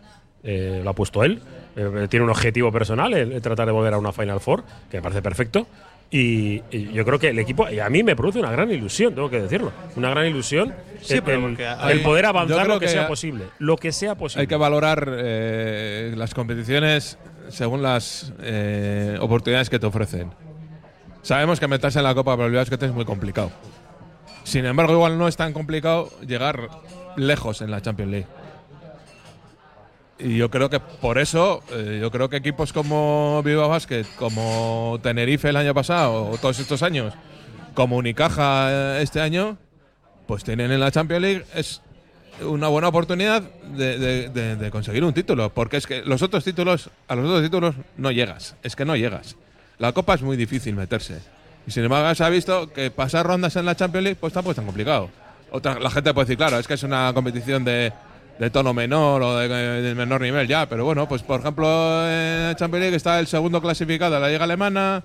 eh, 0.42 0.80
lo 0.82 0.90
ha 0.90 0.94
puesto 0.94 1.22
él. 1.22 1.40
Eh, 1.76 2.06
tiene 2.08 2.24
un 2.24 2.30
objetivo 2.30 2.72
personal, 2.72 3.12
el, 3.14 3.32
el 3.32 3.42
tratar 3.42 3.66
de 3.66 3.72
volver 3.72 3.94
a 3.94 3.98
una 3.98 4.12
Final 4.12 4.40
Four, 4.40 4.64
que 4.90 4.96
me 4.98 5.02
parece 5.02 5.22
perfecto. 5.22 5.66
Y, 6.12 6.62
y 6.72 6.90
yo 6.92 7.04
creo 7.04 7.20
que 7.20 7.28
el 7.28 7.38
equipo, 7.38 7.68
y 7.70 7.78
a 7.78 7.88
mí 7.88 8.02
me 8.02 8.16
produce 8.16 8.40
una 8.40 8.50
gran 8.50 8.68
ilusión, 8.72 9.14
tengo 9.14 9.30
que 9.30 9.40
decirlo. 9.42 9.70
Una 9.94 10.10
gran 10.10 10.26
ilusión 10.26 10.74
Sí, 11.00 11.14
el, 11.14 12.02
poder 12.02 12.26
avanzar 12.26 12.66
lo 12.66 12.80
que, 12.80 12.86
que 12.86 12.92
sea 12.92 13.06
posible. 13.06 13.44
Lo 13.60 13.76
que 13.76 13.92
sea 13.92 14.16
posible. 14.16 14.40
Hay 14.40 14.46
que 14.48 14.56
valorar 14.56 15.08
eh, 15.08 16.12
las 16.16 16.34
competiciones 16.34 17.16
según 17.48 17.82
las 17.82 18.32
eh, 18.42 19.18
oportunidades 19.20 19.70
que 19.70 19.78
te 19.78 19.86
ofrecen. 19.86 20.30
Sabemos 21.22 21.60
que 21.60 21.68
meterse 21.68 21.98
en 22.00 22.04
la 22.04 22.14
Copa 22.14 22.34
el 22.44 22.52
Basket 22.52 22.82
es 22.82 22.92
muy 22.92 23.04
complicado. 23.04 23.52
Sin 24.44 24.64
embargo, 24.64 24.92
igual 24.94 25.18
no 25.18 25.28
es 25.28 25.36
tan 25.36 25.52
complicado 25.52 26.10
llegar 26.26 26.68
lejos 27.16 27.60
en 27.60 27.70
la 27.70 27.80
Champions 27.82 28.10
League. 28.12 28.26
y 30.18 30.36
yo 30.36 30.50
creo 30.50 30.68
que 30.68 30.80
por 30.80 31.16
eso, 31.18 31.62
eh, 31.72 31.98
yo 32.00 32.10
creo 32.10 32.28
que 32.28 32.36
equipos 32.36 32.74
como 32.74 33.42
Bilbao 33.42 33.70
Basket, 33.70 34.04
como 34.18 34.98
Tenerife 35.02 35.48
el 35.48 35.56
año 35.56 35.72
pasado, 35.72 36.26
o 36.30 36.36
todos 36.36 36.58
estos 36.58 36.82
años, 36.82 37.14
como 37.74 37.96
Unicaja 37.96 38.98
eh, 38.98 39.02
este 39.02 39.20
año, 39.22 39.56
pues 40.26 40.44
tienen 40.44 40.72
en 40.72 40.80
la 40.80 40.90
Champions 40.90 41.22
League 41.22 41.44
es 41.54 41.80
una 42.42 42.68
buena 42.68 42.88
oportunidad 42.88 43.42
de- 43.42 44.28
de 44.28 44.70
conseguir 44.70 45.04
un 45.04 45.14
título. 45.14 45.48
Porque 45.54 45.78
es 45.78 45.86
que 45.86 46.02
los 46.02 46.20
otros 46.22 46.44
títulos, 46.44 46.90
a 47.08 47.14
los 47.14 47.24
otros 47.26 47.42
títulos 47.42 47.74
no 47.96 48.10
llegas. 48.10 48.56
Es 48.62 48.76
que 48.76 48.84
no 48.84 48.96
llegas. 48.96 49.36
La 49.78 49.92
Copa 49.92 50.14
es 50.14 50.22
muy 50.22 50.36
difícil 50.36 50.74
meterse. 50.76 51.20
Y 51.70 51.72
sin 51.72 51.84
embargo 51.84 52.12
se 52.16 52.24
ha 52.24 52.28
visto 52.28 52.72
que 52.72 52.90
pasar 52.90 53.24
rondas 53.24 53.54
en 53.54 53.64
la 53.64 53.76
Champions 53.76 54.02
League 54.02 54.18
pues 54.20 54.32
tampoco 54.32 54.50
es 54.50 54.56
tan 54.56 54.64
complicado. 54.66 55.08
Otra, 55.52 55.78
la 55.78 55.88
gente 55.88 56.12
puede 56.12 56.24
decir, 56.26 56.36
claro, 56.36 56.58
es 56.58 56.66
que 56.66 56.74
es 56.74 56.82
una 56.82 57.12
competición 57.14 57.64
de, 57.64 57.92
de 58.40 58.50
tono 58.50 58.74
menor 58.74 59.22
o 59.22 59.36
de, 59.38 59.46
de 59.48 59.94
menor 59.94 60.20
nivel 60.20 60.48
ya. 60.48 60.68
Pero 60.68 60.84
bueno, 60.84 61.08
pues 61.08 61.22
por 61.22 61.38
ejemplo 61.38 61.64
en 62.10 62.48
la 62.48 62.56
Champions 62.56 62.80
League 62.82 62.96
está 62.96 63.20
el 63.20 63.28
segundo 63.28 63.60
clasificado 63.62 64.16
de 64.16 64.20
la 64.20 64.28
Liga 64.28 64.42
Alemana. 64.42 65.00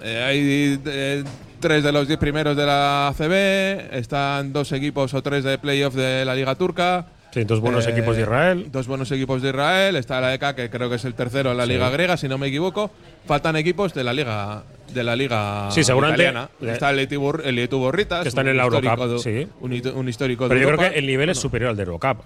Eh, 0.00 0.22
hay 0.24 0.80
eh, 0.86 1.24
tres 1.58 1.82
de 1.82 1.90
los 1.90 2.06
diez 2.06 2.20
primeros 2.20 2.56
de 2.56 2.66
la 2.66 3.08
ACB, 3.08 3.92
están 3.96 4.52
dos 4.52 4.70
equipos 4.70 5.12
o 5.12 5.22
tres 5.24 5.42
de 5.42 5.58
playoff 5.58 5.94
de 5.96 6.24
la 6.24 6.36
Liga 6.36 6.54
Turca. 6.54 7.06
Sí, 7.34 7.42
dos 7.44 7.58
buenos 7.60 7.84
Eh, 7.86 7.90
equipos 7.90 8.14
de 8.16 8.22
Israel. 8.22 8.68
Dos 8.72 8.86
buenos 8.86 9.10
equipos 9.12 9.42
de 9.42 9.48
Israel, 9.50 9.96
está 9.96 10.20
la 10.20 10.34
ECA, 10.34 10.54
que 10.54 10.70
creo 10.70 10.88
que 10.88 10.96
es 10.96 11.04
el 11.04 11.14
tercero 11.14 11.50
en 11.50 11.56
la 11.58 11.64
Sí. 11.64 11.70
Liga 11.72 11.90
Griega, 11.90 12.16
si 12.16 12.28
no 12.28 12.38
me 12.38 12.46
equivoco. 12.46 12.90
Faltan 13.26 13.56
equipos 13.56 13.92
de 13.94 14.02
la 14.04 14.12
Liga 14.12 14.62
de 14.92 15.04
la 15.04 15.16
Liga 15.16 15.70
Sí, 15.70 15.84
seguramente- 15.84 16.22
italiana. 16.22 16.48
Está 16.60 16.90
el 16.90 16.98
el 17.00 17.58
Etuborritas, 17.58 18.22
Que 18.22 18.28
están 18.28 18.48
en 18.48 18.56
la 18.56 18.64
Eurocup, 18.64 18.98
de- 19.06 19.18
sí. 19.18 19.48
Un, 19.60 19.72
un 19.94 20.08
histórico 20.08 20.48
Pero 20.48 20.60
de 20.60 20.66
yo 20.66 20.76
creo 20.76 20.90
que 20.90 20.98
el 20.98 21.06
nivel 21.06 21.28
es 21.30 21.38
superior 21.38 21.70
al 21.70 21.76
de 21.76 21.82
Eurocup. 21.82 22.22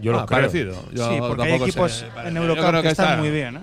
Yo 0.00 0.12
lo 0.12 0.20
Ah, 0.20 0.26
creo. 0.26 0.38
parecido. 0.40 0.74
Yo 0.92 1.08
sí, 1.10 1.16
porque 1.18 1.42
hay 1.42 1.48
tampoco 1.50 1.64
sé. 1.64 1.70
equipos 1.70 2.04
en 2.24 2.36
Eurocup 2.36 2.82
que, 2.82 2.88
están 2.88 3.06
está- 3.10 3.16
muy 3.16 3.30
bien. 3.30 3.56
¿eh? 3.56 3.60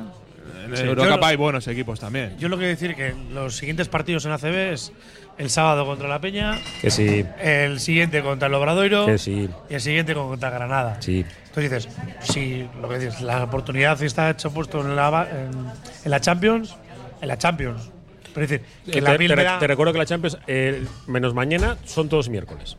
En 0.65 0.75
Sí, 0.77 0.83
Eurocup 0.83 1.23
hay 1.23 1.35
buenos 1.35 1.67
equipos 1.67 1.99
también. 1.99 2.35
Yo 2.39 2.49
lo 2.49 2.57
que 2.57 2.65
decir 2.65 2.95
que 2.95 3.13
los 3.31 3.55
siguientes 3.55 3.87
partidos 3.87 4.25
en 4.25 4.31
ACB 4.31 4.73
es 4.73 4.91
el 5.37 5.49
sábado 5.51 5.85
contra 5.85 6.07
la 6.09 6.19
Peña, 6.19 6.59
Que 6.81 6.89
sí, 6.89 7.23
el 7.39 7.79
siguiente 7.79 8.21
contra 8.23 8.47
el 8.47 8.53
Obradoiro 8.55 9.05
que 9.05 9.17
sí, 9.19 9.47
y 9.69 9.73
el 9.75 9.81
siguiente 9.81 10.13
contra 10.15 10.49
Granada. 10.49 10.97
sí. 11.01 11.23
Entonces 11.55 11.85
dices, 11.85 11.97
si 12.21 12.67
lo 12.81 12.89
que 12.89 12.99
dices, 12.99 13.21
la 13.21 13.43
oportunidad 13.43 14.01
está 14.01 14.29
hecho 14.31 14.51
puesto 14.51 14.81
en 14.81 14.95
la, 14.95 15.09
ba- 15.09 15.27
en, 15.29 15.51
en 16.03 16.11
la 16.11 16.19
Champions, 16.19 16.75
en 17.21 17.27
la 17.29 17.37
Champions. 17.37 17.91
Pero 18.35 18.43
es 18.43 18.49
decir, 18.51 18.65
que 18.85 18.91
te, 18.91 19.01
la 19.01 19.13
te- 19.13 19.17
mil 19.17 19.35
me 19.35 19.43
da- 19.43 19.57
te 19.57 19.65
recuerdo 19.65 19.93
que 19.93 19.99
la 19.99 20.05
Champions, 20.05 20.37
eh, 20.45 20.85
menos 21.07 21.33
mañana, 21.33 21.77
son 21.85 22.07
todos 22.09 22.29
miércoles. 22.29 22.77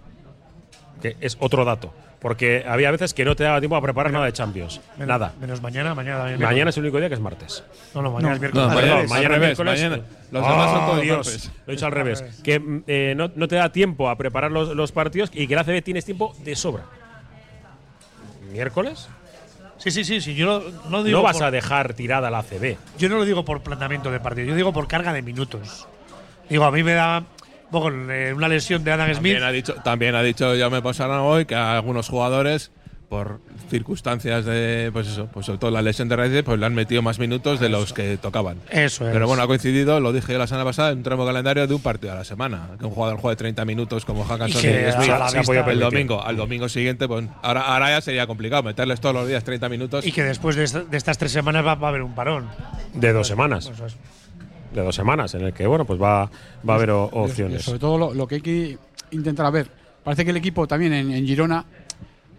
Que 1.03 1.17
es 1.21 1.37
otro 1.41 1.65
dato. 1.65 1.93
Porque 2.21 2.65
había 2.67 2.91
veces 2.91 3.13
que 3.13 3.25
no 3.25 3.37
te 3.37 3.45
daba 3.45 3.61
tiempo 3.61 3.77
a 3.77 3.83
preparar 3.83 4.11
nada 4.13 4.25
de 4.25 4.33
Champions. 4.33 4.81
menos, 4.97 5.09
Nada. 5.09 5.35
Menos 5.39 5.61
mañana, 5.61 5.95
mañana 5.95 6.19
también. 6.21 6.41
Mañana 6.41 6.71
es 6.71 6.77
el 6.77 6.85
único 6.85 6.99
día 6.99 7.09
que 7.09 7.15
es 7.15 7.21
martes. 7.21 7.63
No, 7.95 8.01
no, 8.03 8.11
mañana 8.13 8.35
es 8.35 8.41
miércoles. 8.41 8.67
no, 8.69 8.75
mañana- 8.75 8.95
revés, 9.29 9.41
miércoles. 9.59 9.83
mañana. 9.83 10.03
Los 10.33 10.43
demás 10.49 10.71
son 10.71 10.87
todos 10.87 11.03
Dios, 11.03 11.27
martes. 11.27 11.51
Lo 11.67 11.73
he 11.73 11.77
dicho 11.77 11.87
al 11.87 11.93
revés. 11.93 12.23
Que 12.43 12.83
eh, 12.87 13.15
no, 13.17 13.31
no 13.35 13.49
te 13.49 13.57
da 13.57 13.71
tiempo 13.71 14.09
a 14.09 14.17
preparar 14.17 14.51
los, 14.51 14.75
los 14.75 14.93
partidos 14.93 15.31
y 15.33 15.47
que 15.47 15.55
la 15.55 15.61
ACB 15.61 15.83
tienes 15.83 16.05
tiempo 16.05 16.35
de 16.43 16.57
sobra. 16.57 16.85
¿Miércoles? 18.51 19.09
Sí, 19.79 19.91
sí, 19.91 20.05
sí, 20.05 20.21
sí. 20.21 20.35
Yo 20.35 20.47
no, 20.47 20.91
no 20.91 21.03
digo 21.05 21.19
No 21.19 21.23
vas 21.25 21.37
por- 21.37 21.45
a 21.47 21.51
dejar 21.51 21.95
tirada 21.95 22.31
la 22.31 22.39
ACB. 22.39 22.77
Yo 22.99 23.09
no 23.09 23.17
lo 23.17 23.25
digo 23.25 23.45
por 23.45 23.61
planteamiento 23.63 24.11
de 24.11 24.21
partido, 24.21 24.49
yo 24.49 24.55
digo 24.55 24.73
por 24.73 24.89
carga 24.89 25.13
de 25.13 25.23
minutos. 25.23 25.87
Digo, 26.49 26.65
a 26.65 26.71
mí 26.71 26.83
me 26.83 26.93
da 26.95 27.25
poco 27.71 27.91
eh, 27.91 28.33
una 28.35 28.49
lesión 28.49 28.85
de 28.85 28.93
Adam 28.93 29.09
Smith. 29.09 29.17
También 29.35 29.43
ha 29.45 29.51
dicho, 29.53 29.75
también 29.83 30.15
ha 30.15 30.23
dicho 30.23 30.53
Jaume 30.59 30.81
Ponsarnau 30.83 31.25
hoy 31.27 31.45
que 31.47 31.55
a 31.55 31.75
algunos 31.77 32.09
jugadores, 32.09 32.71
por 33.09 33.41
circunstancias 33.71 34.45
de, 34.45 34.91
pues 34.93 35.07
eso, 35.07 35.29
pues 35.33 35.47
sobre 35.47 35.59
todo 35.59 35.71
la 35.71 35.83
lesión 35.83 36.09
de 36.09 36.17
raíces, 36.17 36.43
pues 36.43 36.59
le 36.59 36.67
han 36.67 36.75
metido 36.75 37.03
más 37.03 37.19
minutos 37.19 37.61
de 37.61 37.69
los 37.69 37.93
que 37.93 38.17
tocaban. 38.17 38.59
Eso 38.71 39.07
es. 39.07 39.13
Pero 39.13 39.27
bueno, 39.29 39.43
ha 39.43 39.47
coincidido, 39.47 40.01
lo 40.01 40.13
dije 40.13 40.33
yo 40.33 40.39
la 40.39 40.47
semana 40.47 40.65
pasada, 40.65 40.91
en 40.91 40.99
un 40.99 41.03
tramo 41.05 41.25
calendario 41.25 41.67
de 41.67 41.75
un 41.75 41.81
partido 41.83 42.13
a 42.13 42.17
la 42.17 42.25
semana. 42.25 42.71
Que 42.79 42.85
un 42.85 42.91
jugador 42.91 43.19
juegue 43.19 43.37
30 43.37 43.65
minutos 43.65 44.05
como 44.05 44.25
Hackanson 44.25 44.61
Y 44.65 44.67
y, 44.67 44.93
Smith 44.93 45.69
el 45.69 45.81
domingo. 45.81 46.23
Al 46.23 46.37
domingo 46.37 46.69
siguiente, 46.69 47.07
pues 47.07 47.27
ahora, 47.43 47.61
ahora 47.63 47.91
ya 47.91 48.01
sería 48.01 48.27
complicado 48.27 48.63
meterles 48.63 49.01
todos 49.01 49.15
los 49.15 49.29
días 49.29 49.45
30 49.45 49.69
minutos. 49.69 50.07
y 50.07 50.13
que 50.13 50.23
después 50.25 50.57
de, 50.57 50.65
esta- 50.65 50.83
de 50.83 50.97
estas 50.97 51.17
tres 51.19 51.33
semanas 51.33 51.65
va, 51.65 51.75
va 51.77 51.89
a 51.89 51.91
haber 51.91 52.03
un 52.03 52.15
parón. 52.15 52.49
De 52.95 53.13
dos 53.13 53.29
semanas. 53.29 53.71
Eso 53.73 53.87
es. 53.87 53.97
De 54.75 54.83
dos 54.83 54.95
semanas, 54.95 55.33
en 55.35 55.43
el 55.43 55.53
que, 55.53 55.67
bueno, 55.67 55.85
pues 55.85 56.01
va, 56.01 56.25
va 56.69 56.73
a 56.73 56.77
haber 56.77 56.91
opciones. 56.91 57.63
Sobre 57.63 57.79
todo 57.79 57.97
lo, 57.99 58.15
lo 58.15 58.27
que 58.27 58.37
hay 58.37 58.41
que 58.41 58.79
intentar 59.13 59.47
a 59.47 59.51
ver. 59.51 59.69
Parece 60.03 60.25
que 60.25 60.31
el 60.31 60.37
equipo 60.37 60.67
también 60.69 60.93
en, 60.93 61.11
en 61.13 61.27
Girona 61.27 61.65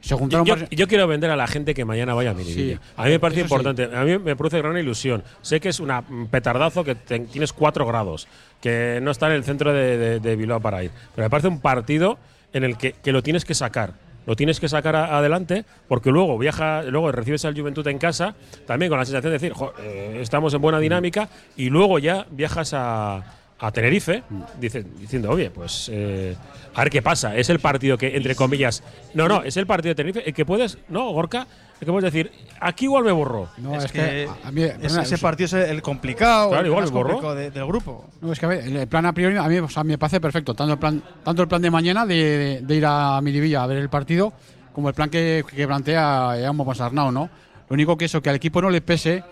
se 0.02 0.10
Yo, 0.10 0.18
juntaron 0.18 0.46
yo- 0.46 0.54
varios- 0.54 0.70
yo 0.70 0.88
quiero 0.88 1.08
vender 1.08 1.30
a 1.32 1.36
la 1.36 1.48
gente 1.48 1.74
que 1.74 1.84
mañana 1.86 2.14
vaya 2.14 2.32
a 2.32 2.34
Miribilla. 2.34 2.78
Sí, 2.78 2.82
a 2.96 3.04
mí 3.06 3.10
me 3.12 3.20
parece 3.20 3.42
sí. 3.42 3.46
importante, 3.46 3.84
a 3.86 4.04
mí 4.04 4.18
me 4.20 4.36
produce 4.36 4.58
gran 4.60 4.78
ilusión. 4.78 5.24
Sé 5.42 5.60
que 5.60 5.70
es 5.70 5.80
una- 5.80 6.04
un 6.10 6.28
petardazo 6.28 6.84
que 6.84 6.96
te- 6.96 7.20
tienes 7.20 7.54
cuatro 7.54 7.86
grados, 7.86 8.28
que 8.62 9.00
no 9.02 9.12
está 9.12 9.28
en 9.28 9.34
el 9.34 9.44
centro 9.44 9.74
de, 9.74 9.98
de- 9.98 10.20
de 10.20 10.36
Bilbao 10.36 10.60
para 10.60 10.84
ir. 10.84 10.92
Pero 11.16 11.26
me 11.26 11.30
parece 11.30 11.48
un 11.48 11.60
partido 11.62 12.18
en 12.54 12.64
el 12.64 12.78
que, 12.78 12.94
que 12.94 13.12
lo 13.12 13.22
tienes 13.24 13.44
que 13.46 13.54
sacar. 13.54 13.94
Lo 14.26 14.36
tienes 14.36 14.60
que 14.60 14.68
sacar 14.68 14.96
a- 14.98 15.18
adelante 15.18 15.64
porque 15.88 16.12
luego 16.12 16.38
viaja, 16.38 16.84
luego 16.84 17.12
recibes 17.14 17.46
al 17.46 17.58
Juventud 17.58 17.88
en 17.88 17.98
casa, 17.98 18.36
también 18.66 18.90
con 18.90 19.00
la 19.00 19.06
sensación 19.06 19.32
de 19.32 19.40
decir, 19.40 19.54
"Jo, 19.54 19.74
eh, 19.80 20.18
estamos 20.22 20.54
en 20.54 20.60
buena 20.62 20.80
dinámica, 20.80 21.30
y 21.56 21.70
luego 21.70 21.98
ya 21.98 22.26
viajas 22.30 22.74
a, 22.74 23.24
a 23.60 23.72
Tenerife 23.72 24.24
dice- 24.60 24.84
diciendo, 25.00 25.32
oye, 25.32 25.50
pues 25.50 25.90
eh, 25.92 26.36
a 26.76 26.82
ver 26.82 26.90
qué 26.92 27.02
pasa. 27.02 27.36
Es 27.36 27.50
el 27.50 27.60
partido 27.60 27.98
que, 27.98 28.16
entre 28.16 28.36
comillas, 28.36 28.84
no, 29.16 29.28
no, 29.28 29.42
es 29.44 29.58
el 29.58 29.66
partido 29.66 29.92
de 29.92 29.96
Tenerife, 29.96 30.28
el 30.28 30.34
que 30.34 30.46
puedes, 30.46 30.78
¿no, 30.90 31.10
Gorka? 31.12 31.48
El 31.80 31.86
que 31.86 31.92
puedes 31.92 32.12
decir, 32.12 32.32
aquí 32.60 32.86
igual 32.86 33.04
me 33.04 33.12
borro. 33.12 33.50
No, 33.58 33.76
es, 33.76 33.86
es, 33.86 33.92
que, 33.92 34.00
que, 34.00 34.30
a- 34.44 34.52
mí, 34.52 34.62
ese, 34.64 34.78
perdona, 34.80 35.02
ese 35.04 35.16
es- 35.16 35.22
partido 35.22 35.46
es 35.46 35.54
el 35.70 35.82
complicado, 35.82 36.50
Claro, 36.50 36.62
el 36.62 36.68
igual 36.68 36.84
más 36.84 36.92
borró. 36.92 37.10
complicado 37.14 37.36
de- 37.36 37.52
del 37.52 37.66
grupo. 37.66 38.06
No, 38.22 38.32
es 38.32 38.40
que 38.40 38.46
a 38.46 38.50
ver, 38.50 38.64
el 38.68 38.88
plan 38.88 39.06
a 39.08 39.14
priori 39.14 39.38
a 39.38 39.44
mí 39.44 39.58
o 39.58 39.70
sea, 39.70 39.84
me 39.84 39.98
parece 39.98 40.20
perfecto. 40.22 40.54
Tanto 40.54 40.74
el 40.74 40.80
plan, 40.80 41.02
tanto 41.24 41.42
el 41.42 41.48
plan 41.48 41.62
de 41.62 41.72
mañana 41.72 42.06
de, 42.06 42.16
de- 42.16 42.62
de 42.62 42.76
ir 42.76 42.86
a 42.86 43.20
Miribilla 43.22 43.64
a 43.64 43.68
ver 43.68 43.78
el 43.78 43.90
partido, 43.90 44.34
como 44.74 44.90
el 44.90 44.94
plan 44.96 45.10
que, 45.10 45.44
que 45.56 45.66
plantea 45.68 46.36
Jaume 46.44 46.64
Ponsarnau, 46.64 47.12
¿no? 47.12 47.30
Lo 47.70 47.74
único 47.74 47.98
que 47.98 48.06
eso, 48.06 48.22
que 48.22 48.30
al 48.30 48.36
equipo 48.36 48.62
no 48.62 48.70
le 48.70 48.82
pese 48.82 49.24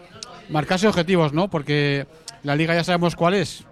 marcarse 0.49 0.87
objetivos, 0.87 1.31
¿no? 1.33 1.47
Porque 1.49 2.05
la 2.43 2.55
liga 2.55 2.73
ya 2.75 2.83
sabemos 2.83 3.15
cuál 3.15 3.35
es. 3.35 3.63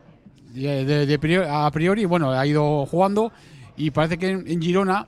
De, 0.53 1.47
a 1.49 1.71
priori, 1.71 2.05
bueno, 2.05 2.31
ha 2.31 2.45
ido 2.45 2.85
jugando 2.85 3.31
y 3.75 3.89
parece 3.89 4.17
que 4.19 4.29
en, 4.29 4.61
Girona 4.61 5.07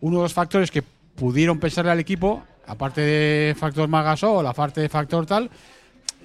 uno 0.00 0.18
de 0.18 0.22
los 0.22 0.32
factores 0.32 0.70
que 0.70 0.82
pudieron 0.82 1.58
pensarle 1.58 1.90
al 1.90 1.98
equipo, 1.98 2.44
aparte 2.66 3.00
de 3.00 3.54
factor 3.54 3.88
Magasol, 3.88 4.46
aparte 4.46 4.80
de 4.80 4.88
factor 4.88 5.26
tal, 5.26 5.50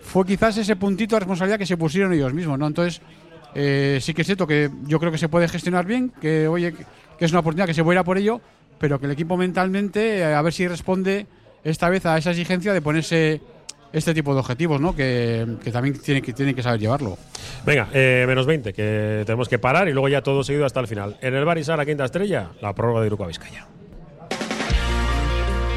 fue 0.01 0.25
quizás 0.25 0.57
ese 0.57 0.75
puntito 0.75 1.15
de 1.15 1.21
responsabilidad 1.21 1.57
que 1.57 1.65
se 1.65 1.77
pusieron 1.77 2.13
ellos 2.13 2.33
mismos, 2.33 2.59
¿no? 2.59 2.67
Entonces, 2.67 3.01
eh, 3.55 3.97
sí 4.01 4.13
que 4.13 4.21
es 4.21 4.27
cierto 4.27 4.45
que 4.45 4.69
yo 4.85 4.99
creo 4.99 5.11
que 5.11 5.17
se 5.17 5.29
puede 5.29 5.47
gestionar 5.47 5.85
bien, 5.85 6.11
que 6.21 6.47
oye, 6.47 6.73
que 7.17 7.25
es 7.25 7.31
una 7.31 7.39
oportunidad 7.39 7.67
que 7.67 7.73
se 7.73 7.83
puede 7.83 7.95
ir 7.95 7.99
a 7.99 8.03
por 8.03 8.17
ello, 8.17 8.41
pero 8.77 8.99
que 8.99 9.07
el 9.07 9.11
equipo 9.11 9.37
mentalmente, 9.37 10.19
eh, 10.19 10.33
a 10.35 10.41
ver 10.41 10.53
si 10.53 10.67
responde 10.67 11.25
esta 11.63 11.89
vez 11.89 12.05
a 12.05 12.17
esa 12.17 12.31
exigencia 12.31 12.73
de 12.73 12.81
ponerse 12.81 13.41
este 13.93 14.13
tipo 14.13 14.33
de 14.33 14.39
objetivos, 14.39 14.79
¿no? 14.79 14.95
Que, 14.95 15.45
que 15.63 15.71
también 15.71 15.99
tiene 15.99 16.21
que, 16.21 16.63
saber 16.63 16.79
llevarlo. 16.79 17.17
Venga, 17.65 17.89
eh, 17.93 18.25
menos 18.27 18.45
20, 18.45 18.73
que 18.73 19.23
tenemos 19.25 19.49
que 19.49 19.59
parar 19.59 19.87
y 19.87 19.93
luego 19.93 20.09
ya 20.09 20.21
todo 20.21 20.43
seguido 20.43 20.65
hasta 20.65 20.79
el 20.79 20.87
final. 20.87 21.17
En 21.21 21.35
el 21.35 21.45
Barisar, 21.45 21.79
a 21.79 21.85
quinta 21.85 22.05
estrella, 22.05 22.49
la 22.61 22.73
prórroga 22.73 23.01
de 23.01 23.07
Iruko 23.07 23.25
Vizcaya. 23.25 23.78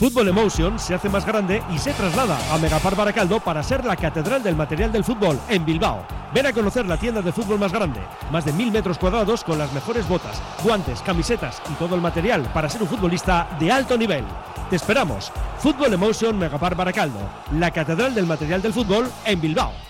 Fútbol 0.00 0.28
Emotion 0.28 0.78
se 0.78 0.94
hace 0.94 1.10
más 1.10 1.26
grande 1.26 1.62
y 1.74 1.76
se 1.76 1.92
traslada 1.92 2.38
a 2.50 2.56
Megapar 2.56 2.96
Baracaldo 2.96 3.38
para 3.38 3.62
ser 3.62 3.84
la 3.84 3.96
catedral 3.96 4.42
del 4.42 4.56
material 4.56 4.90
del 4.90 5.04
fútbol 5.04 5.38
en 5.46 5.62
Bilbao. 5.62 6.06
Ven 6.32 6.46
a 6.46 6.54
conocer 6.54 6.86
la 6.86 6.96
tienda 6.96 7.20
de 7.20 7.32
fútbol 7.32 7.58
más 7.58 7.70
grande, 7.70 8.00
más 8.32 8.46
de 8.46 8.54
mil 8.54 8.72
metros 8.72 8.96
cuadrados 8.96 9.44
con 9.44 9.58
las 9.58 9.70
mejores 9.74 10.08
botas, 10.08 10.40
guantes, 10.64 11.02
camisetas 11.02 11.60
y 11.70 11.74
todo 11.74 11.96
el 11.96 12.00
material 12.00 12.50
para 12.54 12.70
ser 12.70 12.80
un 12.80 12.88
futbolista 12.88 13.46
de 13.60 13.70
alto 13.70 13.98
nivel. 13.98 14.24
Te 14.70 14.76
esperamos. 14.76 15.30
Fútbol 15.58 15.92
Emotion 15.92 16.38
Megapar 16.38 16.74
Baracaldo, 16.74 17.20
la 17.58 17.70
catedral 17.70 18.14
del 18.14 18.24
material 18.24 18.62
del 18.62 18.72
fútbol 18.72 19.06
en 19.26 19.38
Bilbao. 19.38 19.89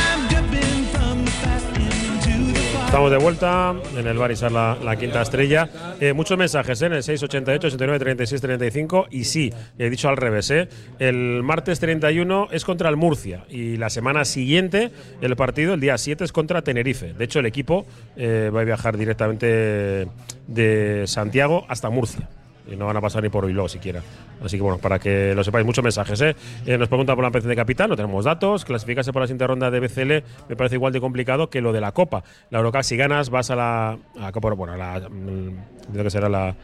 Estamos 2.91 3.09
de 3.09 3.19
vuelta 3.19 3.73
en 3.97 4.05
el 4.05 4.17
Barisar 4.17 4.51
la, 4.51 4.77
la 4.83 4.97
quinta 4.97 5.21
estrella. 5.21 5.69
Eh, 6.01 6.11
muchos 6.11 6.37
mensajes 6.37 6.81
¿eh? 6.81 6.87
en 6.87 6.91
el 6.91 7.03
688 7.03 7.67
89 7.67 7.99
36 7.99 8.41
35 8.41 9.07
y 9.11 9.23
sí, 9.23 9.53
he 9.79 9.89
dicho 9.89 10.09
al 10.09 10.17
revés. 10.17 10.51
¿eh? 10.51 10.67
El 10.99 11.41
martes 11.41 11.79
31 11.79 12.49
es 12.51 12.65
contra 12.65 12.89
el 12.89 12.97
Murcia 12.97 13.45
y 13.47 13.77
la 13.77 13.89
semana 13.89 14.25
siguiente 14.25 14.91
el 15.21 15.37
partido, 15.37 15.75
el 15.75 15.79
día 15.79 15.97
7, 15.97 16.25
es 16.25 16.33
contra 16.33 16.63
Tenerife. 16.63 17.13
De 17.13 17.23
hecho, 17.23 17.39
el 17.39 17.45
equipo 17.45 17.85
eh, 18.17 18.51
va 18.53 18.59
a 18.59 18.65
viajar 18.65 18.97
directamente 18.97 20.09
de 20.47 21.03
Santiago 21.07 21.63
hasta 21.69 21.89
Murcia. 21.89 22.27
Y 22.71 22.75
no 22.77 22.85
van 22.85 22.97
a 22.97 23.01
pasar 23.01 23.21
ni 23.21 23.29
por 23.29 23.45
Bilbao 23.45 23.67
siquiera. 23.67 24.01
Así 24.43 24.57
que 24.57 24.63
bueno, 24.63 24.77
para 24.77 24.97
que 24.97 25.35
lo 25.35 25.43
sepáis, 25.43 25.65
muchos 25.65 25.83
mensajes. 25.83 26.21
¿eh? 26.21 26.35
Eh, 26.65 26.77
nos 26.77 26.87
pregunta 26.87 27.13
por 27.15 27.23
la 27.23 27.31
PC 27.31 27.47
de 27.47 27.55
Capital, 27.55 27.89
no 27.89 27.95
tenemos 27.95 28.25
datos. 28.25 28.65
Clasificarse 28.65 29.11
por 29.11 29.21
la 29.21 29.27
siguiente 29.27 29.45
ronda 29.45 29.69
de 29.69 29.79
BCL 29.79 30.47
me 30.49 30.55
parece 30.55 30.75
igual 30.75 30.93
de 30.93 31.01
complicado 31.01 31.49
que 31.49 31.61
lo 31.61 31.73
de 31.73 31.81
la 31.81 31.91
Copa. 31.91 32.23
La 32.49 32.59
Eurocup, 32.59 32.83
si 32.83 32.95
ganas, 32.95 33.29
vas 33.29 33.51
a 33.51 33.55
la, 33.55 33.97
a 34.19 34.31
bueno, 34.31 34.73
a 34.73 34.77
la, 34.77 35.09
mm, 35.09 35.91
creo 35.91 36.03
que 36.03 36.09
será 36.09 36.29
la, 36.29 36.55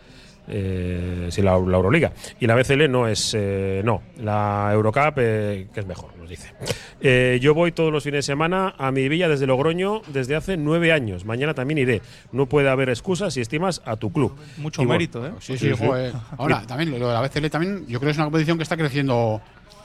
eh, 0.47 1.27
sí, 1.29 1.41
la, 1.41 1.57
la 1.57 1.77
Euroliga. 1.77 2.11
Y 2.39 2.47
la 2.47 2.55
BCL 2.55 2.89
no 2.89 3.07
es, 3.07 3.33
eh, 3.37 3.81
no, 3.83 4.01
la 4.17 4.69
Eurocup, 4.73 5.13
eh, 5.17 5.67
que 5.73 5.79
es 5.79 5.85
mejor, 5.85 6.15
nos 6.17 6.29
dice. 6.29 6.53
Eh, 7.01 7.39
yo 7.41 7.53
voy 7.53 7.71
todos 7.71 7.91
los 7.91 8.03
fines 8.03 8.19
de 8.19 8.33
semana 8.33 8.73
a 8.77 8.91
mi 8.91 9.07
villa 9.09 9.27
desde 9.27 9.45
Logroño 9.47 10.01
desde 10.07 10.35
hace 10.35 10.57
nueve 10.57 10.91
años. 10.91 11.25
Mañana 11.25 11.53
también 11.53 11.77
iré. 11.77 12.01
No 12.31 12.47
puede 12.47 12.69
haber 12.69 12.89
excusas 12.89 13.33
si 13.33 13.41
estimas 13.41 13.81
a 13.85 13.95
tu 13.97 14.11
club. 14.11 14.35
Mucho 14.57 14.81
Y 14.81 14.85
bueno, 14.85 14.99
mérito, 14.99 15.25
¿eh? 15.25 15.31
Sí, 15.39 15.57
sí, 15.57 15.71
joder. 15.71 16.13
Ahora, 16.37 16.63
también 16.65 16.97
lo 16.97 17.07
de 17.07 17.13
la 17.13 17.21
BCL 17.21 17.47
también, 17.49 17.85
yo 17.87 17.99
creo 17.99 18.07
que 18.07 18.11
es 18.11 18.17
una 18.17 18.25
competición 18.25 18.57
que 18.57 18.63
está 18.63 18.77
creciendo. 18.77 19.41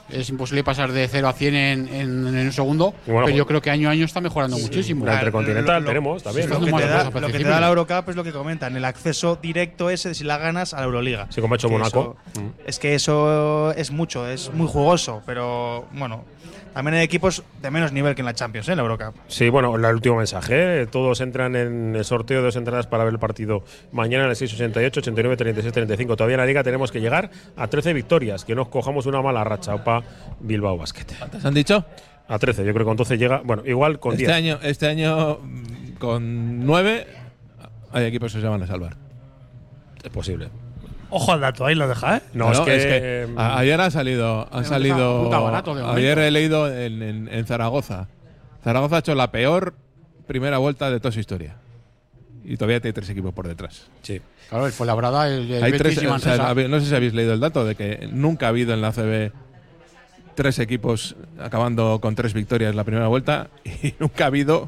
Es 0.09 0.29
imposible 0.29 0.63
pasar 0.63 0.91
de 0.91 1.07
0 1.07 1.27
a 1.29 1.33
100 1.33 1.55
en, 1.55 1.87
en, 1.87 2.27
en 2.27 2.45
un 2.47 2.51
segundo, 2.51 2.93
bueno, 3.07 3.25
pero 3.25 3.37
yo 3.37 3.43
pues- 3.45 3.47
creo 3.47 3.61
que 3.61 3.71
año 3.71 3.87
a 3.87 3.91
año 3.93 4.03
está 4.05 4.19
mejorando 4.21 4.57
muchísimo. 4.57 5.05
La 5.05 5.13
Intercontinental 5.13 5.85
tenemos 5.85 6.21
también. 6.21 6.43
Está 6.43 6.59
¿no? 6.59 6.65
Lo 6.65 6.77
que, 6.77 6.83
te 6.83 6.87
da, 6.89 7.03
lo 7.09 7.27
que 7.27 7.37
te 7.39 7.43
da 7.43 7.59
la 7.61 7.67
Eurocup 7.69 8.09
es 8.09 8.15
lo 8.15 8.23
que 8.23 8.31
comentan, 8.33 8.75
el 8.75 8.85
acceso 8.85 9.39
directo 9.41 9.89
ese 9.89 10.09
de 10.09 10.15
si 10.15 10.23
la 10.25 10.37
ganas 10.37 10.73
a 10.73 10.77
la 10.79 10.83
Euroliga. 10.85 11.27
Sí, 11.29 11.39
como 11.41 11.53
ha 11.53 11.57
hecho 11.57 11.67
Que 11.69 11.73
Mónaco. 11.73 12.17
eso- 12.33 12.41
Mm. 12.41 12.49
Es 12.65 12.79
que 12.79 12.95
eso 12.95 13.71
es 13.73 13.91
mucho, 13.91 14.27
es 14.27 14.51
muy 14.53 14.67
jugoso, 14.67 15.21
pero 15.25 15.85
bueno, 15.93 16.25
también 16.73 16.95
hay 16.95 17.03
equipos 17.03 17.43
de 17.61 17.71
menos 17.71 17.91
nivel 17.91 18.15
que 18.15 18.21
en 18.21 18.25
la 18.25 18.33
Champions, 18.33 18.67
¿eh? 18.67 18.71
en 18.71 18.77
la 18.77 18.83
Eurocup. 18.83 19.15
Sí, 19.27 19.49
bueno, 19.49 19.75
el 19.75 19.85
último 19.85 20.17
mensaje. 20.17 20.81
¿eh? 20.81 20.87
Todos 20.87 21.21
entran 21.21 21.55
en 21.55 21.95
el 21.95 22.03
sorteo 22.03 22.39
de 22.39 22.45
dos 22.45 22.55
entradas 22.55 22.87
para 22.87 23.03
ver 23.03 23.13
el 23.13 23.19
partido 23.19 23.63
mañana 23.91 24.23
en 24.23 24.31
el 24.31 24.35
688, 24.35 24.99
89, 24.99 25.37
36, 25.37 25.73
35. 25.73 26.15
Todavía 26.15 26.35
en 26.35 26.39
la 26.41 26.45
liga 26.45 26.63
tenemos 26.63 26.91
que 26.91 26.99
llegar 26.99 27.29
a 27.55 27.67
13 27.67 27.93
victorias, 27.93 28.43
que 28.43 28.55
nos 28.55 28.69
cojamos 28.69 29.05
una 29.05 29.21
mala 29.21 29.43
racha. 29.43 29.75
Opa, 29.75 30.03
Bilbao 30.39 30.77
Basket. 30.77 31.05
¿Cuántas 31.17 31.45
han 31.45 31.53
dicho? 31.53 31.85
A 32.27 32.39
13, 32.39 32.65
yo 32.65 32.73
creo 32.73 32.85
que 32.85 32.89
con 32.89 32.97
12 32.97 33.17
llega. 33.17 33.41
Bueno, 33.43 33.63
igual 33.65 33.99
con 33.99 34.13
este 34.13 34.25
10. 34.25 34.35
año, 34.35 34.59
este 34.63 34.87
año 34.87 35.39
mm, 35.41 35.93
con 35.99 36.65
9 36.65 37.07
hay 37.91 38.05
equipos 38.05 38.33
que 38.33 38.41
se 38.41 38.47
van 38.47 38.63
a 38.63 38.67
salvar. 38.67 38.97
Es 40.03 40.09
posible. 40.09 40.49
Ojo 41.15 41.31
al 41.31 41.41
dato, 41.41 41.65
ahí 41.65 41.75
lo 41.75 41.87
deja, 41.87 42.17
¿eh? 42.17 42.21
No, 42.33 42.49
Claro, 42.49 42.65
es 42.71 42.85
que. 42.85 43.27
a- 43.37 43.59
ayer 43.59 43.79
ha 43.79 43.91
salido, 43.91 44.45
Puta 44.51 44.63
salido. 44.63 45.29
barato 45.43 45.75
de 45.75 45.81
momento. 45.83 45.97
ayer 45.99 46.17
he 46.17 46.31
leído 46.31 46.67
en, 46.73 47.01
en- 47.03 47.27
en 47.31 47.45
Zaragoza. 47.45 48.07
Zaragoza 48.63 48.95
ha 48.95 48.99
hecho 48.99 49.13
la 49.13 49.31
peor 49.31 49.75
primera 50.27 50.57
vuelta 50.57 50.89
de 50.89 50.99
toda 50.99 51.11
su 51.11 51.19
historia. 51.19 51.55
Y 52.43 52.57
todavía 52.57 52.79
tiene 52.81 52.93
tres 52.93 53.09
equipos 53.09 53.33
por 53.33 53.47
detrás. 53.47 53.87
Sí. 54.01 54.21
Claro, 54.49 54.65
el 54.65 54.71
Fuenlabrada, 54.73 55.27
el, 55.27 55.49
el 55.51 55.63
Hay 55.63 55.71
Betis 55.71 55.81
tres, 55.81 55.93
y 55.95 55.97
o 55.97 56.01
sea, 56.19 56.31
Manresa. 56.31 56.49
habe- 56.49 56.67
no 56.67 56.79
sé 56.79 56.87
si 56.87 56.95
habéis 56.95 57.13
leído 57.13 57.33
el 57.33 57.39
dato 57.39 57.63
de 57.63 57.75
que 57.75 58.09
nunca 58.11 58.47
ha 58.47 58.49
habido 58.49 58.73
en 58.73 58.81
la 58.81 58.91
CB 58.91 59.31
tres 60.35 60.57
equipos 60.59 61.15
acabando 61.39 61.99
con 62.01 62.15
tres 62.15 62.33
victorias 62.33 62.71
en 62.71 62.75
la 62.77 62.83
primera 62.83 63.07
vuelta 63.07 63.49
y 63.83 63.93
nunca 63.99 64.23
ha 64.23 64.27
habido 64.27 64.67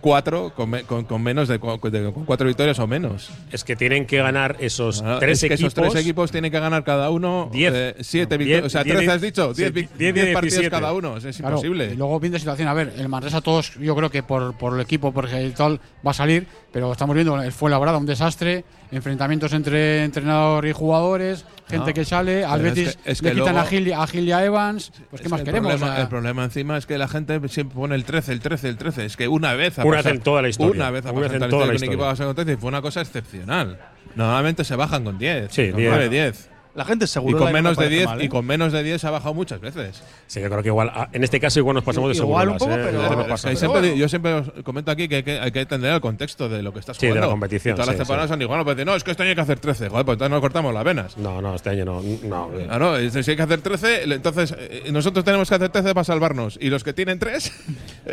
cuatro 0.00 0.52
con, 0.54 0.70
me- 0.70 0.82
con- 0.84 1.04
con 1.04 1.22
menos 1.22 1.48
de, 1.48 1.58
cu- 1.58 1.78
de- 1.90 2.12
con 2.12 2.24
cuatro 2.24 2.46
victorias 2.46 2.78
o 2.78 2.86
menos. 2.86 3.30
Es 3.52 3.64
que 3.64 3.76
tienen 3.76 4.06
que 4.06 4.18
ganar 4.18 4.56
esos 4.60 5.02
Ah, 5.02 5.16
tres 5.20 5.42
es 5.42 5.48
que 5.48 5.54
equipos. 5.54 5.72
esos 5.72 5.90
tres 5.92 6.02
equipos 6.04 6.30
tienen 6.30 6.50
que 6.50 6.58
ganar 6.60 6.84
cada 6.84 7.10
uno 7.10 7.48
Diez. 7.52 7.72
eh, 7.74 7.94
siete 8.00 8.36
Diez, 8.38 8.46
victorias. 8.48 8.66
O 8.66 8.70
sea, 8.70 8.84
diez, 8.84 8.96
trece 8.96 9.12
has 9.12 9.20
dicho, 9.20 9.54
sí, 9.54 9.62
diez, 9.62 9.74
diez, 9.74 9.90
diez 10.14 10.14
partidos 10.34 10.42
17. 10.60 10.70
cada 10.70 10.92
uno. 10.92 11.16
Es, 11.16 11.36
Claro, 11.36 11.56
imposible. 11.56 11.90
y 11.92 11.96
luego 11.96 12.18
viendo 12.20 12.38
situación, 12.38 12.68
a 12.68 12.74
ver, 12.74 12.92
el 12.98 13.08
Manresa 13.08 13.40
todos, 13.40 13.74
yo 13.78 13.94
creo 13.96 14.10
que 14.10 14.22
por, 14.22 14.54
por 14.56 14.74
el 14.74 14.80
equipo, 14.80 15.12
porque 15.12 15.36
el 15.38 15.54
tal 15.54 15.80
va 16.06 16.10
a 16.12 16.14
salir, 16.14 16.46
pero 16.72 16.92
estamos 16.92 17.14
viendo 17.14 17.40
el 17.40 17.52
Fuenlabrada 17.52 17.98
un 17.98 18.06
desastre, 18.06 18.64
enfrentamientos 18.92 19.52
entre 19.52 20.04
entrenador 20.04 20.66
y 20.66 20.72
jugadores, 20.72 21.44
gente 21.70 21.86
No, 21.88 21.94
que 21.94 22.04
sale, 22.04 22.44
al 22.44 22.60
pero 22.60 22.68
es 22.68 22.74
Betis 22.76 22.96
que- 22.96 23.10
es 23.12 23.22
le 23.22 23.28
que 23.30 23.34
quitan 23.36 23.54
luego- 23.54 23.66
a, 23.66 23.70
Gil, 23.70 23.92
a 23.94 24.06
Gil 24.06 24.28
y 24.28 24.32
a 24.32 24.44
Evans, 24.44 24.92
pues 25.10 25.22
qué 25.22 25.28
más 25.28 25.40
el 25.40 25.46
queremos. 25.46 25.70
Problema, 25.72 25.92
O 25.92 25.94
sea, 25.94 26.02
el 26.02 26.08
problema 26.08 26.44
encima 26.44 26.76
es 26.76 26.86
que 26.86 26.98
la 26.98 27.08
gente 27.08 27.40
siempre 27.48 27.74
pone 27.76 27.94
el 27.94 28.04
13, 28.04 28.32
el 28.32 28.40
13, 28.40 28.68
el 28.68 28.76
13. 28.76 29.04
Es 29.06 29.16
que 29.16 29.28
una 29.28 29.54
vez 29.54 29.78
ha 29.78 29.82
Una 29.84 29.96
vez 29.96 30.02
pasado- 30.04 30.14
en 30.16 30.20
toda 30.22 30.42
la 30.42 30.48
historia. 30.48 30.72
Una 30.82 30.90
vez 30.90 31.06
ha 31.06 31.10
Una 31.12 31.20
vez 31.20 31.28
pasado 31.30 31.44
en 31.44 31.50
toda 31.50 31.60
la 31.62 31.66
que 31.66 31.70
un 31.70 31.74
historia. 31.76 31.92
equipo 31.92 32.04
ha 32.04 32.10
pasado 32.10 32.28
con 32.28 32.36
13 32.36 32.52
y 32.52 32.56
fue 32.56 32.68
una 32.68 32.82
cosa 32.82 33.00
excepcional. 33.00 33.78
Normalmente 34.16 34.64
se 34.64 34.76
bajan 34.76 35.04
con 35.04 35.18
10. 35.18 35.52
Sí, 35.52 35.70
con 35.70 35.78
10. 35.78 35.90
9, 35.90 36.08
10. 36.08 36.50
La 36.80 36.86
gente 36.86 37.04
Y 37.04 37.08
seguro 37.08 37.36
con 37.36 37.48
no 37.48 37.52
menos 37.52 37.72
de 37.72 37.76
parece 37.76 37.94
10 37.94 38.06
mal, 38.06 38.20
¿eh? 38.22 38.24
y 38.24 38.28
con 38.30 38.46
menos 38.46 38.72
de 38.72 38.82
10 38.82 39.00
se 39.02 39.06
ha 39.06 39.10
bajado 39.10 39.34
muchas 39.34 39.60
veces. 39.60 40.02
Sí, 40.26 40.40
yo 40.40 40.48
creo 40.48 40.62
que 40.62 40.68
igual. 40.68 40.90
ah, 40.94 41.10
En 41.12 41.22
este 41.22 41.38
caso, 41.38 41.58
igual 41.58 41.74
nos 41.74 41.84
pasamos 41.84 42.08
de 42.10 42.16
Igual 42.16 42.46
segundo. 42.58 42.64
un 42.64 42.70
poco, 42.70 42.82
te 42.82 42.90
Pero 42.90 43.34
Es 43.34 43.42
que 43.42 43.56
siempre- 43.56 43.80
bueno. 43.82 43.96
Yo 43.96 44.08
siempre 44.08 44.32
os 44.32 44.50
comento 44.64 44.90
aquí 44.90 45.06
que 45.06 45.16
hay 45.16 45.22
que, 45.22 45.38
hay 45.40 45.52
que 45.52 45.60
entender 45.60 45.92
el 45.92 46.00
contexto 46.00 46.48
de 46.48 46.62
lo 46.62 46.72
que 46.72 46.78
estás 46.80 46.96
Sí, 46.96 47.02
de 47.06 47.12
la 47.12 47.16
jugando. 47.20 47.32
competición, 47.32 47.72
Y 47.72 47.76
todas 47.76 47.86
sí, 47.86 47.90
las 47.90 47.98
temporadas 47.98 48.28
sí. 48.28 48.32
son 48.32 48.40
igual. 48.40 48.58
No 48.60 48.64
puedes 48.64 48.78
decir, 48.78 48.86
no, 48.86 48.96
es 48.96 49.04
que 49.04 49.10
este 49.10 49.22
año 49.24 49.28
hay 49.30 49.34
que 49.34 49.40
hacer 49.42 49.58
13. 49.60 49.88
Joder, 49.90 50.06
pues 50.06 50.14
entonces 50.14 50.30
nos 50.30 50.40
cortamos 50.40 50.72
las 50.72 50.84
venas. 50.84 51.18
No, 51.18 51.42
no, 51.42 51.54
este 51.54 51.68
año 51.68 51.84
no. 51.84 52.02
no 52.24 52.50
eh. 52.58 52.66
Ah, 52.70 52.78
no, 52.78 52.96
si 53.10 53.30
hay 53.30 53.36
que 53.36 53.42
hacer 53.42 53.60
13, 53.60 54.06
le- 54.06 54.14
entonces 54.14 54.54
eh, 54.58 54.88
nosotros 54.90 55.22
tenemos 55.22 55.48
que 55.50 55.54
hacer 55.56 55.68
13 55.68 55.92
para 55.92 56.04
salvarnos. 56.04 56.56
Y 56.62 56.70
los 56.70 56.82
que 56.82 56.94
tienen 56.94 57.18
3, 57.18 57.52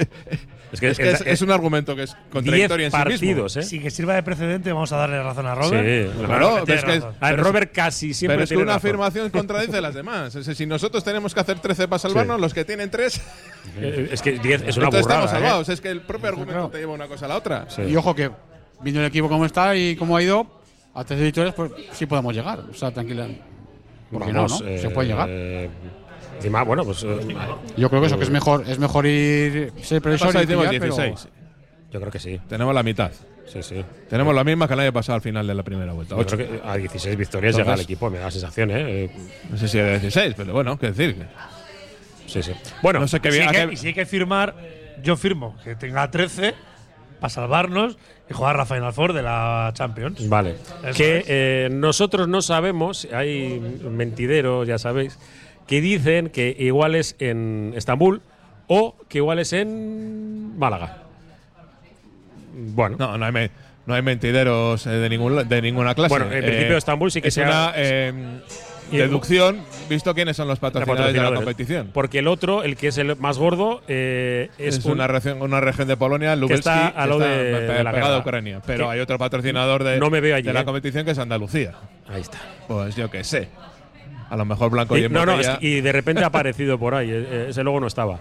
Es 0.74 0.82
que 0.82 0.90
es, 0.90 0.98
que 0.98 1.10
es, 1.12 1.22
es- 1.22 1.28
es 1.28 1.42
un 1.42 1.52
argumento 1.52 1.96
que 1.96 2.04
es 2.04 2.16
contradictorio 2.30 2.88
en 2.88 2.92
sí 2.92 2.98
mismo. 2.98 3.10
partidos, 3.12 3.56
¿eh? 3.56 3.64
Sin 3.64 3.82
que 3.82 3.90
sirva 3.90 4.16
de 4.16 4.24
precedente, 4.24 4.74
vamos 4.74 4.92
a 4.92 4.98
darle 4.98 5.24
razón 5.24 5.46
a 5.48 5.56
Robert. 5.56 5.86
Sí, 5.88 6.12
Claro, 6.26 6.64
pero 6.66 6.78
es 6.80 6.84
que- 6.84 7.04
Pero 7.22 7.44
Robert 7.44 7.72
casi 7.74 8.14
siempre 8.14 8.46
que 8.58 8.64
una 8.64 8.74
razón. 8.74 8.88
afirmación 8.90 9.30
contradice 9.30 9.80
las 9.82 9.94
demás. 9.96 10.28
Es 10.28 10.34
decir, 10.46 10.56
si 10.56 10.66
nosotros 10.66 11.04
tenemos 11.04 11.34
que 11.34 11.40
hacer 11.40 11.60
13 11.60 11.88
para 11.88 12.00
salvarnos, 12.00 12.36
Sí. 12.38 12.42
los 12.42 12.54
que 12.54 12.66
tienen 12.66 12.90
3, 12.92 13.22
Eh, 13.80 14.10
Es 14.12 14.22
que 14.22 14.32
10 14.40 14.64
es 14.64 14.78
una 14.78 14.86
entonces 14.88 15.04
burrada. 15.04 15.26
estamos 15.26 15.26
¿eh? 15.26 15.34
salvados. 15.34 15.70
Es 15.70 15.82
que 15.82 15.90
el 15.90 16.02
propio 16.02 16.30
argumento 16.30 16.70
te 16.70 16.78
lleva 16.80 16.94
una 16.94 17.08
cosa 17.08 17.26
a 17.26 17.30
la 17.30 17.38
otra. 17.38 17.70
Sí. 17.70 17.82
Y 17.84 17.96
ojo 17.96 18.16
que, 18.16 18.32
viendo 18.82 19.02
el 19.02 19.08
equipo 19.08 19.28
cómo 19.30 19.46
está 19.46 19.76
y 19.76 19.96
cómo 19.96 20.16
ha 20.18 20.22
ido, 20.24 20.48
a 20.94 21.04
tres 21.04 21.20
victorias, 21.22 21.54
pues 21.54 21.72
sí 21.92 22.06
podemos 22.06 22.34
llegar. 22.34 22.60
O 22.72 22.74
sea, 22.74 22.92
tranquila. 22.92 23.28
Porque 24.12 24.32
no, 24.34 24.44
Vamos, 24.44 24.62
¿no? 24.62 24.68
eh, 24.68 24.80
Se 24.80 24.90
puede 24.90 25.10
llegar. 25.10 25.30
Encima, 26.38 26.64
bueno, 26.64 26.84
pues. 26.86 27.04
eh, 27.04 27.20
Yo 27.78 27.90
creo 27.90 28.02
que 28.02 28.08
eso, 28.08 28.18
que 28.18 28.24
es 28.24 28.30
mejor, 28.30 28.64
es 28.68 28.80
mejor 28.80 29.06
ir 29.06 29.74
ser 29.82 29.98
¿Qué 29.98 30.02
previsor 30.02 30.28
pasa? 30.28 30.40
y 30.42 30.44
Hicimos 30.46 30.68
pillar, 30.68 30.82
pero- 30.82 30.96
16. 30.96 31.28
yo 31.92 32.00
creo 32.00 32.12
que 32.12 32.20
sí. 32.20 32.40
Tenemos 32.48 32.74
la 32.74 32.84
mitad. 32.84 33.12
Sí, 33.48 33.64
sí. 33.64 33.84
Tenemos 34.10 34.36
la 34.36 34.44
misma 34.44 34.68
que 34.68 34.74
el 34.74 34.80
año 34.82 34.94
pasado 34.94 35.16
al 35.16 35.22
final 35.22 35.48
de 35.48 35.56
la 35.56 35.64
primera 35.64 35.94
vuelta. 35.94 36.16
Yo 36.18 36.26
creo 36.26 36.38
que 36.62 36.62
a 36.68 36.76
16 36.78 37.16
victorias 37.18 37.54
llega 37.56 37.64
el 37.64 37.80
Entonces- 37.80 37.86
equipo, 37.86 38.10
me 38.10 38.18
da 38.20 38.26
la 38.26 38.32
sensación, 38.32 38.72
¿eh? 38.72 39.06
Eh, 39.06 39.10
No 39.50 39.58
sé 39.58 39.68
si 39.68 39.78
de 39.78 39.92
16, 40.00 40.34
pero 40.36 40.54
bueno, 40.54 40.78
qué 40.78 40.92
decir. 40.92 41.26
Sí, 42.26 42.44
sí. 42.44 42.52
Bueno, 42.82 43.00
no 43.00 43.08
sé 43.08 43.20
qué 43.22 43.32
si, 43.32 43.38
bien. 43.40 43.50
hay 43.50 43.68
que, 43.68 43.74
y 43.74 43.78
si 43.78 43.88
hay 43.88 43.94
que 43.94 44.06
firmar, 44.06 44.54
yo 45.02 45.16
firmo 45.16 45.56
que 45.64 45.76
tenga 45.76 46.12
13 46.12 46.54
para 47.22 47.30
salvarnos 47.30 47.98
y 48.30 48.34
jugar 48.34 48.58
la 48.58 48.66
Final 48.66 48.92
Four 48.94 49.14
de 49.14 49.22
la 49.24 49.72
Champions. 49.74 50.28
Vale. 50.28 50.56
Eso 50.84 50.98
que 50.98 51.24
eh, 51.28 51.70
nosotros 51.72 52.28
no 52.28 52.42
sabemos, 52.42 53.08
hay 53.14 53.60
mentideros, 53.90 54.68
ya 54.68 54.78
sabéis, 54.78 55.18
que 55.66 55.80
dicen 55.80 56.30
que 56.30 56.54
igual 56.60 56.96
es 56.96 57.16
en 57.20 57.74
Estambul 57.78 58.22
o 58.68 58.96
que 59.08 59.20
igual 59.20 59.40
es 59.40 59.54
en 59.54 60.58
Málaga. 60.60 61.04
Bueno. 62.58 62.96
No, 63.00 63.18
no 63.18 63.26
hay, 63.26 63.32
me- 63.32 63.52
no 63.86 63.94
hay 63.94 64.02
mentideros 64.02 64.86
eh, 64.86 64.90
de, 64.90 65.10
ningún, 65.10 65.48
de 65.48 65.62
ninguna 65.62 65.94
clase. 65.96 66.10
Bueno, 66.10 66.32
en 66.32 66.44
principio 66.44 66.76
Estambul 66.78 67.12
sí 67.12 67.22
que 67.22 67.28
es 67.30 67.34
se 67.34 67.44
ha- 67.44 67.48
una 67.48 67.74
eh, 67.76 68.14
deducción, 68.92 69.60
visto 69.90 70.14
quiénes 70.14 70.36
son 70.38 70.48
los 70.48 70.60
patrocinadores 70.60 71.14
de 71.14 71.22
la 71.22 71.34
competición. 71.34 71.90
Porque 71.94 72.20
el 72.20 72.28
otro, 72.28 72.64
el 72.64 72.76
que 72.78 72.88
es 72.88 72.98
el 72.98 73.16
más 73.18 73.38
gordo, 73.38 73.82
eh, 73.88 74.50
es, 74.58 74.78
Es, 74.80 74.86
un- 74.86 74.94
una, 74.94 75.08
región, 75.08 75.42
una 75.42 75.60
región 75.62 75.88
de 75.88 75.98
Polonia, 75.98 76.36
Lubelski, 76.36 76.70
está 76.70 77.06
lado 77.06 77.20
que 77.20 77.26
de- 77.26 77.84
la 77.84 77.90
a 77.90 77.94
guerra. 77.94 78.18
Ucrania. 78.20 78.62
Pero 78.66 78.90
hay 78.90 79.00
otro 79.00 79.18
patrocinador 79.18 79.84
de, 79.84 80.00
no 80.00 80.10
me 80.10 80.20
veo 80.22 80.36
allí, 80.36 80.48
de 80.48 80.54
la 80.54 80.62
¿eh? 80.62 80.66
competición 80.66 81.06
que 81.06 81.12
es 81.12 81.20
Andalucía. 81.20 81.74
Ahí 82.10 82.22
está. 82.22 82.40
Pues 82.68 82.96
yo 82.96 83.10
qué 83.12 83.24
sé. 83.24 83.50
A 84.30 84.36
lo 84.36 84.44
mejor 84.44 84.70
Blanco 84.72 84.98
y, 84.98 85.06
Y- 85.06 85.10
no, 85.10 85.26
no, 85.26 85.40
es 85.40 85.50
y 85.62 85.80
de 85.82 85.92
repente 85.94 86.24
ha 86.24 86.28
aparecido 86.28 86.78
por 86.78 86.94
ahí. 86.96 87.10
eh, 87.10 87.48
Ese 87.50 87.64
logo 87.64 87.80
no 87.80 87.88
estaba. 87.88 88.20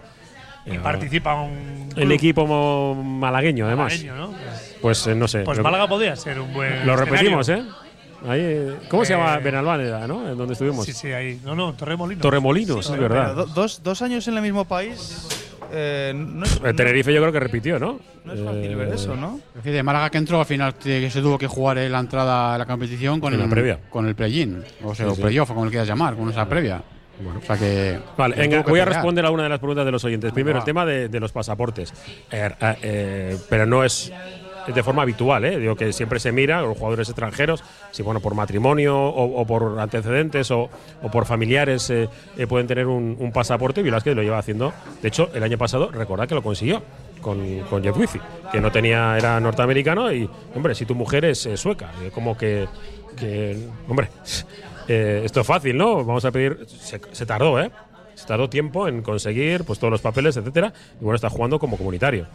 Y 0.67 0.79
participa 0.79 1.35
un. 1.41 1.89
El 1.97 2.13
equipo 2.13 2.95
malagueño, 2.95 3.67
además. 3.67 3.93
malagueño, 3.93 4.17
¿no? 4.17 4.35
Pues 4.83 5.07
eh, 5.07 5.15
no 5.15 5.27
sé. 5.29 5.41
Pues 5.41 5.59
Lo- 5.59 5.65
Málaga 5.65 5.87
podría 5.89 6.15
ser 6.17 6.39
un 6.41 6.53
buen. 6.53 6.87
Lo 6.87 6.97
repetimos, 6.97 7.49
escenario. 7.49 7.73
¿eh? 7.73 8.29
Ahí, 8.29 8.41
eh, 8.43 8.75
¿Cómo 8.89 9.05
se 9.05 9.13
Eh, 9.13 9.17
llama? 9.17 9.39
Benalmádena, 9.39 10.07
¿no? 10.07 10.29
En 10.29 10.37
donde 10.37 10.55
estuvimos. 10.55 10.85
Sí, 10.85 10.93
sí, 10.93 11.13
ahí. 11.13 11.41
No, 11.45 11.55
no, 11.55 11.73
Torremolinos. 11.75 12.23
Torremolinos, 12.23 12.87
Sí, 12.87 12.93
es 12.93 12.99
verdad. 12.99 13.35
Do- 13.35 13.47
dos, 13.47 13.83
dos 13.83 14.03
años 14.03 14.27
en 14.29 14.37
el 14.37 14.43
mismo 14.43 14.65
país. 14.65 15.29
eh, 15.73 16.13
no 16.15 16.45
es, 16.45 16.61
El 16.65 16.75
Tenerife 16.77 17.13
yo 17.13 17.21
creo 17.21 17.33
que 17.33 17.41
repitió, 17.41 17.79
¿no? 17.79 17.99
no 18.25 18.33
es 18.33 18.41
fácil 18.41 18.75
ver 18.77 18.89
eso, 18.89 19.15
¿no? 19.17 19.39
Es 19.51 19.55
decir, 19.57 19.73
de 19.73 19.83
Málaga 19.83 20.11
que 20.11 20.19
entró 20.19 20.39
al 20.41 20.47
final 20.47 20.75
que 20.75 21.09
se 21.11 21.21
tuvo 21.21 21.39
que 21.39 21.47
jugar 21.47 21.79
en 21.79 21.93
la 21.93 21.99
entrada 22.01 22.55
a 22.55 22.59
la 22.59 22.67
competición 22.67 23.21
con 23.21 23.33
En 23.33 23.39
la 23.41 23.45
el 23.47 23.51
previa. 23.51 23.79
con 23.91 24.07
el 24.07 24.15
play-in, 24.15 24.63
o 24.85 24.95
sea, 24.95 25.07
Sí, 25.07 25.13
o 25.13 25.15
sí. 25.15 25.23
playoff, 25.23 25.51
o 25.51 25.55
como 25.55 25.65
le 25.67 25.71
quieras 25.71 25.89
llamar, 25.89 26.15
con 26.17 26.29
esa 26.31 26.49
previa. 26.49 26.83
O 27.39 27.47
sea 27.47 27.57
que 27.57 27.99
Vale, 28.17 28.63
voy 28.67 28.81
a 28.81 28.85
responder 28.85 29.25
a 29.25 29.31
una 29.31 29.45
de 29.45 29.49
las 29.49 29.59
preguntas 29.59 29.85
de 29.85 29.93
los 29.93 30.05
oyentes. 30.05 30.33
Primero, 30.33 30.59
el 30.59 30.65
tema 30.65 30.85
de, 30.85 31.09
de 31.09 31.21
los 31.21 31.33
pasaportes. 31.33 31.93
Eh, 32.31 32.51
eh, 32.61 32.77
eh, 32.83 33.39
pero 33.49 33.67
no 33.67 33.85
es 33.85 34.13
de 34.67 34.83
forma 34.83 35.03
habitual, 35.03 35.45
¿eh? 35.45 35.61
Digo 35.61 35.77
que 35.77 35.93
siempre 35.93 36.19
se 36.19 36.33
mira 36.33 36.61
los 36.61 36.77
jugadores 36.77 37.09
extranjeros, 37.09 37.63
si 37.93 38.03
bueno, 38.03 38.19
por 38.19 38.35
matrimonio 38.35 38.99
o, 38.99 39.41
o 39.41 39.47
por 39.47 39.79
antecedentes 39.79 40.51
o, 40.51 40.69
o 41.03 41.11
por 41.11 41.25
familiares 41.25 41.89
eh, 41.91 42.09
pueden 42.49 42.67
tener 42.67 42.89
un, 42.89 43.17
un 43.19 43.31
pasaporte. 43.31 43.83
Velázquez 43.83 44.17
lo 44.17 44.23
lleva 44.23 44.39
haciendo. 44.39 44.73
De 45.03 45.07
hecho, 45.09 45.31
el 45.35 45.45
año 45.45 45.57
pasado, 45.57 45.93
recordad 45.93 46.27
que 46.27 46.35
lo 46.35 46.43
consiguió 46.43 46.83
con, 47.21 47.61
con 47.71 47.83
Jeff 47.85 47.97
Wizzy, 47.97 48.19
que 48.51 48.61
no 48.61 48.73
tenía, 48.73 49.17
era 49.17 49.39
norteamericano 49.39 50.13
y, 50.13 50.29
hombre, 50.55 50.75
si 50.75 50.85
tu 50.85 50.97
mujer 50.97 51.25
es 51.27 51.49
sueca, 51.55 51.93
como 52.13 52.37
que, 52.37 52.67
que 53.17 53.57
hombre, 53.89 54.09
eh, 54.89 55.23
esto 55.25 55.41
es 55.41 55.47
fácil, 55.47 55.77
¿no? 55.77 56.05
Vamos 56.05 56.25
a 56.25 56.31
pedir, 56.31 56.67
se, 56.67 57.01
se 57.13 57.27
tardó, 57.27 57.61
¿eh? 57.61 57.71
Se 58.15 58.27
tardó 58.27 58.49
tiempo 58.49 58.89
en 58.89 59.03
conseguir 59.03 59.65
pues 59.65 59.79
todos 59.79 59.91
los 59.91 60.01
papeles, 60.01 60.37
etcétera, 60.37 60.73
y 61.01 61.05
bueno, 61.05 61.17
está 61.17 61.29
jugando 61.29 61.59
como 61.59 61.77
comunitario. 61.77 62.27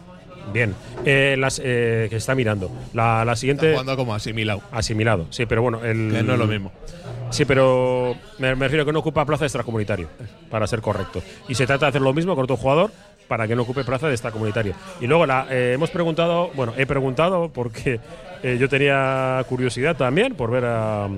Bien, 0.52 0.74
eh, 1.04 1.36
las, 1.38 1.60
eh, 1.62 2.06
que 2.08 2.14
se 2.14 2.18
está 2.18 2.34
mirando. 2.34 2.70
La, 2.94 3.24
la 3.24 3.36
siguiente. 3.36 3.66
Está 3.66 3.82
jugando 3.82 3.96
como 3.96 4.14
asimilado. 4.14 4.62
Asimilado, 4.70 5.26
sí, 5.30 5.46
pero 5.46 5.62
bueno. 5.62 5.84
El, 5.84 6.10
Que 6.12 6.22
no 6.22 6.32
es 6.32 6.38
lo 6.38 6.46
mismo. 6.46 6.72
Sí, 7.30 7.44
pero 7.44 8.16
me, 8.38 8.54
me 8.54 8.66
refiero 8.66 8.82
a 8.82 8.86
que 8.86 8.92
no 8.92 8.98
ocupa 8.98 9.24
plaza 9.24 9.44
de 9.44 9.46
extracomunitario, 9.46 10.08
para 10.50 10.66
ser 10.66 10.80
correcto. 10.80 11.22
Y 11.48 11.54
se 11.54 11.66
trata 11.66 11.86
de 11.86 11.90
hacer 11.90 12.02
lo 12.02 12.12
mismo 12.12 12.34
con 12.34 12.44
otro 12.44 12.56
jugador 12.56 12.90
para 13.28 13.48
que 13.48 13.56
no 13.56 13.62
ocupe 13.62 13.84
plaza 13.84 14.08
de 14.08 14.14
extracomunitario. 14.14 14.74
Y 15.00 15.06
luego 15.06 15.24
la, 15.24 15.46
eh, 15.50 15.72
hemos 15.74 15.90
preguntado, 15.90 16.50
bueno, 16.54 16.74
he 16.76 16.86
preguntado 16.86 17.50
porque 17.50 18.00
yo 18.42 18.68
tenía 18.68 19.44
curiosidad 19.48 19.96
también 19.96 20.34
por 20.34 20.50
ver 20.50 20.64
a, 20.66 21.08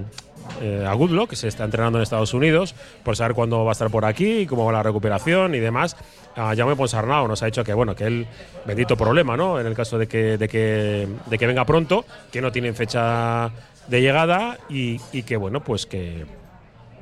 eh, 0.61 0.85
a 0.87 0.93
Goodlock, 0.95 1.31
que 1.31 1.37
se 1.37 1.49
está 1.49 1.65
entrenando 1.65 1.99
en 1.99 2.03
Estados 2.03 2.35
Unidos, 2.35 2.75
por 3.03 3.17
saber 3.17 3.35
cuándo 3.35 3.65
va 3.65 3.71
a 3.71 3.73
estar 3.73 3.91
por 3.91 4.05
aquí, 4.05 4.47
cómo 4.47 4.65
va 4.65 4.73
la 4.73 4.83
recuperación 4.83 5.55
y 5.55 5.59
demás. 5.59 5.97
A 6.37 6.55
Jaume 6.57 6.77
Ponsarnau 6.77 7.29
nos 7.29 7.43
ha 7.43 7.47
dicho 7.47 7.63
que, 7.63 7.73
bueno, 7.73 7.95
que 7.95 8.05
él, 8.05 8.27
bendito 8.65 8.97
problema, 8.97 9.37
¿no? 9.37 9.61
En 9.61 9.67
el 9.67 9.75
caso 9.75 9.99
de 9.99 10.09
que, 10.09 10.37
de 10.37 10.49
que, 10.49 11.09
de 11.27 11.39
que 11.39 11.47
venga 11.47 11.65
pronto, 11.65 12.05
que 12.33 12.41
no 12.41 12.51
tienen 12.51 12.75
fecha 12.75 13.51
de 13.87 14.01
llegada 14.01 14.59
y, 14.69 15.01
y 15.13 15.23
que, 15.23 15.37
bueno, 15.37 15.63
pues 15.63 15.87
que, 15.87 16.25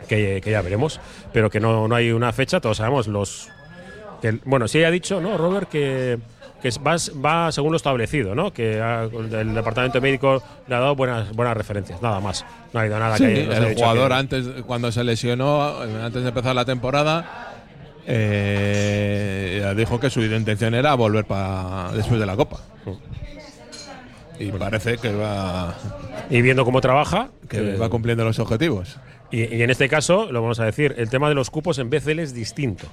que, 0.09 0.41
que 0.43 0.51
ya 0.51 0.63
veremos, 0.63 1.01
pero 1.33 1.49
que 1.49 1.61
no, 1.61 1.89
no 1.89 1.95
hay 1.95 2.13
una 2.13 2.33
fecha, 2.33 2.61
todos 2.61 2.79
sabemos 2.79 3.07
los... 3.07 3.49
Que, 4.21 4.39
bueno, 4.45 4.69
sí 4.69 4.85
ha 4.85 4.91
dicho, 4.91 5.21
¿no, 5.21 5.37
Robert, 5.37 5.69
que, 5.69 6.19
que 6.63 6.71
va, 6.87 6.97
va 7.25 7.51
según 7.53 7.73
lo 7.73 7.77
establecido, 7.77 8.35
¿no? 8.35 8.53
Que 8.53 8.81
ha- 8.81 9.03
el 9.05 9.55
departamento 9.55 10.01
médico 10.01 10.43
le 10.69 10.75
ha 10.75 10.79
dado 10.81 10.95
buenas, 10.97 11.33
buenas 11.35 11.57
referencias, 11.57 12.01
nada 12.01 12.21
más. 12.21 12.45
No 12.73 12.79
ha 12.79 12.83
habido 12.83 12.99
nada 12.99 13.17
Sí, 13.19 13.25
que 13.25 13.31
haya 13.51 13.69
el 13.69 13.75
jugador 13.75 14.09
que- 14.09 14.15
antes 14.15 14.47
cuando 14.67 14.93
se 14.93 15.03
lesionó 15.05 15.81
antes 15.81 16.23
de 16.23 16.29
empezar 16.29 16.55
la 16.55 16.65
temporada 16.65 17.49
eh, 18.07 19.73
dijo 19.77 19.99
que 20.01 20.11
su 20.11 20.23
intención 20.23 20.75
era 20.75 20.95
volver 20.95 21.25
pa- 21.25 21.91
después 21.95 22.19
de 22.21 22.27
la 22.27 22.37
copa 22.37 22.61
y 24.39 24.51
parece 24.51 24.99
que 24.99 25.13
va 25.13 25.75
Y 26.31 26.43
viendo 26.43 26.65
cómo 26.65 26.81
trabaja, 26.81 27.29
que 27.49 27.75
eh, 27.75 27.77
va 27.77 27.89
cumpliendo 27.91 28.25
los 28.25 28.39
objetivos 28.39 28.97
Y, 29.31 29.55
y 29.55 29.63
en 29.63 29.71
este 29.71 29.89
caso, 29.89 30.31
lo 30.33 30.43
vamos 30.43 30.59
a 30.61 30.65
decir, 30.65 30.95
el 30.99 31.09
tema 31.11 31.29
de 31.29 31.35
los 31.35 31.49
cupos 31.51 31.79
en 31.79 31.91
BCL 31.91 32.19
es 32.21 32.35
distinto. 32.35 32.87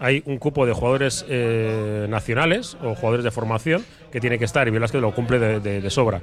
Hay 0.00 0.22
un 0.24 0.38
cupo 0.38 0.64
de 0.64 0.72
jugadores 0.72 1.24
eh, 1.28 2.06
nacionales 2.08 2.76
o 2.82 2.94
jugadores 2.94 3.22
de 3.22 3.30
formación 3.30 3.84
que 4.10 4.18
tiene 4.18 4.38
que 4.38 4.46
estar 4.46 4.66
y 4.66 4.70
Velázquez 4.70 5.00
lo 5.02 5.14
cumple 5.14 5.38
de, 5.60 5.90
sobra. 5.90 6.22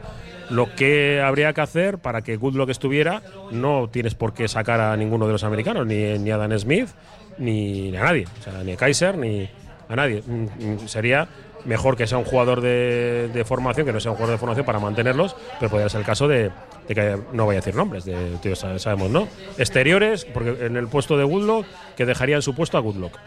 Lo 0.49 0.73
que 0.75 1.21
habría 1.21 1.53
que 1.53 1.61
hacer 1.61 1.99
para 1.99 2.23
que 2.23 2.37
Goodlock 2.37 2.69
estuviera, 2.71 3.21
no 3.51 3.87
tienes 3.89 4.15
por 4.15 4.33
qué 4.33 4.47
sacar 4.47 4.81
a 4.81 4.97
ninguno 4.97 5.27
de 5.27 5.33
los 5.33 5.43
americanos, 5.43 5.85
ni, 5.85 6.17
ni 6.17 6.31
a 6.31 6.37
Dan 6.37 6.57
Smith, 6.59 6.89
ni, 7.37 7.95
a 7.95 8.03
nadie, 8.03 8.25
o 8.39 8.43
sea, 8.43 8.63
ni 8.63 8.71
a 8.71 8.77
Kaiser, 8.77 9.15
ni 9.17 9.47
a 9.87 9.95
nadie. 9.95 10.23
Mm, 10.25 10.43
mm, 10.83 10.87
Sería 10.87 11.27
mejor 11.65 11.95
que 11.97 12.07
sea 12.07 12.17
un 12.17 12.23
jugador 12.25 12.61
de, 12.61 13.43
formación, 13.45 13.85
que 13.85 13.93
no 13.93 13.99
sea 13.99 14.11
un 14.11 14.17
jugador 14.17 14.35
de 14.35 14.39
formación 14.39 14.65
para 14.65 14.79
mantenerlos, 14.79 15.35
pero 15.59 15.69
podría 15.69 15.89
ser 15.89 15.99
el 15.99 16.05
caso 16.05 16.27
de, 16.27 16.49
que 16.87 17.17
no 17.33 17.45
voy 17.45 17.55
a 17.55 17.59
decir 17.59 17.75
nombres, 17.75 18.05
de, 18.05 18.15
tío, 18.41 18.55
sa- 18.55 18.79
sabemos, 18.79 19.11
¿no? 19.11 19.27
Exteriores, 19.57 20.25
porque 20.25 20.65
en 20.65 20.77
el 20.77 20.87
puesto 20.87 21.17
de 21.17 21.25
Goodlock, 21.25 21.65
que 21.95 22.05
dejarían 22.05 22.41
su 22.41 22.55
puesto 22.55 22.77
a 22.77 22.81
Goodlock. 22.81 23.17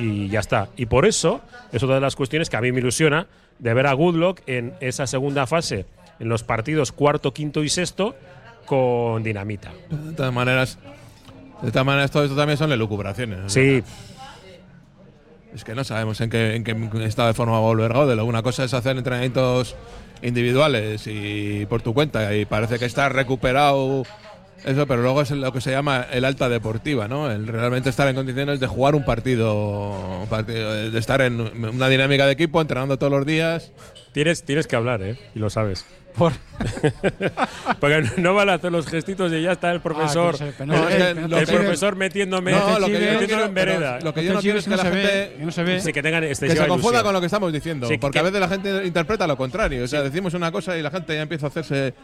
Y 0.00 0.28
ya 0.28 0.40
está. 0.40 0.68
Y 0.76 0.86
por 0.86 1.06
eso 1.06 1.42
es 1.72 1.82
otra 1.82 1.96
de 1.96 2.00
las 2.00 2.16
cuestiones 2.16 2.48
que 2.48 2.56
a 2.56 2.60
mí 2.60 2.72
me 2.72 2.80
ilusiona 2.80 3.26
de 3.58 3.74
ver 3.74 3.86
a 3.86 3.92
Goodlock 3.92 4.40
en 4.46 4.72
esa 4.80 5.06
segunda 5.06 5.46
fase, 5.46 5.86
en 6.18 6.28
los 6.28 6.42
partidos 6.42 6.90
cuarto, 6.92 7.32
quinto 7.32 7.62
y 7.62 7.68
sexto, 7.68 8.16
con 8.64 9.22
dinamita. 9.22 9.72
de 9.90 10.12
todas 10.12 10.32
maneras 10.32 10.78
de 11.62 11.70
todas 11.70 11.84
maneras 11.84 12.10
todo 12.10 12.24
esto 12.24 12.36
también 12.36 12.56
son 12.56 12.72
elucubraciones. 12.72 13.52
Sí, 13.52 13.82
es 15.54 15.64
que 15.64 15.74
no 15.74 15.84
sabemos 15.84 16.20
en 16.20 16.30
qué, 16.30 16.54
en 16.54 16.64
qué 16.64 17.04
estado 17.04 17.28
de 17.28 17.34
forma 17.34 17.52
va 17.52 17.58
a 17.58 17.62
volver 17.62 17.92
Godel 17.92 18.20
una 18.20 18.42
cosa 18.42 18.64
es 18.64 18.72
hacer 18.72 18.96
entrenamientos 18.96 19.76
individuales 20.22 21.06
y 21.06 21.66
por 21.66 21.82
tu 21.82 21.92
cuenta 21.92 22.34
y 22.34 22.44
parece 22.44 22.78
que 22.78 22.84
está 22.84 23.08
recuperado 23.08 24.04
eso, 24.64 24.86
pero 24.86 25.02
luego 25.02 25.22
es 25.22 25.30
lo 25.30 25.52
que 25.52 25.60
se 25.60 25.70
llama 25.70 26.06
el 26.10 26.24
alta 26.24 26.48
deportiva, 26.48 27.08
¿no? 27.08 27.30
El 27.30 27.46
realmente 27.46 27.90
estar 27.90 28.08
en 28.08 28.14
condiciones 28.14 28.60
de 28.60 28.66
jugar 28.66 28.94
un 28.94 29.04
partido, 29.04 30.26
partido, 30.28 30.72
de 30.90 30.98
estar 30.98 31.20
en 31.20 31.40
una 31.40 31.88
dinámica 31.88 32.26
de 32.26 32.32
equipo, 32.32 32.60
entrenando 32.60 32.98
todos 32.98 33.12
los 33.12 33.26
días. 33.26 33.72
tienes, 34.12 34.44
tienes 34.44 34.66
que 34.66 34.76
hablar, 34.76 35.02
¿eh? 35.02 35.18
Y 35.34 35.38
lo 35.38 35.50
sabes. 35.50 35.84
Por- 36.16 36.32
Porque 37.80 38.02
no 38.18 38.34
van 38.34 38.50
a 38.50 38.54
hacer 38.54 38.70
los 38.70 38.86
gestitos 38.86 39.32
y 39.32 39.42
ya 39.42 39.52
está 39.52 39.70
el 39.72 39.80
profesor. 39.80 40.36
Ah, 40.40 40.50
que 40.56 40.66
no 40.66 40.74
no 41.28 41.38
el, 41.38 41.46
profesor 41.46 41.96
metiéndome, 41.96 42.52
No, 42.52 42.78
lo 42.78 42.86
que 42.86 42.92
metiéndome 42.92 43.26
quiero- 43.26 43.44
en 43.46 43.54
vereda. 43.54 43.98
lo 44.02 44.12
que 44.12 44.24
yo 44.24 44.34
no 44.34 44.40
quiero 44.40 44.58
es 44.58 44.64
que 44.66 44.76
la 44.76 44.84
gente 44.84 45.36
que 45.44 45.52
se 45.52 45.62
ve. 45.62 45.80
Sí, 45.80 45.92
que 45.92 46.02
tengan 46.02 46.22
que 46.22 46.28
excesiva 46.30 46.64
se 46.64 46.68
confunda 46.68 47.02
con 47.02 47.12
lo 47.14 47.20
que 47.20 47.26
estamos 47.26 47.52
diciendo, 47.52 47.86
Sí, 47.88 47.96
porque 47.98 48.14
que- 48.14 48.18
a 48.20 48.22
veces 48.22 48.40
la 48.40 48.48
gente 48.48 48.86
interpreta 48.86 49.26
lo 49.26 49.36
contrario. 49.36 49.84
O 49.84 49.88
sea, 49.88 50.02
decimos 50.02 50.34
una 50.34 50.52
cosa 50.52 50.76
y 50.76 50.82
la 50.82 50.90
gente 50.90 51.14
ya 51.14 51.22
empieza 51.22 51.46
a 51.46 51.48
hacerse. 51.48 51.94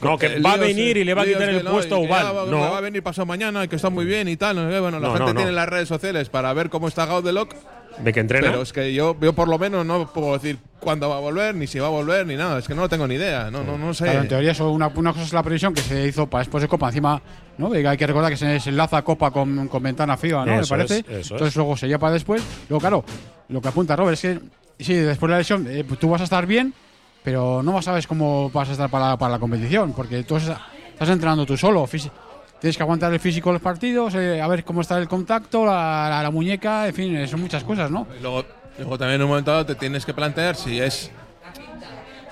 No, 0.00 0.16
que 0.18 0.38
va 0.40 0.52
a 0.52 0.56
venir 0.58 0.96
y 0.96 1.04
le 1.04 1.14
va 1.14 1.22
a 1.22 1.24
líos 1.24 1.38
quitar 1.40 1.54
el 1.54 1.64
puesto 1.64 1.96
a 1.96 1.98
y 1.98 2.02
que 2.02 2.08
Ubal. 2.08 2.22
ya 2.24 2.32
va, 2.32 2.44
No. 2.46 2.60
va 2.60 2.78
a 2.78 2.80
venir 2.80 3.02
pasado 3.02 3.26
mañana 3.26 3.64
y 3.64 3.68
que 3.68 3.76
está 3.76 3.90
muy 3.90 4.04
bien 4.04 4.28
y 4.28 4.36
tal. 4.36 4.56
Bueno, 4.80 5.00
la 5.00 5.16
gente 5.16 5.34
tiene 5.34 5.52
las 5.52 5.68
redes 5.68 5.88
sociales 5.88 6.28
para 6.28 6.52
ver 6.52 6.70
cómo 6.70 6.88
está 6.88 7.06
Gaudelock. 7.06 7.54
De 7.98 8.12
que 8.12 8.20
entrena. 8.20 8.48
Pero 8.50 8.62
es 8.62 8.72
que 8.72 8.92
yo, 8.92 9.16
yo 9.20 9.32
por 9.32 9.48
lo 9.48 9.58
menos 9.58 9.86
no 9.86 10.12
puedo 10.12 10.32
decir 10.34 10.58
cuándo 10.80 11.08
va 11.08 11.16
a 11.16 11.20
volver, 11.20 11.54
ni 11.54 11.66
si 11.66 11.78
va 11.78 11.86
a 11.86 11.90
volver, 11.90 12.26
ni 12.26 12.34
nada. 12.36 12.58
Es 12.58 12.66
que 12.66 12.74
no 12.74 12.82
lo 12.82 12.88
tengo 12.88 13.06
ni 13.06 13.14
idea. 13.14 13.50
No, 13.50 13.62
no, 13.62 13.78
no 13.78 13.94
sé. 13.94 14.04
Claro, 14.04 14.20
en 14.22 14.28
teoría 14.28 14.52
eso, 14.52 14.70
una, 14.70 14.88
una 14.88 15.12
cosa 15.12 15.24
es 15.24 15.32
la 15.32 15.42
previsión 15.42 15.72
que 15.74 15.80
se 15.80 16.06
hizo 16.08 16.26
para 16.28 16.40
después 16.42 16.60
de 16.62 16.68
Copa. 16.68 16.88
Encima, 16.88 17.22
¿no? 17.58 17.72
Hay 17.72 17.96
que 17.96 18.06
recordar 18.06 18.30
que 18.30 18.36
se, 18.36 18.56
enlaza 18.68 19.02
Copa 19.02 19.30
con, 19.30 19.68
con 19.68 19.82
ventana 19.82 20.16
fría, 20.16 20.44
¿no? 20.44 20.60
Eso 20.60 20.74
Me 20.74 20.84
parece. 20.84 20.98
es, 21.00 21.04
eso 21.08 21.18
es. 21.20 21.30
Entonces 21.32 21.56
luego 21.56 21.76
sería 21.76 21.98
para 21.98 22.12
después. 22.14 22.42
Luego, 22.68 22.80
claro, 22.80 23.04
lo 23.48 23.60
que 23.60 23.68
apunta 23.68 23.94
Robert 23.96 24.14
es 24.14 24.20
que 24.22 24.40
sí, 24.84 24.94
después 24.94 25.28
de 25.28 25.32
la 25.32 25.38
lesión 25.38 25.66
eh, 25.68 25.84
pues 25.86 26.00
tú 26.00 26.08
vas 26.10 26.20
a 26.20 26.24
estar 26.24 26.46
bien, 26.46 26.74
pero 27.22 27.62
no 27.62 27.80
sabes 27.80 28.06
cómo 28.06 28.50
vas 28.50 28.68
a 28.68 28.72
estar 28.72 28.90
para, 28.90 29.16
para 29.16 29.32
la 29.32 29.38
competición, 29.38 29.92
porque 29.92 30.24
tú 30.24 30.36
estás 30.36 30.58
entrenando 31.08 31.46
tú 31.46 31.56
solo. 31.56 31.84
fisi- 31.86 32.10
Tienes 32.60 32.76
que 32.76 32.82
aguantar 32.82 33.12
el 33.12 33.20
físico 33.20 33.50
de 33.50 33.54
los 33.54 33.62
partidos, 33.62 34.14
eh, 34.14 34.40
a 34.40 34.46
ver 34.48 34.64
cómo 34.64 34.80
está 34.80 34.96
el 34.98 35.06
contacto, 35.08 35.66
la, 35.66 36.06
la- 36.10 36.22
la 36.22 36.30
muñeca, 36.30 36.86
en 36.88 36.94
fin, 36.94 37.28
son 37.28 37.40
muchas 37.42 37.62
cosas, 37.62 37.90
¿no? 37.90 38.06
Y 38.18 38.22
Luego, 38.22 38.44
luego 38.78 38.96
también 38.98 39.16
en 39.16 39.22
un 39.24 39.28
momento 39.28 39.50
dado 39.50 39.66
te 39.66 39.74
tienes 39.74 40.06
que 40.06 40.14
plantear 40.14 40.56
si 40.56 40.80
es 40.80 41.10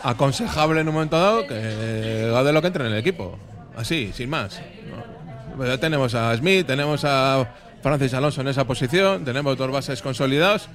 aconsejable 0.02 0.80
en 0.80 0.88
un 0.88 0.94
momento 0.94 1.18
dado 1.20 1.46
que 1.46 2.28
Gade 2.32 2.52
lo 2.52 2.60
que 2.60 2.66
entre 2.68 2.86
en 2.86 2.92
el 2.92 2.98
equipo. 2.98 3.38
Así, 3.76 4.12
sin 4.14 4.30
más. 4.30 4.60
¿no? 5.56 5.66
Ya 5.66 5.78
tenemos 5.78 6.14
a 6.14 6.34
Smith, 6.36 6.66
tenemos 6.66 7.04
a 7.04 7.46
Francis 7.82 8.14
Alonso 8.14 8.40
en 8.40 8.48
esa 8.48 8.64
posición, 8.64 9.24
tenemos 9.24 9.56
dos 9.56 9.70
bases 9.70 10.00
consolidados. 10.02 10.68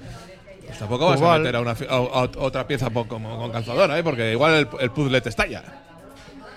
Pues 0.66 0.78
tampoco 0.78 1.06
vas 1.06 1.16
a 1.20 1.24
Igual. 1.24 1.40
meter 1.40 1.56
a, 1.56 1.60
una 1.60 1.70
a- 1.72 1.94
a 1.94 2.22
otra 2.38 2.66
pieza 2.66 2.90
como 2.90 3.38
con 3.38 3.50
calzadora, 3.50 3.98
¿eh? 3.98 4.02
porque 4.04 4.32
igual 4.32 4.54
el, 4.54 4.68
el 4.80 4.90
puzzle 4.90 5.20
te 5.20 5.30
estalla. 5.30 5.62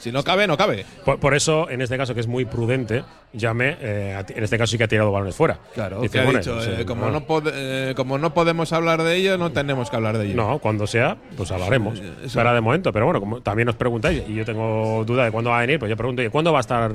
Si 0.02 0.12
no 0.12 0.24
cabe, 0.24 0.48
no 0.48 0.58
cabe. 0.58 0.84
Por, 1.06 1.20
por 1.20 1.36
eso, 1.36 1.70
en 1.70 1.82
este 1.82 1.96
caso, 1.96 2.16
que 2.16 2.22
es 2.22 2.28
muy 2.28 2.46
prudente, 2.46 3.04
llame, 3.34 3.78
eh, 3.80 4.24
en 4.30 4.44
este 4.44 4.58
caso 4.58 4.72
sí 4.72 4.78
que 4.78 4.86
ha 4.86 4.88
tirado 4.88 5.12
balones 5.12 5.36
fuera. 5.36 5.60
Claro, 5.76 6.02
Dice, 6.02 6.24
bueno, 6.24 6.40
dicho, 6.40 6.56
pues, 6.56 6.68
eh, 6.68 6.76
eh, 6.80 6.86
como, 6.86 7.10
no. 7.10 7.20
no 7.20 7.44
eh, 7.54 7.94
como 7.96 8.18
no 8.18 8.34
podemos 8.34 8.74
hablar 8.74 9.04
de 9.04 9.16
ello, 9.16 9.38
no 9.38 9.52
tenemos 9.52 9.92
que 9.92 9.96
hablar 9.96 10.18
de 10.18 10.26
ello. 10.26 10.36
No, 10.36 10.58
cuando 10.60 10.88
sea, 10.88 11.18
pues 11.38 11.52
hablaremos. 11.52 12.00
Sí, 12.00 12.12
eso. 12.24 12.30
Será 12.30 12.54
de 12.54 12.62
momento, 12.62 12.92
pero 12.92 13.06
bueno, 13.06 13.20
como 13.20 13.42
también 13.42 13.70
os 13.70 13.76
preguntáis, 13.76 14.24
y 14.28 14.34
yo 14.34 14.44
tengo 14.44 15.04
duda 15.06 15.26
de 15.26 15.32
cuándo 15.32 15.52
va 15.52 15.60
a 15.60 15.62
venir, 15.62 15.78
pues 15.78 15.90
yo 15.90 15.96
pregunto, 15.96 16.24
¿y 16.24 16.30
cuándo 16.30 16.52
va 16.52 16.60
a 16.60 16.62
estar 16.62 16.92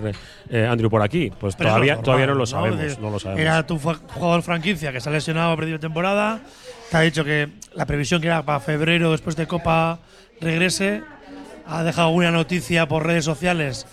eh, 0.51 0.67
Andrew 0.67 0.91
por 0.91 1.03
aquí? 1.03 1.31
Pues 1.39 1.55
Pero 1.55 1.71
todavía, 1.71 1.95
lo 1.95 2.03
todavía 2.03 2.27
no 2.27 2.33
normal, 2.33 2.41
lo 2.41 2.47
sabemos, 2.47 2.79
decir, 2.81 2.99
no 3.01 3.11
lo 3.11 3.19
sabemos. 3.21 3.41
Era 3.41 3.65
tu 3.65 3.79
jugador 3.79 4.43
franquicia 4.43 4.91
que 4.91 5.01
se 5.01 5.09
ha 5.09 5.13
lesionado 5.13 5.53
a 5.53 5.57
principio 5.57 5.79
de 5.79 5.83
temporada. 5.83 6.41
Te 6.91 6.97
ha 6.97 7.01
dicho 7.01 7.25
que 7.25 7.49
la 7.75 7.87
previsión 7.87 8.21
que 8.21 8.27
era 8.27 8.43
para 8.43 8.59
febrero, 8.59 9.13
después 9.13 9.37
de 9.37 9.47
Copa, 9.47 10.01
regrese. 10.41 11.03
Ha 11.69 11.83
dejado 11.83 12.09
una 12.11 12.31
noticia 12.31 12.87
por 12.87 13.05
redes 13.07 13.25
sociales 13.25 13.87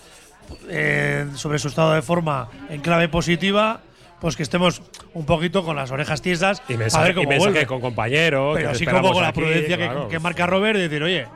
eh, 0.68 1.26
sobre 1.34 1.58
su 1.58 1.68
estado 1.68 1.94
de 1.94 2.02
forma 2.02 2.48
en 2.70 2.80
clave 2.80 3.08
positiva. 3.08 3.80
Pues 4.20 4.36
que 4.36 4.42
estemos 4.42 4.80
un 5.12 5.26
poquito 5.26 5.64
con 5.64 5.76
las 5.76 5.90
orejas 5.90 6.22
tiesas 6.22 6.62
y 6.68 6.74
a 6.74 6.78
mensaje, 6.78 7.04
ver 7.06 7.14
cómo 7.14 7.24
y 7.26 7.38
mensaje 7.38 7.66
con 7.66 7.80
compañeros. 7.80 8.56
Pero 8.56 8.70
así 8.70 8.86
como 8.86 9.12
con 9.12 9.22
la 9.22 9.28
aquí, 9.28 9.40
prudencia 9.40 9.76
que- 9.76 9.84
claro. 9.84 10.08
que, 10.08 10.18
marca 10.18 10.46
Robert, 10.46 10.78
decir, 10.78 11.02
oye, 11.02 11.26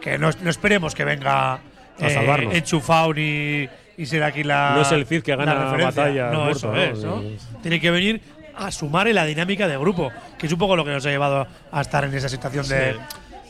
que 0.00 0.18
no, 0.18 0.30
no 0.42 0.50
esperemos 0.50 0.94
que 0.94 1.04
venga 1.04 1.54
A 1.54 1.60
eh, 2.00 2.48
enchufado 2.52 3.12
ni 3.14 3.68
y 3.96 4.06
ser 4.06 4.22
aquí 4.22 4.44
la. 4.44 4.74
No 4.76 4.82
es 4.82 4.92
el 4.92 5.04
Cid 5.06 5.22
que 5.22 5.34
gana 5.34 5.52
la 5.52 5.64
referencia. 5.64 6.02
batallas 6.04 6.32
No, 6.32 6.44
muerto, 6.44 6.58
eso 6.58 6.72
¿no? 6.72 6.82
es, 6.82 6.98
¿no? 7.02 7.60
Tiene 7.60 7.80
que 7.80 7.90
venir 7.90 8.22
a 8.56 8.70
sumar 8.70 9.08
en 9.08 9.16
la 9.16 9.24
dinámica 9.24 9.66
de 9.66 9.76
grupo, 9.76 10.12
que 10.38 10.46
es 10.46 10.52
un 10.52 10.58
poco 10.60 10.76
lo 10.76 10.84
que 10.84 10.92
nos 10.92 11.04
ha 11.06 11.10
llevado 11.10 11.48
a 11.72 11.80
estar 11.80 12.04
en 12.04 12.14
esa 12.14 12.28
situación 12.28 12.68
de, 12.68 12.94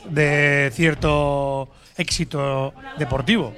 de 0.09 0.71
cierto 0.73 1.69
éxito 1.99 2.73
deportivo. 2.97 3.53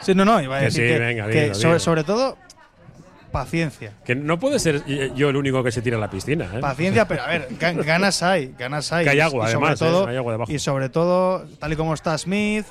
Sí, 0.00 0.14
no, 0.14 0.24
no, 0.24 0.40
iba 0.40 0.56
a 0.56 0.58
Que 0.60 0.64
decir 0.66 0.86
sí, 0.88 0.92
que, 0.94 0.98
venga, 0.98 1.26
que 1.26 1.42
dilo, 1.42 1.54
sobre, 1.54 1.68
dilo. 1.68 1.80
sobre 1.80 2.04
todo 2.04 2.38
paciencia. 3.32 3.92
Que 4.04 4.14
no 4.14 4.38
puede 4.38 4.58
ser 4.58 4.82
yo 5.14 5.28
el 5.28 5.36
único 5.36 5.62
que 5.64 5.72
se 5.72 5.82
tira 5.82 5.96
a 5.96 6.00
la 6.00 6.08
piscina. 6.08 6.48
¿eh? 6.54 6.60
Paciencia, 6.60 7.06
pero 7.08 7.22
a 7.22 7.26
ver, 7.26 7.48
ga- 7.58 7.74
ganas 7.84 8.22
hay, 8.22 8.54
ganas 8.58 8.92
hay. 8.92 9.04
Que 9.04 9.10
hay 9.10 9.20
agua, 9.20 9.48
y 9.48 9.52
sobre 9.52 9.66
además, 9.66 9.82
¿eh? 9.82 9.84
todo, 9.84 10.06
Hay 10.06 10.16
agua 10.16 10.32
debajo. 10.32 10.52
Y 10.52 10.58
sobre 10.58 10.88
todo, 10.88 11.44
tal 11.58 11.72
y 11.72 11.76
como 11.76 11.92
está 11.94 12.16
Smith, 12.16 12.66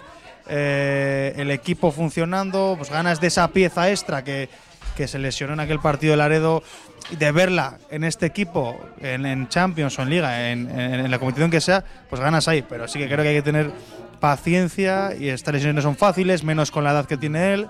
eh, 0.47 1.33
el 1.37 1.51
equipo 1.51 1.91
funcionando, 1.91 2.75
pues 2.77 2.89
ganas 2.89 3.19
de 3.19 3.27
esa 3.27 3.47
pieza 3.49 3.89
extra 3.91 4.23
que, 4.23 4.49
que 4.95 5.07
se 5.07 5.19
lesionó 5.19 5.53
en 5.53 5.59
aquel 5.59 5.79
partido 5.79 6.11
de 6.11 6.17
Laredo 6.17 6.63
y 7.11 7.15
de 7.17 7.31
verla 7.31 7.77
en 7.91 8.03
este 8.03 8.25
equipo, 8.25 8.79
en, 9.01 9.25
en 9.25 9.47
Champions 9.49 9.97
o 9.99 10.01
en 10.01 10.09
Liga, 10.09 10.49
en, 10.51 10.69
en- 10.71 11.05
en 11.05 11.11
la 11.11 11.19
competición 11.19 11.51
que 11.51 11.61
sea, 11.61 11.83
pues 12.09 12.21
ganas 12.21 12.47
ahí. 12.47 12.63
Pero 12.67 12.87
sí 12.87 12.97
que 12.99 13.05
creo 13.07 13.21
que 13.23 13.29
hay 13.29 13.35
que 13.35 13.41
tener 13.41 13.71
paciencia 14.19 15.11
y 15.19 15.29
estas 15.29 15.53
lesiones 15.53 15.75
no 15.75 15.81
son 15.81 15.95
fáciles, 15.95 16.43
menos 16.43 16.71
con 16.71 16.83
la 16.83 16.91
edad 16.91 17.05
que 17.05 17.17
tiene 17.17 17.53
él. 17.53 17.67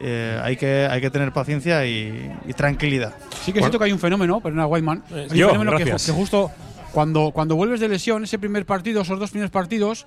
Eh, 0.00 0.40
hay, 0.42 0.56
que, 0.56 0.88
hay 0.90 1.00
que 1.00 1.10
tener 1.10 1.32
paciencia 1.32 1.86
y, 1.86 2.32
y 2.46 2.52
tranquilidad. 2.54 3.14
Sí 3.44 3.52
que 3.52 3.60
siento 3.60 3.78
que 3.78 3.84
hay 3.84 3.92
un 3.92 4.00
fenómeno, 4.00 4.40
Bernard 4.40 4.66
Whiteman. 4.68 5.04
Hay 5.12 5.28
un 5.30 5.34
yo, 5.36 5.48
fenómeno 5.50 5.76
que, 5.76 5.84
que 5.84 6.12
justo 6.12 6.50
cuando, 6.90 7.30
cuando 7.32 7.54
vuelves 7.54 7.78
de 7.80 7.88
lesión, 7.88 8.24
ese 8.24 8.38
primer 8.40 8.66
partido, 8.66 9.02
esos 9.02 9.20
dos 9.20 9.30
primeros 9.30 9.52
partidos, 9.52 10.04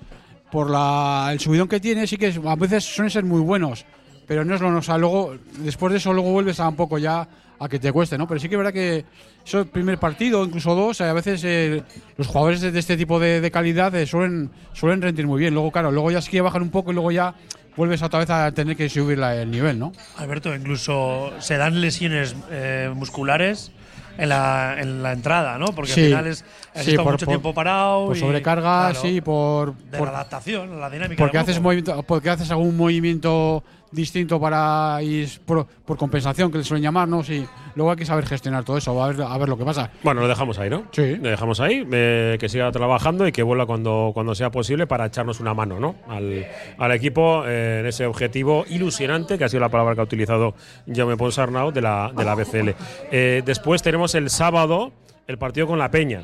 por 0.50 0.68
la, 0.68 1.28
el 1.32 1.40
subidón 1.40 1.68
que 1.68 1.80
tiene, 1.80 2.06
sí 2.06 2.18
que 2.18 2.38
a 2.46 2.54
veces 2.56 2.84
suelen 2.84 3.10
ser 3.10 3.24
muy 3.24 3.40
buenos. 3.40 3.86
Pero 4.28 4.44
no 4.44 4.54
es 4.54 4.60
lo. 4.60 4.68
O 4.76 4.82
sea, 4.82 4.98
luego, 4.98 5.34
después 5.58 5.90
de 5.90 5.98
eso, 5.98 6.12
luego 6.12 6.30
vuelves 6.30 6.60
a 6.60 6.68
un 6.68 6.76
poco 6.76 6.98
ya 6.98 7.26
a 7.58 7.68
que 7.68 7.80
te 7.80 7.90
cueste, 7.90 8.16
¿no? 8.16 8.28
Pero 8.28 8.38
sí 8.38 8.48
que 8.48 8.54
es 8.54 8.58
verdad 8.58 8.72
que 8.72 9.04
eso, 9.44 9.58
el 9.60 9.66
primer 9.66 9.98
partido, 9.98 10.44
incluso 10.44 10.74
dos, 10.76 11.00
a 11.00 11.12
veces 11.12 11.42
eh, 11.44 11.82
los 12.16 12.26
jugadores 12.28 12.60
de, 12.60 12.70
de 12.70 12.78
este 12.78 12.96
tipo 12.96 13.18
de, 13.18 13.40
de 13.40 13.50
calidad 13.50 13.92
eh, 13.96 14.06
suelen, 14.06 14.50
suelen 14.74 15.02
rendir 15.02 15.26
muy 15.26 15.40
bien. 15.40 15.54
Luego, 15.54 15.72
claro, 15.72 15.90
luego 15.90 16.10
ya 16.12 16.20
sí 16.20 16.30
que 16.30 16.40
bajan 16.40 16.62
un 16.62 16.70
poco 16.70 16.92
y 16.92 16.94
luego 16.94 17.10
ya 17.10 17.34
vuelves 17.74 18.02
otra 18.02 18.20
vez 18.20 18.30
a 18.30 18.52
tener 18.52 18.76
que 18.76 18.88
subir 18.88 19.18
la- 19.18 19.34
el 19.34 19.50
nivel, 19.50 19.78
¿no? 19.78 19.92
Alberto, 20.18 20.54
incluso 20.54 21.32
se 21.40 21.56
dan 21.56 21.80
lesiones 21.80 22.36
eh, 22.50 22.90
musculares 22.94 23.72
en 24.18 24.28
la, 24.28 24.76
en 24.80 25.02
la 25.02 25.12
entrada, 25.12 25.58
¿no? 25.58 25.66
Porque 25.66 25.92
Sí. 25.92 26.00
al 26.02 26.06
final 26.08 26.26
es, 26.26 26.44
has 26.74 26.84
Sí, 26.84 26.90
estado 26.90 27.04
por- 27.04 27.12
mucho 27.14 27.26
por- 27.26 27.32
tiempo 27.32 27.54
parado. 27.54 28.06
Por 28.06 28.16
y, 28.16 28.20
sobrecarga, 28.20 28.90
claro, 28.90 29.00
sí, 29.00 29.20
por. 29.20 29.74
De 29.76 29.96
por- 29.98 30.08
la 30.08 30.14
adaptación, 30.14 30.78
la 30.80 30.90
dinámica. 30.90 31.22
porque 31.22 31.38
haces, 31.38 31.60
movimiento, 31.60 32.02
porque 32.04 32.30
haces 32.30 32.50
algún 32.50 32.76
movimiento 32.76 33.62
distinto 33.90 34.40
para 34.40 35.00
es 35.02 35.38
por, 35.38 35.66
por 35.66 35.96
compensación 35.96 36.50
que 36.50 36.58
le 36.58 36.64
suelen 36.64 36.82
llamar, 36.82 37.08
¿no? 37.08 37.22
Sí. 37.22 37.46
Luego 37.74 37.90
hay 37.92 37.96
que 37.96 38.04
saber 38.04 38.26
gestionar 38.26 38.64
todo 38.64 38.78
eso, 38.78 39.02
a 39.02 39.08
ver, 39.08 39.22
a 39.22 39.38
ver 39.38 39.48
lo 39.48 39.56
que 39.56 39.64
pasa. 39.64 39.90
Bueno, 40.02 40.20
lo 40.20 40.28
dejamos 40.28 40.58
ahí, 40.58 40.68
¿no? 40.70 40.84
Sí. 40.92 41.16
Lo 41.16 41.28
dejamos 41.30 41.60
ahí, 41.60 41.86
eh, 41.90 42.36
que 42.40 42.48
siga 42.48 42.70
trabajando 42.72 43.26
y 43.26 43.32
que 43.32 43.42
vuelva 43.42 43.66
cuando, 43.66 44.10
cuando 44.14 44.34
sea 44.34 44.50
posible 44.50 44.86
para 44.86 45.06
echarnos 45.06 45.40
una 45.40 45.54
mano, 45.54 45.78
¿no? 45.78 45.96
Al, 46.08 46.46
al 46.78 46.92
equipo 46.92 47.44
eh, 47.46 47.80
en 47.80 47.86
ese 47.86 48.06
objetivo 48.06 48.64
ilusionante, 48.68 49.38
que 49.38 49.44
ha 49.44 49.48
sido 49.48 49.60
la 49.60 49.68
palabra 49.68 49.94
que 49.94 50.00
ha 50.00 50.04
utilizado 50.04 50.54
Jaume 50.92 51.16
Ponsarnau 51.16 51.70
de 51.70 51.80
la, 51.82 52.12
de 52.16 52.24
la 52.24 52.34
BCL. 52.34 52.70
Eh, 53.10 53.42
después 53.44 53.82
tenemos 53.82 54.14
el 54.14 54.30
sábado 54.30 54.92
el 55.26 55.38
partido 55.38 55.66
con 55.66 55.78
la 55.78 55.90
Peña. 55.90 56.22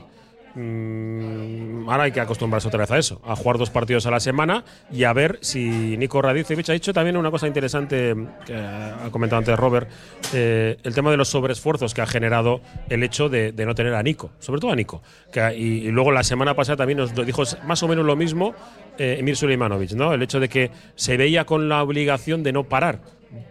Mm, 0.57 1.89
ahora 1.89 2.05
hay 2.05 2.13
que 2.13 2.21
acostumbrarse 2.21 2.69
otra 2.69 2.81
vez 2.81 2.91
a 2.93 2.99
eso, 2.99 3.21
a 3.25 3.35
jugar 3.35 3.59
dos 3.59 3.71
partidos 3.71 4.07
a 4.07 4.11
la 4.11 4.21
semana 4.21 4.65
y 4.93 5.03
a 5.05 5.13
ver 5.13 5.39
si 5.43 5.97
Nico 5.97 6.23
Radicevich 6.23 6.71
ha 6.71 6.73
dicho 6.75 6.93
también 6.93 7.17
una 7.17 7.31
cosa 7.31 7.49
interesante 7.49 8.15
que 8.47 8.55
ha 8.55 9.09
comentado 9.11 9.39
antes 9.39 9.59
Robert, 9.59 9.89
eh, 10.33 10.77
el 10.85 10.95
tema 10.95 11.11
de 11.11 11.17
los 11.17 11.29
sobreesfuerzos 11.29 11.93
que 11.93 12.03
ha 12.03 12.07
generado 12.07 12.61
el 12.89 13.03
hecho 13.03 13.29
de, 13.29 13.53
no 13.53 13.75
tener 13.75 13.95
a 13.95 14.03
Nico, 14.03 14.31
sobre 14.39 14.61
todo 14.61 14.71
a 14.71 14.77
Nico. 14.77 15.03
Y 15.57 15.91
luego 15.91 16.13
la 16.13 16.23
semana 16.23 16.55
pasada 16.55 16.77
también 16.77 16.99
nos 16.99 17.15
dijo 17.15 17.43
más 17.65 17.83
o 17.83 17.89
menos 17.89 18.05
lo 18.05 18.15
mismo 18.15 18.55
eh, 18.97 19.17
Emir 19.19 19.37
Suleimanovic, 19.37 19.93
¿no? 19.93 20.13
El 20.13 20.23
hecho 20.23 20.39
de 20.39 20.49
que 20.49 20.71
se 20.95 21.17
veía 21.17 21.45
con 21.45 21.69
la 21.69 21.83
obligación 21.83 22.43
de 22.43 22.53
no 22.53 22.65
parar 22.65 23.01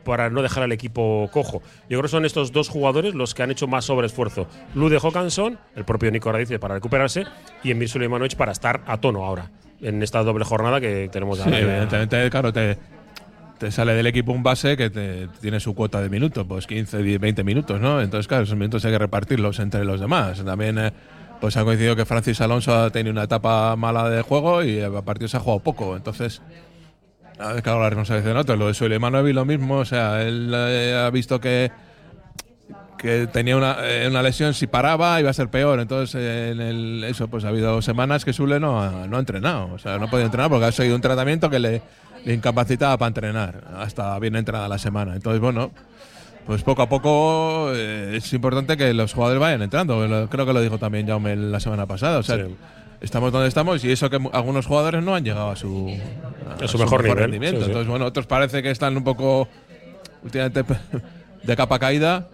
para 0.03 0.29
no 0.29 0.41
dejar 0.41 0.63
al 0.63 0.71
equipo 0.71 1.29
cojo. 1.31 1.61
Yo 1.89 1.97
creo 1.97 2.03
que 2.03 2.07
son 2.09 2.25
estos 2.25 2.51
dos 2.51 2.69
jugadores 2.69 3.13
los 3.15 3.33
que 3.33 3.43
han 3.43 3.51
hecho 3.51 3.67
más 3.67 3.85
sobreesfuerzo. 3.85 4.47
Lude 4.75 4.99
Hawkinson, 5.01 5.59
el 5.75 5.85
propio 5.85 6.11
Nico 6.11 6.31
Radice 6.31 6.59
para 6.59 6.75
recuperarse, 6.75 7.25
y 7.63 7.71
Emir 7.71 7.89
Suleimanovic 7.89 8.35
para 8.35 8.51
estar 8.51 8.81
a 8.87 8.97
tono 8.97 9.25
ahora, 9.25 9.51
en 9.81 10.01
esta 10.03 10.23
doble 10.23 10.45
jornada 10.45 10.79
que 10.81 11.09
tenemos 11.11 11.39
Sí, 11.39 11.49
evidentemente, 11.49 12.29
claro, 12.29 12.53
te, 12.53 12.77
te 13.57 13.71
sale 13.71 13.93
del 13.93 14.07
equipo 14.07 14.31
un 14.31 14.43
base 14.43 14.75
que 14.75 14.89
te, 14.89 15.27
tiene 15.41 15.59
su 15.59 15.73
cuota 15.73 16.01
de 16.01 16.09
minutos, 16.09 16.45
pues 16.47 16.67
15, 16.67 17.01
10, 17.01 17.19
20 17.19 17.43
minutos, 17.43 17.79
¿no? 17.79 18.01
Entonces, 18.01 18.27
claro, 18.27 18.43
esos 18.43 18.57
minutos 18.57 18.83
hay 18.85 18.91
que 18.91 18.99
repartirlos 18.99 19.59
entre 19.59 19.85
los 19.85 19.99
demás. 19.99 20.43
También 20.43 20.77
eh, 20.77 20.91
pues 21.39 21.57
ha 21.57 21.63
coincidido 21.63 21.95
que 21.95 22.05
Francis 22.05 22.41
Alonso 22.41 22.75
ha 22.75 22.89
tenido 22.89 23.11
una 23.11 23.23
etapa 23.23 23.75
mala 23.75 24.09
de 24.09 24.21
juego 24.21 24.63
y 24.63 24.81
a 24.81 24.89
partir 25.01 25.29
se 25.29 25.37
ha 25.37 25.39
jugado 25.39 25.59
poco. 25.59 25.95
Entonces, 25.95 26.41
a 27.43 27.53
ver, 27.53 27.63
claro, 27.63 27.81
la 27.81 27.89
responsabilidad 27.89 28.33
de 28.33 28.39
otro. 28.39 28.55
Lo 28.55 28.67
de 28.67 28.73
Suleimanovic 28.73 29.35
lo 29.35 29.45
mismo, 29.45 29.77
o 29.77 29.85
sea, 29.85 30.21
él 30.21 30.51
eh, 30.53 31.03
ha 31.05 31.09
visto 31.09 31.39
que 31.39 31.71
que 33.03 33.27
tenía 33.27 33.57
una, 33.57 33.75
eh, 33.81 34.07
una 34.07 34.21
lesión, 34.21 34.53
si 34.53 34.65
paraba 34.65 35.19
iba 35.19 35.29
a 35.29 35.33
ser 35.33 35.49
peor. 35.49 35.81
Entonces, 35.81 36.51
en 36.53 36.61
el, 36.61 37.03
eso, 37.03 37.27
pues 37.27 37.43
ha 37.43 37.49
habido 37.49 37.81
semanas 37.81 38.23
que 38.23 38.31
Sule 38.31 38.61
no 38.61 38.81
ha, 38.81 39.07
no 39.07 39.17
ha 39.17 39.19
entrenado. 39.19 39.73
O 39.73 39.77
sea, 39.77 39.99
no 39.99 40.05
ha 40.05 40.09
podido 40.09 40.25
entrenar 40.25 40.49
porque 40.49 40.67
ha 40.67 40.71
seguido 40.71 40.95
un 40.95 41.01
tratamiento 41.01 41.49
que 41.49 41.59
le, 41.59 41.81
incapacitaba 42.25 42.97
para 42.97 43.07
entrenar, 43.09 43.61
hasta 43.77 44.17
bien 44.19 44.37
entrada 44.37 44.69
la 44.69 44.77
semana. 44.77 45.15
Entonces, 45.15 45.41
bueno, 45.41 45.71
pues 46.45 46.63
poco 46.63 46.81
a 46.81 46.87
poco 46.87 47.73
eh, 47.73 48.13
es 48.15 48.31
importante 48.31 48.77
que 48.77 48.93
los 48.93 49.13
jugadores 49.13 49.41
vayan 49.41 49.61
entrando. 49.61 50.29
Creo 50.29 50.45
que 50.45 50.53
lo 50.53 50.61
dijo 50.61 50.77
también 50.77 51.05
Jaume 51.05 51.35
la 51.35 51.59
semana 51.59 51.85
pasada. 51.85 52.19
O 52.19 52.23
sea. 52.23 52.37
Estamos 53.03 53.31
donde 53.31 53.49
estamos 53.49 53.83
y 53.83 53.91
eso 53.91 54.09
que 54.09 54.17
algunos 54.31 54.65
jugadores 54.65 55.03
no 55.03 55.13
han 55.13 55.23
llegado 55.23 55.51
a 55.51 55.55
su, 55.55 55.95
A 56.59 56.67
su 56.67 56.77
mejor 56.79 57.03
nivel, 57.03 57.17
rendimiento. 57.17 57.59
sí, 57.59 57.65
sí. 57.65 57.69
Entonces, 57.69 57.89
bueno, 57.89 58.05
otros 58.05 58.25
parece 58.25 58.63
que 58.63 58.71
están 58.71 58.97
un 58.97 59.03
poco 59.03 59.47
últimamente 60.23 60.63
de 61.43 61.55
capa 61.55 61.77
caída 61.77 62.29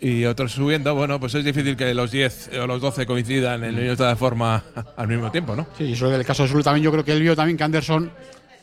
y 0.00 0.24
otros 0.24 0.52
subiendo. 0.52 0.94
Bueno, 0.94 1.18
pues 1.20 1.34
es 1.34 1.44
difícil 1.44 1.76
que 1.76 1.94
los 1.94 2.10
10 2.10 2.50
o 2.62 2.66
los 2.66 2.80
12 2.80 3.06
coincidan 3.06 3.64
en 3.64 3.78
el 3.78 3.96
de 3.96 4.16
forma 4.16 4.62
al 4.96 5.08
mismo 5.08 5.30
tiempo, 5.30 5.54
¿no? 5.56 5.66
Sí, 5.78 5.84
y 5.84 5.96
sobre 5.96 6.16
el 6.16 6.24
caso 6.24 6.42
de 6.42 6.48
Zulu 6.48 6.62
también 6.62 6.84
yo 6.84 6.90
creo 6.92 7.04
que 7.04 7.12
él 7.12 7.22
vio 7.22 7.36
también 7.36 7.56
que 7.56 7.64
Anderson, 7.64 8.10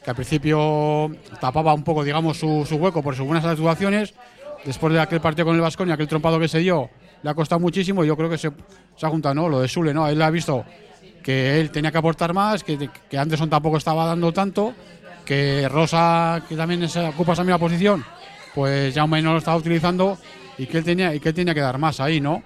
que 0.04 0.10
al 0.10 0.16
principio 0.16 1.12
tapaba 1.40 1.74
un 1.74 1.84
poco, 1.84 2.04
digamos, 2.04 2.38
su, 2.38 2.66
su 2.68 2.76
hueco 2.76 3.02
por 3.02 3.16
sus 3.16 3.26
buenas 3.26 3.46
actuaciones, 3.46 4.14
después 4.66 4.94
de 4.94 5.00
aquel 5.00 5.22
partido 5.22 5.46
con 5.46 5.56
el 5.56 5.62
Vasconia, 5.62 5.94
aquel 5.96 6.08
trompado 6.08 6.40
que 6.40 6.48
se 6.48 6.60
dio, 6.60 6.90
le 7.24 7.30
ha 7.30 7.34
costado 7.34 7.60
muchísimo 7.60 8.04
y 8.04 8.08
yo 8.08 8.16
creo 8.18 8.30
que 8.30 8.38
se, 8.38 8.52
se 8.96 9.06
ha 9.06 9.10
juntado, 9.10 9.36
¿no? 9.36 9.50
Lo 9.50 9.62
de 9.62 9.68
Sule, 9.68 9.94
¿no? 9.94 10.08
Él 10.08 10.22
ha 10.22 10.30
visto 10.30 10.64
que 11.24 11.60
él 11.60 11.72
tenía 11.72 11.92
que 11.92 11.98
aportar 11.98 12.34
más, 12.34 12.64
que, 12.64 12.90
que 13.10 13.18
Anderson 13.18 13.50
tampoco 13.50 13.78
estaba 13.78 14.06
dando 14.06 14.32
tanto, 14.32 14.74
que 15.26 15.68
Rosa, 15.70 16.44
que 16.48 16.56
también 16.56 16.84
es- 16.84 16.96
ocupa 16.98 17.34
esa 17.34 17.44
misma 17.44 17.58
posición, 17.60 18.04
pues 18.54 18.94
ya 18.94 19.06
no 19.08 19.32
lo 19.34 19.38
estaba 19.38 19.58
utilizando 19.58 20.18
y 20.58 20.66
que 20.68 20.78
él 20.78 20.84
tenía, 20.84 21.14
y 21.16 21.20
que 21.20 21.30
él 21.30 21.36
tenía 21.36 21.54
que 21.54 21.62
dar 21.62 21.78
más 21.78 22.00
ahí, 22.00 22.22
¿no? 22.22 22.44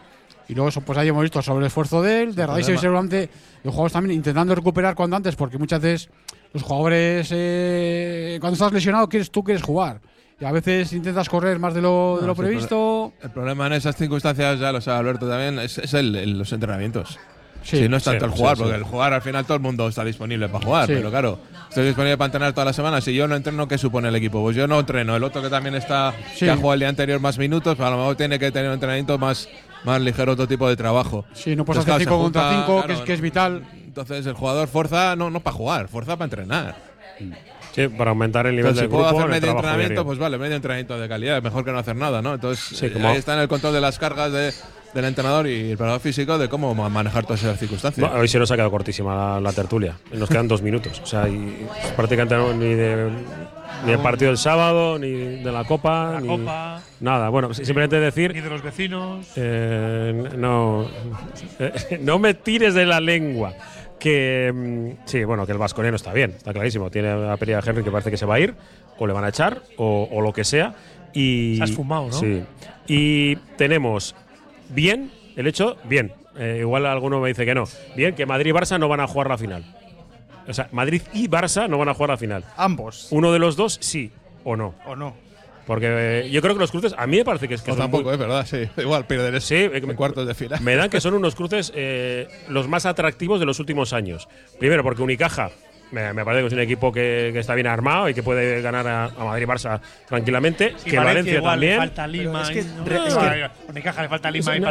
Y 0.47 0.55
luego 0.55 0.69
eso, 0.69 0.81
pues 0.81 0.97
ahí 0.97 1.09
hemos 1.09 1.21
visto 1.21 1.41
sobre 1.43 1.59
el 1.59 1.67
esfuerzo 1.67 2.01
de 2.01 2.23
él, 2.23 2.33
de 2.35 2.47
Radis 2.47 2.65
y 2.69 2.77
seguramente 2.81 3.29
los 3.63 3.71
jugadores 3.71 3.93
también 3.93 4.15
intentando 4.15 4.55
recuperar 4.55 4.95
cuando 4.95 5.15
antes, 5.15 5.35
porque 5.35 5.57
muchas 5.59 5.79
veces 5.81 6.09
los 6.53 6.63
jugadores, 6.63 7.29
eh, 7.31 8.37
cuando 8.39 8.53
estás 8.55 8.71
lesionado, 8.73 9.07
quieres, 9.07 9.29
tú 9.29 9.43
quieres 9.43 9.61
jugar. 9.61 10.01
Y 10.41 10.45
a 10.45 10.51
veces 10.53 10.93
intentas 10.93 11.27
correr 11.29 11.59
más 11.59 11.73
de 11.73 11.81
lo, 11.81 12.17
de 12.21 12.25
previsto. 12.33 13.13
El 13.21 13.29
problema 13.29 13.67
en 13.67 13.73
esas 13.73 13.95
circunstancias, 13.95 14.57
ya 14.59 14.71
lo 14.71 14.79
sabe 14.81 14.99
Alberto 14.99 15.27
también, 15.27 15.59
es, 15.59 15.77
es 15.77 15.93
el- 15.93 16.15
el- 16.15 16.39
los 16.39 16.51
entrenamientos. 16.53 17.19
Sí, 17.63 17.77
Sí, 17.77 17.89
no 17.89 17.97
es 17.97 18.03
tanto 18.03 18.25
sí, 18.25 18.31
el 18.31 18.37
jugar, 18.37 18.55
sí, 18.55 18.63
porque 18.63 18.75
sí. 18.77 18.81
el 18.83 18.85
jugar 18.85 19.13
al 19.13 19.21
final 19.21 19.45
todo 19.45 19.55
el 19.55 19.61
mundo 19.63 19.87
está 19.87 20.03
disponible 20.03 20.47
para 20.49 20.65
jugar, 20.65 20.87
Sí. 20.87 20.93
pero 20.95 21.09
claro, 21.11 21.39
estoy 21.67 21.85
disponible 21.87 22.17
para 22.17 22.25
entrenar 22.27 22.53
toda 22.53 22.65
la 22.65 22.73
semana. 22.73 23.01
Si 23.01 23.13
yo 23.13 23.27
no 23.27 23.35
entreno, 23.35 23.67
¿qué 23.67 23.77
supone 23.77 24.07
el 24.07 24.15
equipo? 24.15 24.41
Pues 24.41 24.55
yo 24.55 24.65
no 24.67 24.79
entreno. 24.79 25.15
El 25.15 25.23
otro 25.23 25.41
que 25.41 25.49
también 25.49 25.75
está, 25.75 26.13
Sí. 26.35 26.45
que 26.45 26.51
ha 26.51 26.55
jugado 26.55 26.73
el 26.75 26.79
día 26.79 26.89
anterior 26.89 27.19
más 27.19 27.37
minutos, 27.37 27.75
pues 27.75 27.85
a 27.87 27.91
lo 27.91 27.97
mejor 27.97 28.15
tiene 28.15 28.39
que 28.39 28.51
tener 28.51 28.67
un 28.69 28.75
entrenamiento 28.75 29.17
más, 29.17 29.47
más 29.83 30.01
ligero, 30.01 30.31
otro 30.33 30.47
tipo 30.47 30.67
de 30.69 30.75
trabajo. 30.75 31.25
Sí, 31.33 31.55
no 31.55 31.65
puedes 31.65 31.81
hacer 31.81 31.91
claro, 31.91 31.99
5 31.99 32.15
se 32.17 32.21
contra 32.23 32.41
junta, 32.43 32.65
5, 32.65 32.75
que, 32.81 32.85
claro, 32.87 32.99
es, 33.01 33.05
que 33.05 33.13
es 33.13 33.21
vital. 33.21 33.63
Entonces 33.85 34.25
el 34.25 34.33
jugador 34.33 34.67
fuerza 34.67 35.15
no, 35.15 35.29
no 35.29 35.39
para 35.41 35.55
jugar, 35.55 35.87
fuerza 35.89 36.15
para 36.15 36.25
entrenar. 36.25 36.75
Sí, 37.75 37.87
para 37.89 38.09
aumentar 38.11 38.47
el 38.47 38.53
nivel 38.55 38.71
Entonces, 38.71 38.81
del 38.81 38.89
si 38.89 38.91
puedo 38.91 39.03
grupo. 39.05 39.19
hacer 39.19 39.29
medio 39.29 39.51
entrenamiento, 39.51 39.89
diario. 39.93 40.05
pues 40.05 40.17
vale, 40.17 40.37
medio 40.37 40.55
entrenamiento 40.55 40.99
de 40.99 41.07
calidad, 41.07 41.41
mejor 41.43 41.63
que 41.63 41.71
no 41.71 41.77
hacer 41.79 41.95
nada, 41.95 42.21
¿no? 42.21 42.33
Entonces, 42.33 42.77
Sí, 42.77 42.87
eh, 42.87 42.91
como- 42.93 43.07
ahí 43.09 43.17
está 43.17 43.35
en 43.35 43.41
el 43.41 43.47
control 43.47 43.73
de 43.73 43.81
las 43.81 43.99
cargas 43.99 44.31
de- 44.31 44.53
del 44.93 45.05
entrenador 45.05 45.47
y 45.47 45.61
el 45.71 45.77
preparador 45.77 46.01
físico 46.01 46.37
de 46.37 46.49
cómo 46.49 46.73
ma- 46.73 46.89
manejar 46.89 47.23
todas 47.23 47.41
esas 47.43 47.59
circunstancias. 47.59 48.11
Hoy 48.13 48.27
se 48.27 48.39
nos 48.39 48.49
ha 48.51 48.55
quedado 48.55 48.71
cortísima 48.71 49.15
la, 49.15 49.39
la 49.39 49.53
tertulia. 49.53 49.95
Nos 50.13 50.29
quedan 50.29 50.47
dos 50.47 50.61
minutos. 50.61 50.99
O 51.03 51.05
sea, 51.05 51.27
y 51.29 51.67
prácticamente 51.95 52.35
no- 52.35 52.53
ni 52.53 52.73
de 52.73 53.09
ni 53.85 53.91
del 53.91 53.99
partido 54.01 54.29
del 54.31 54.37
sábado, 54.37 54.99
ni 54.99 55.09
de 55.11 55.51
la 55.51 55.63
Copa, 55.63 56.13
La 56.13 56.21
ni 56.21 56.27
Copa. 56.27 56.81
nada. 56.99 57.29
Bueno, 57.29 57.53
simplemente 57.53 57.99
decir. 57.99 58.33
Ni 58.33 58.41
de 58.41 58.49
los 58.49 58.61
vecinos. 58.61 59.27
Eh, 59.35 60.29
no, 60.37 60.85
eh, 61.59 61.99
no 62.01 62.19
me 62.19 62.33
tires 62.33 62.73
de 62.73 62.85
la 62.85 62.99
lengua. 62.99 63.53
Que 63.99 64.51
mm, 64.53 65.05
sí, 65.07 65.23
bueno, 65.23 65.45
que 65.45 65.51
el 65.51 65.57
vasconero 65.57 65.95
está 65.97 66.13
bien, 66.13 66.31
está 66.31 66.51
clarísimo. 66.53 66.89
Tiene 66.89 67.09
a 67.29 67.35
Peria 67.37 67.59
Henry 67.65 67.83
que 67.83 67.91
parece 67.91 68.09
que 68.11 68.17
se 68.17 68.25
va 68.25 68.35
a 68.35 68.39
ir, 68.39 68.55
o 68.97 69.05
le 69.07 69.13
van 69.13 69.23
a 69.25 69.29
echar, 69.29 69.61
o, 69.77 70.07
o 70.11 70.21
lo 70.21 70.31
que 70.33 70.43
sea. 70.45 70.73
Y, 71.13 71.55
Se 71.57 71.63
has 71.63 71.71
fumado, 71.71 72.07
¿no? 72.07 72.13
Sí. 72.13 72.43
Y 72.87 73.35
tenemos 73.57 74.15
bien, 74.69 75.11
el 75.35 75.47
hecho, 75.47 75.77
bien. 75.83 76.13
Eh, 76.37 76.57
igual 76.61 76.85
alguno 76.85 77.19
me 77.19 77.27
dice 77.29 77.45
que 77.45 77.53
no. 77.55 77.65
Bien, 77.95 78.15
que 78.15 78.25
Madrid 78.25 78.51
y 78.51 78.53
Barça 78.53 78.79
no 78.79 78.87
van 78.87 78.99
a 79.01 79.07
jugar 79.07 79.27
la 79.29 79.37
final. 79.37 79.63
O 80.47 80.53
sea, 80.53 80.67
Madrid 80.71 81.01
y 81.13 81.27
Barça 81.27 81.67
no 81.67 81.77
van 81.77 81.89
a 81.89 81.93
jugar 81.93 82.11
la 82.11 82.17
final. 82.17 82.43
Ambos. 82.57 83.07
Uno 83.11 83.31
de 83.33 83.39
los 83.39 83.55
dos 83.55 83.77
sí 83.81 84.11
o 84.43 84.55
no. 84.55 84.73
¿O 84.85 84.95
no? 84.95 85.13
Porque 85.67 85.85
eh, 85.89 86.29
yo 86.31 86.41
creo 86.41 86.55
que 86.55 86.61
los 86.61 86.71
cruces, 86.71 86.95
a 86.97 87.05
mí 87.05 87.17
me 87.17 87.25
parece 87.25 87.47
que 87.47 87.53
es 87.53 87.61
que 87.61 87.69
O 87.71 87.73
son 87.75 87.81
tampoco, 87.83 88.05
muy- 88.05 88.13
es 88.13 88.19
verdad, 88.19 88.45
sí. 88.47 88.67
Igual 88.81 89.05
pierden 89.05 89.39
Sí, 89.41 89.53
eh, 89.55 89.71
en 89.73 89.95
cuartos 89.95 90.25
de 90.25 90.33
final. 90.33 90.59
me 90.61 90.75
dan 90.75 90.89
que 90.89 90.99
son 90.99 91.13
unos 91.13 91.35
cruces 91.35 91.71
eh, 91.75 92.27
los 92.47 92.67
más 92.67 92.85
atractivos 92.87 93.39
de 93.39 93.45
los 93.45 93.59
últimos 93.59 93.93
años. 93.93 94.27
Primero, 94.57 94.81
porque 94.81 95.03
Unicaja 95.03 95.51
me, 95.91 96.13
me 96.13 96.23
parece 96.23 96.41
que 96.43 96.47
es 96.47 96.53
un 96.53 96.59
equipo 96.59 96.91
que, 96.91 97.31
que 97.33 97.39
está 97.39 97.55
bien 97.55 97.67
armado 97.67 98.07
y 98.09 98.13
que 98.13 98.21
puede 98.23 98.61
ganar 98.61 98.87
a, 98.87 99.05
a 99.05 99.23
Madrid 99.25 99.43
y 99.43 99.47
Barça 99.47 99.79
tranquilamente. 100.07 100.73
Sí, 100.77 100.91
que 100.91 100.97
Valencia, 100.97 101.35
igual, 101.37 101.59
le 101.59 101.67
también. 101.67 101.77
falta 101.79 102.07
Lima. 102.07 102.41
es 102.43 102.49
que- 102.49 102.63
no, 102.63 102.69
es 102.69 102.75
no, 102.75 102.85
que- 102.85 104.01
le 104.01 104.09
falta 104.09 104.31
Lima. 104.31 104.55
y 104.55 104.59
No, 104.59 104.67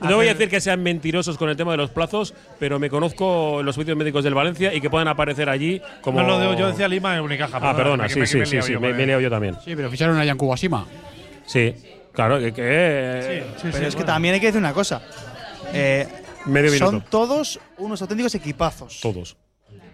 para 0.00 0.16
voy 0.16 0.26
a 0.26 0.32
decir 0.34 0.48
que 0.48 0.60
sean 0.60 0.82
mentirosos 0.82 1.36
con 1.38 1.48
el 1.50 1.56
tema 1.56 1.70
de 1.72 1.76
los 1.76 1.90
plazos, 1.90 2.34
pero 2.58 2.78
me 2.78 2.90
conozco 2.90 3.62
los 3.62 3.74
servicios 3.74 3.96
médicos 3.96 4.24
del 4.24 4.34
Valencia 4.34 4.74
y 4.74 4.80
que 4.80 4.90
pueden 4.90 5.08
aparecer 5.08 5.48
allí 5.48 5.80
como. 6.00 6.20
No, 6.22 6.26
no, 6.38 6.52
yo- 6.52 6.58
yo 6.58 6.68
decía 6.68 6.88
Lima 6.88 7.16
y 7.16 7.20
Unicaja. 7.20 7.58
Ah, 7.60 7.76
perdona, 7.76 8.08
sí, 8.08 8.26
sí, 8.26 8.44
sí, 8.44 8.60
sí, 8.62 8.76
me, 8.76 8.90
he 8.90 9.06
liado 9.06 9.20
yo 9.20 9.30
también. 9.30 9.56
Sí, 9.64 9.74
pero 9.76 9.90
ficharon 9.90 10.18
a 10.18 10.24
Jan 10.24 10.36
Kuwasima. 10.36 10.86
Sí, 11.46 11.74
claro, 12.12 12.38
que. 12.38 12.52
que 12.52 13.44
Pero 13.72 13.86
es 13.86 13.94
que 13.96 14.04
también 14.04 14.34
hay 14.34 14.40
que 14.40 14.46
decir 14.46 14.58
una 14.60 14.72
cosa. 14.72 15.00
Eh, 15.72 16.06
Medio 16.46 16.70
son 16.78 16.94
minuto. 16.94 17.06
todos 17.10 17.60
unos 17.78 18.00
auténticos 18.02 18.34
equipazos. 18.34 19.00
Todos. 19.00 19.36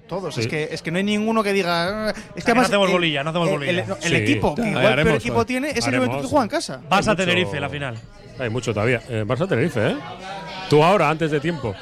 Todos. 0.08 0.34
Sí. 0.34 0.42
Es, 0.42 0.46
que, 0.46 0.68
es 0.70 0.82
que 0.82 0.90
no 0.92 0.98
hay 0.98 1.04
ninguno 1.04 1.42
que 1.42 1.52
diga. 1.52 2.08
"Ah", 2.10 2.14
Es 2.36 2.44
que 2.44 2.52
que 2.52 2.54
no 2.54 2.60
hacemos 2.62 2.86
el- 2.88 2.92
bolilla, 2.92 3.24
no 3.24 3.30
hacemos 3.30 3.48
el- 3.48 3.54
bolilla. 3.54 3.72
El, 3.84 3.90
el 3.90 3.96
Sí. 4.02 4.14
equipo 4.14 4.54
que 4.54 4.62
igual 4.68 4.86
haremos, 4.86 5.04
peor 5.04 5.16
equipo 5.16 5.34
joder. 5.34 5.46
tiene 5.46 5.70
es 5.70 5.86
el. 5.86 5.96
Juventud 5.96 6.20
que 6.22 6.26
juega 6.28 6.44
en 6.44 6.48
casa. 6.50 6.80
Vas 6.88 7.08
a 7.08 7.16
Tenerife 7.16 7.58
la 7.60 7.68
final. 7.68 7.96
Hay 8.38 8.50
mucho 8.50 8.72
todavía. 8.72 9.02
Eh, 9.08 9.24
Barça 9.26 9.48
Tenerife, 9.48 9.88
¿eh? 9.90 9.96
Tú 10.70 10.82
ahora, 10.84 11.08
antes 11.10 11.30
de 11.30 11.40
tiempo. 11.40 11.74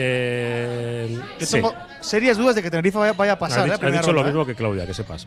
Eh, 0.00 1.18
sí. 1.38 1.52
tengo 1.54 1.74
serias 2.00 2.36
dudas 2.36 2.54
de 2.54 2.62
que 2.62 2.70
Tenerife 2.70 2.98
vaya, 2.98 3.12
vaya 3.12 3.32
a 3.32 3.38
pasar. 3.38 3.60
Has 3.70 3.80
eh, 3.82 3.86
dicho, 3.90 4.10
a 4.10 4.12
lo 4.12 4.12
ronda, 4.12 4.24
mismo 4.24 4.46
que 4.46 4.54
Claudia, 4.54 4.86
que 4.86 4.94
sepas. 4.94 5.26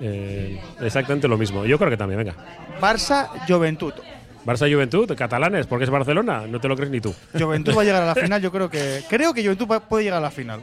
Eh, 0.00 0.60
exactamente 0.80 1.28
lo 1.28 1.36
mismo. 1.38 1.64
Yo 1.64 1.78
creo 1.78 1.90
que 1.90 1.96
también, 1.96 2.18
venga. 2.18 2.32
eh. 2.32 2.80
Barça, 2.80 3.28
Juventud. 3.48 3.92
Barça 4.44 4.70
Juventud, 4.72 5.10
catalanes, 5.16 5.66
porque 5.66 5.84
es 5.84 5.90
Barcelona, 5.90 6.46
no 6.48 6.60
te 6.60 6.66
lo 6.68 6.74
crees 6.76 6.90
ni 6.90 7.00
tú. 7.00 7.14
Juventud 7.38 7.76
va 7.76 7.82
a 7.82 7.84
llegar 7.84 8.02
a 8.02 8.06
la 8.06 8.14
final. 8.22 8.40
Yo 8.42 8.50
creo 8.50 8.68
que. 8.68 9.02
Creo 9.08 9.32
que 9.32 9.42
Juventud 9.42 9.68
puede 9.88 10.04
llegar 10.04 10.18
a 10.18 10.22
la 10.22 10.30
final. 10.30 10.60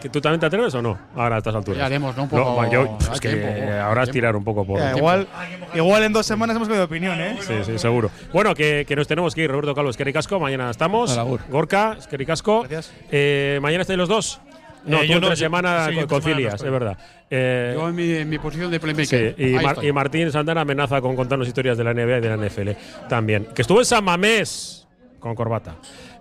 ¿Que 0.00 0.08
¿Tú 0.08 0.20
también 0.20 0.40
te 0.40 0.46
atreves 0.46 0.74
o 0.74 0.82
no? 0.82 0.98
Ahora 1.14 1.36
a 1.36 1.38
estas 1.38 1.54
alturas. 1.54 1.78
Ya 1.78 1.86
haremos, 1.86 2.16
¿no? 2.16 2.24
Un 2.24 2.28
poco- 2.28 2.56
va, 2.56 2.68
yo- 2.70 2.96
da 3.06 3.12
es 3.14 3.20
que 3.20 3.28
tiempo, 3.30 3.72
ahora 3.82 4.02
es 4.04 4.10
tirar 4.10 4.34
un 4.36 4.44
poco 4.44 4.64
por. 4.64 4.78
Ya, 4.78 4.96
igual, 4.96 5.26
igual 5.74 6.02
en 6.04 6.12
dos 6.12 6.26
semanas 6.26 6.56
hemos 6.56 6.68
cambiado 6.68 6.86
de 6.86 6.92
opinión, 6.94 7.20
¿eh? 7.20 7.36
Sí, 7.40 7.54
sí, 7.64 7.78
seguro. 7.78 8.10
Bueno, 8.32 8.54
que, 8.54 8.84
que 8.86 8.96
nos 8.96 9.06
tenemos 9.06 9.34
que 9.34 9.42
ir. 9.44 9.50
Roberto 9.50 9.74
Calvo, 9.74 9.90
Esquericasco, 9.90 10.40
mañana 10.40 10.70
estamos. 10.70 11.16
Hola. 11.16 11.38
Gorka, 11.48 11.96
Esquericasco. 11.98 12.60
Gracias. 12.62 12.92
Eh, 13.10 13.58
¿Mañana 13.62 13.82
estáis 13.82 13.98
los 13.98 14.08
dos? 14.08 14.40
No, 14.86 14.96
Eh, 14.96 15.00
tú 15.02 15.06
yo 15.08 15.14
entre 15.16 15.30
no, 15.30 15.36
semana 15.36 15.68
sí, 15.84 15.84
semana 15.90 16.00
no 16.02 16.08
concilias, 16.08 16.54
estoy. 16.54 16.68
es 16.68 16.72
verdad. 16.72 16.98
Eh, 17.28 17.72
Yo 17.76 17.88
en 17.90 17.94
mi, 17.94 18.10
en 18.14 18.28
mi 18.30 18.38
posición 18.38 18.70
de 18.70 18.78
Sí, 18.78 18.80
playmaker. 18.80 19.34
y, 19.38 19.56
Ahí 19.56 19.62
Mar- 19.64 19.84
y 19.84 19.92
Martín 19.92 20.32
Santana 20.32 20.62
amenaza 20.62 21.02
con 21.02 21.14
contarnos 21.14 21.46
historias 21.46 21.76
de 21.76 21.84
la 21.84 21.92
NBA 21.92 22.16
y 22.16 22.20
de 22.22 22.28
la 22.30 22.36
NFL 22.36 22.70
también. 23.06 23.46
Que 23.54 23.60
estuvo 23.60 23.78
en 23.80 23.84
San 23.84 24.02
Mamés 24.02 24.88
con 25.18 25.34
corbata. 25.34 25.74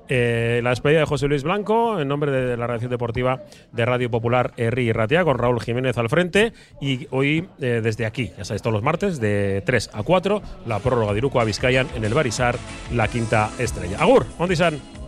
Eh, 0.09 0.59
la 0.63 0.71
despedida 0.71 0.99
de 0.99 1.05
José 1.05 1.27
Luis 1.27 1.43
Blanco 1.43 1.99
en 1.99 2.07
nombre 2.07 2.31
de 2.31 2.57
la 2.57 2.65
redacción 2.65 2.89
deportiva 2.89 3.43
de 3.71 3.85
Radio 3.85 4.09
Popular 4.09 4.53
Herri 4.57 4.91
Ratia 4.91 5.23
con 5.23 5.37
Raúl 5.37 5.61
Jiménez 5.61 5.99
al 5.99 6.09
frente 6.09 6.51
y 6.81 7.07
hoy 7.11 7.47
eh, 7.61 7.81
desde 7.83 8.07
aquí, 8.07 8.31
ya 8.35 8.43
sabéis, 8.43 8.63
todos 8.63 8.73
los 8.73 8.83
martes 8.83 9.19
de 9.19 9.61
3 9.65 9.91
a 9.93 10.01
4 10.01 10.41
la 10.65 10.79
prórroga 10.79 11.11
de 11.13 11.19
Iruko 11.19 11.39
a 11.39 11.43
Vizcayan 11.43 11.87
en 11.95 12.03
el 12.03 12.13
Barisar, 12.15 12.57
la 12.91 13.07
quinta 13.07 13.51
estrella. 13.59 13.97
Agur, 13.99 14.25
Montisan. 14.39 14.98